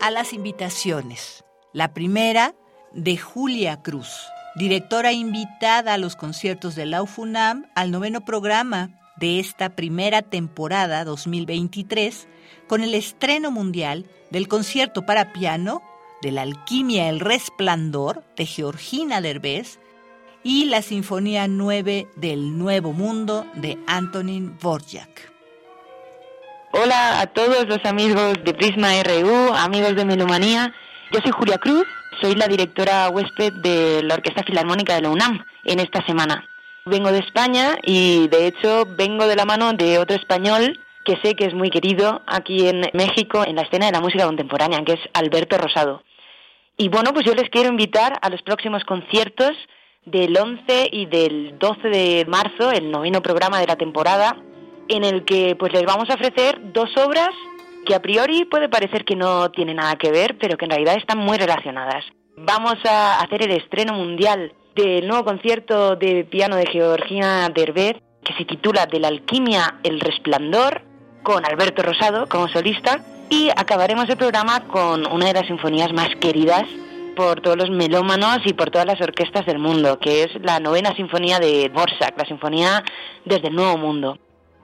[0.00, 1.44] A las invitaciones.
[1.74, 2.54] La primera
[2.92, 4.08] de Julia Cruz,
[4.54, 11.04] directora invitada a los conciertos de la UFUNAM al noveno programa de esta primera temporada
[11.04, 12.26] 2023
[12.66, 15.82] con el estreno mundial del concierto para piano
[16.22, 19.78] de la Alquimia El Resplandor de Georgina Derbez
[20.42, 25.35] y la Sinfonía 9 del Nuevo Mundo de Antonin Dvorak.
[26.78, 30.74] Hola a todos los amigos de Prisma RU, amigos de Melomanía.
[31.10, 31.86] Yo soy Julia Cruz,
[32.20, 36.46] soy la directora huésped de la Orquesta Filarmónica de la UNAM en esta semana.
[36.84, 41.34] Vengo de España y de hecho vengo de la mano de otro español que sé
[41.34, 44.92] que es muy querido aquí en México en la escena de la música contemporánea, que
[44.92, 46.02] es Alberto Rosado.
[46.76, 49.52] Y bueno, pues yo les quiero invitar a los próximos conciertos
[50.04, 54.36] del 11 y del 12 de marzo, el noveno programa de la temporada,
[54.88, 57.30] en el que pues les vamos a ofrecer dos obras
[57.86, 60.96] que a priori puede parecer que no tienen nada que ver, pero que en realidad
[60.96, 62.04] están muy relacionadas.
[62.36, 68.34] Vamos a hacer el estreno mundial del nuevo concierto de piano de Georgina Derbez, que
[68.34, 70.82] se titula De la alquimia el resplandor,
[71.22, 73.00] con Alberto Rosado como solista,
[73.30, 76.64] y acabaremos el programa con una de las sinfonías más queridas
[77.16, 80.94] por todos los melómanos y por todas las orquestas del mundo, que es la novena
[80.94, 82.84] sinfonía de Borsak, la sinfonía
[83.24, 84.18] desde el Nuevo Mundo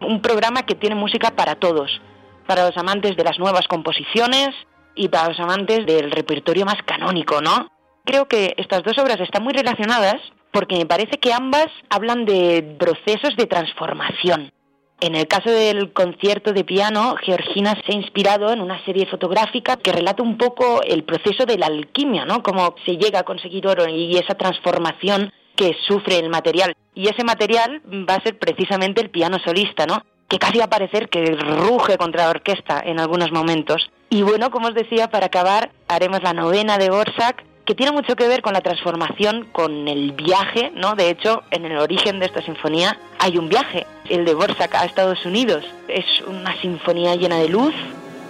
[0.04, 2.00] un programa que tiene música para todos,
[2.46, 4.50] para los amantes de las nuevas composiciones
[4.94, 7.68] y para los amantes del repertorio más canónico, ¿no?
[8.04, 10.16] Creo que estas dos obras están muy relacionadas
[10.52, 14.52] porque me parece que ambas hablan de procesos de transformación.
[15.00, 19.76] En el caso del concierto de piano, Georgina se ha inspirado en una serie fotográfica
[19.76, 22.42] que relata un poco el proceso de la alquimia, ¿no?
[22.42, 26.74] Cómo se llega a conseguir oro y esa transformación que sufre el material.
[26.94, 30.04] Y ese material va a ser precisamente el piano solista, ¿no?
[30.28, 33.90] Que casi va a parecer que ruge contra la orquesta en algunos momentos.
[34.10, 38.16] Y bueno, como os decía, para acabar, haremos la novena de Borsak, que tiene mucho
[38.16, 40.94] que ver con la transformación, con el viaje, ¿no?
[40.94, 44.84] De hecho, en el origen de esta sinfonía hay un viaje, el de Borsak a
[44.84, 45.64] Estados Unidos.
[45.88, 47.74] Es una sinfonía llena de luz,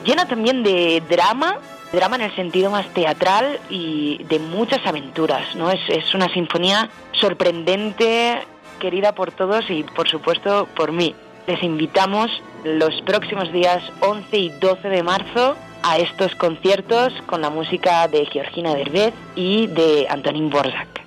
[0.05, 1.59] llena también de drama,
[1.93, 5.70] drama en el sentido más teatral y de muchas aventuras, ¿no?
[5.70, 8.39] Es, es una sinfonía sorprendente,
[8.81, 11.14] querida por todos y por supuesto por mí.
[11.47, 12.31] Les invitamos
[12.64, 18.27] los próximos días 11 y 12 de marzo a estos conciertos con la música de
[18.27, 21.02] Georgina Derbez y de Antonín Borzak.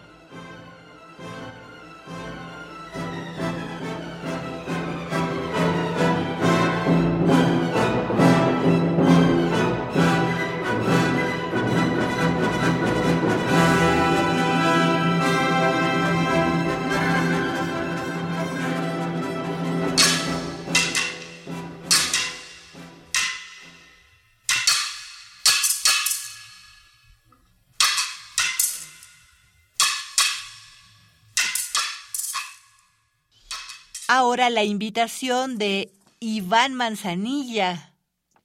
[34.36, 37.94] Ahora la invitación de Iván Manzanilla,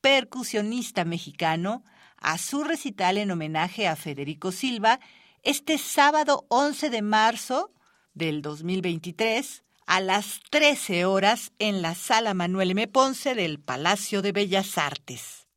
[0.01, 1.83] percusionista mexicano,
[2.17, 5.01] a su recital en homenaje a Federico Silva
[5.43, 7.73] este sábado 11 de marzo
[8.15, 12.87] del 2023 a las 13 horas en la sala Manuel M.
[12.87, 15.49] Ponce del Palacio de Bellas Artes.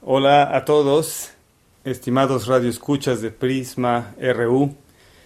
[0.00, 1.32] Hola a todos,
[1.84, 4.74] estimados radioescuchas de Prisma RU.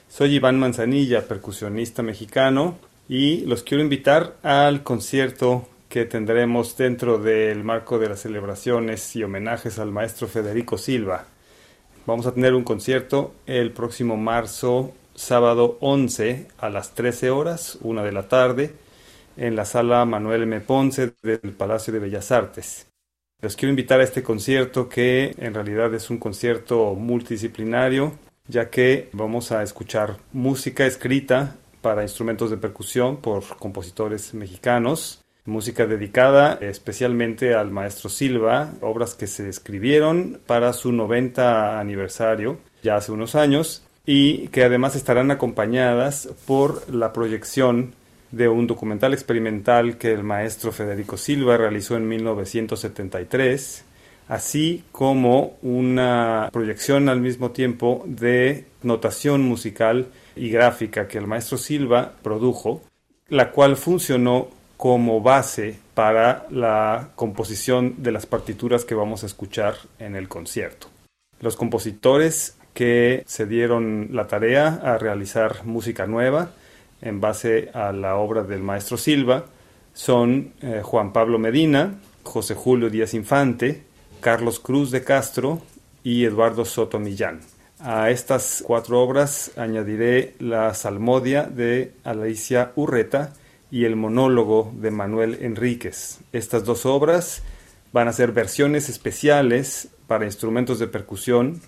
[0.08, 7.64] Soy Iván Manzanilla, percusionista mexicano y los quiero invitar al concierto que tendremos dentro del
[7.64, 11.26] marco de las celebraciones y homenajes al maestro Federico Silva.
[12.06, 18.02] Vamos a tener un concierto el próximo marzo sábado 11 a las 13 horas, una
[18.02, 18.74] de la tarde,
[19.36, 20.60] en la sala Manuel M.
[20.60, 22.86] Ponce del Palacio de Bellas Artes.
[23.40, 28.12] Les quiero invitar a este concierto que en realidad es un concierto multidisciplinario,
[28.46, 35.86] ya que vamos a escuchar música escrita para instrumentos de percusión por compositores mexicanos, música
[35.86, 43.12] dedicada especialmente al maestro Silva, obras que se escribieron para su 90 aniversario ya hace
[43.12, 47.94] unos años y que además estarán acompañadas por la proyección
[48.30, 53.84] de un documental experimental que el maestro Federico Silva realizó en 1973,
[54.28, 60.06] así como una proyección al mismo tiempo de notación musical
[60.36, 62.82] y gráfica que el maestro Silva produjo,
[63.28, 69.76] la cual funcionó como base para la composición de las partituras que vamos a escuchar
[69.98, 70.88] en el concierto.
[71.40, 76.50] Los compositores que se dieron la tarea a realizar música nueva
[77.00, 79.44] en base a la obra del maestro Silva
[79.92, 83.82] son eh, Juan Pablo Medina, José Julio Díaz Infante,
[84.20, 85.60] Carlos Cruz de Castro
[86.02, 87.40] y Eduardo Soto Millán.
[87.84, 93.32] A estas cuatro obras añadiré la Salmodia de Alicia Urreta
[93.72, 96.20] y el monólogo de Manuel Enríquez.
[96.32, 97.42] Estas dos obras
[97.92, 101.60] van a ser versiones especiales para instrumentos de percusión,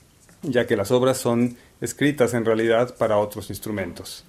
[0.43, 4.25] ya que las obras son escritas en realidad para otros instrumentos.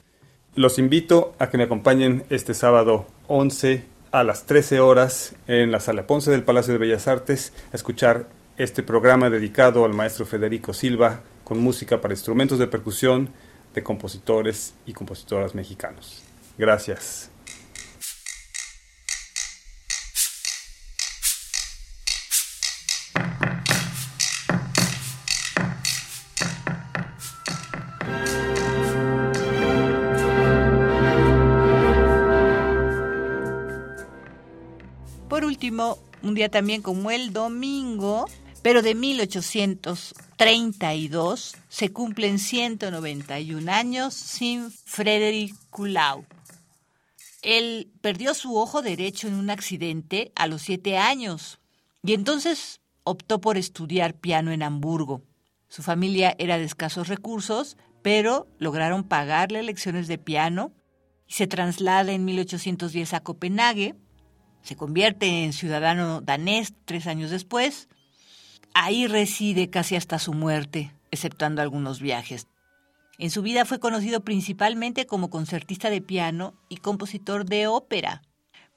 [0.55, 5.79] Los invito a que me acompañen este sábado 11 a las 13 horas en la
[5.79, 8.25] Sala Ponce del Palacio de Bellas Artes a escuchar
[8.57, 13.29] este programa dedicado al maestro Federico Silva con música para instrumentos de percusión
[13.73, 16.23] de compositores y compositoras mexicanos.
[16.57, 17.29] Gracias.
[35.29, 38.25] Por último, un día también como el domingo,
[38.65, 46.25] pero de 1832 se cumplen 191 años sin Frederick Kulau.
[47.43, 51.59] Él perdió su ojo derecho en un accidente a los siete años
[52.03, 55.21] y entonces optó por estudiar piano en Hamburgo.
[55.67, 60.73] Su familia era de escasos recursos, pero lograron pagarle lecciones de piano
[61.27, 63.93] y se traslada en 1810 a Copenhague.
[64.63, 67.89] Se convierte en ciudadano danés tres años después
[68.77, 72.47] Ahí reside casi hasta su muerte, exceptuando algunos viajes.
[73.17, 78.21] En su vida fue conocido principalmente como concertista de piano y compositor de ópera,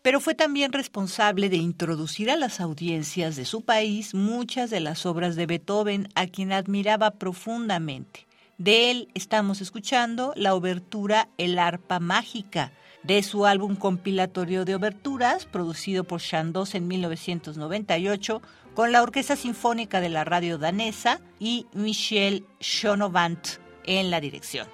[0.00, 5.04] pero fue también responsable de introducir a las audiencias de su país muchas de las
[5.04, 8.28] obras de Beethoven, a quien admiraba profundamente.
[8.56, 12.72] De él estamos escuchando la obertura El arpa mágica,
[13.02, 18.42] de su álbum compilatorio de oberturas, producido por Chandos en 1998,
[18.78, 23.44] con la Orquesta Sinfónica de la Radio Danesa y Michel Schonovant
[23.82, 24.68] en la dirección.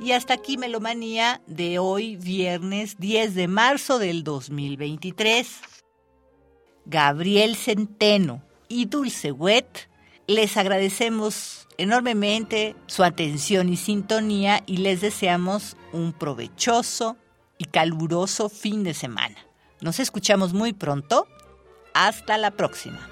[0.00, 5.60] Y hasta aquí Melomanía de hoy, viernes 10 de marzo del 2023.
[6.86, 9.91] Gabriel Centeno y Dulce Wet
[10.26, 17.16] les agradecemos enormemente su atención y sintonía y les deseamos un provechoso
[17.58, 19.36] y caluroso fin de semana.
[19.80, 21.26] Nos escuchamos muy pronto.
[21.94, 23.11] Hasta la próxima.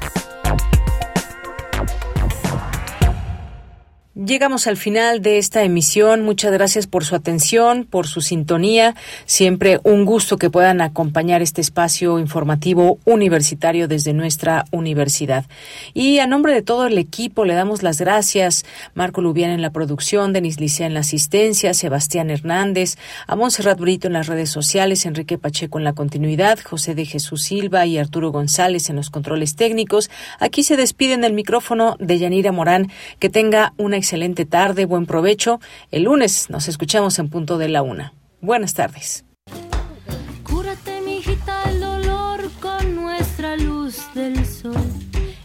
[4.23, 6.21] Llegamos al final de esta emisión.
[6.21, 8.93] Muchas gracias por su atención, por su sintonía.
[9.25, 15.45] Siempre un gusto que puedan acompañar este espacio informativo universitario desde nuestra universidad.
[15.95, 18.63] Y a nombre de todo el equipo le damos las gracias.
[18.93, 24.05] Marco Lubián en la producción, Denis Licea en la asistencia, Sebastián Hernández, a Montserrat Brito
[24.05, 28.31] en las redes sociales, Enrique Pacheco en la continuidad, José de Jesús Silva y Arturo
[28.31, 30.11] González en los controles técnicos.
[30.39, 32.91] Aquí se despiden del micrófono de Yanira Morán.
[33.17, 34.10] Que tenga una excelente
[34.49, 35.59] tarde, buen provecho.
[35.89, 38.13] El lunes nos escuchamos en punto de la una.
[38.41, 39.23] Buenas tardes.
[40.43, 44.75] Cúrate, mijita, el dolor con nuestra luz del sol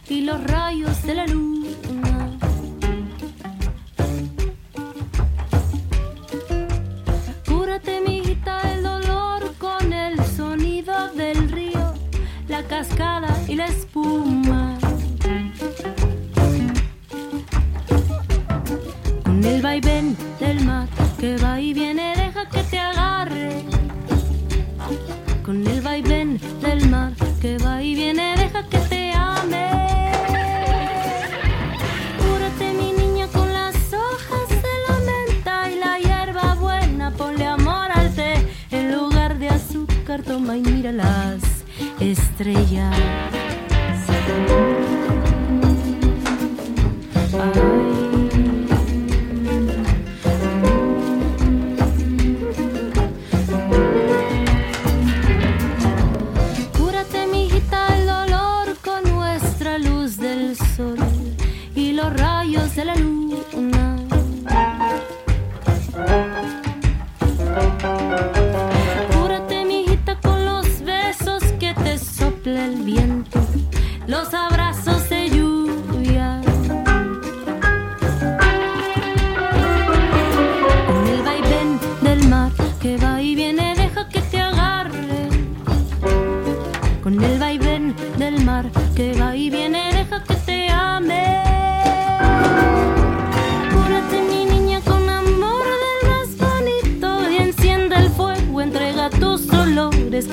[0.09, 2.37] y los rayos de la luna.
[7.47, 11.93] Cúrate, mijita, el dolor con el sonido del río,
[12.49, 14.56] la cascada y la espuma.
[19.47, 20.87] El vaivén del mar
[21.19, 23.63] que va y viene, deja que te agarre.
[25.43, 29.69] Con el vaivén del mar que va y viene, deja que te ame.
[32.21, 37.89] Cúrate mi niña con las hojas de la menta y la hierba buena, ponle amor
[37.93, 38.33] al té.
[38.71, 41.41] En lugar de azúcar, toma y mira las
[41.99, 42.95] estrellas.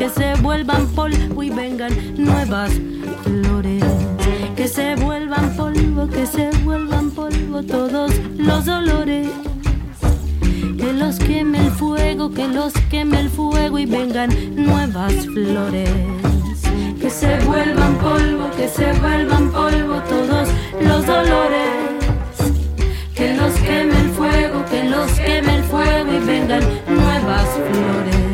[0.05, 2.71] Que se vuelvan polvo y vengan nuevas
[3.23, 3.83] flores.
[4.55, 9.29] Que se vuelvan polvo, que se vuelvan polvo todos los dolores.
[10.77, 15.91] Que los queme el fuego, que los queme el fuego y vengan nuevas flores.
[17.01, 20.49] Que se vuelvan polvo, que se vuelvan polvo todos
[20.83, 21.71] los dolores.
[23.15, 28.34] Que los queme el fuego, que los queme el fuego y vengan nuevas flores.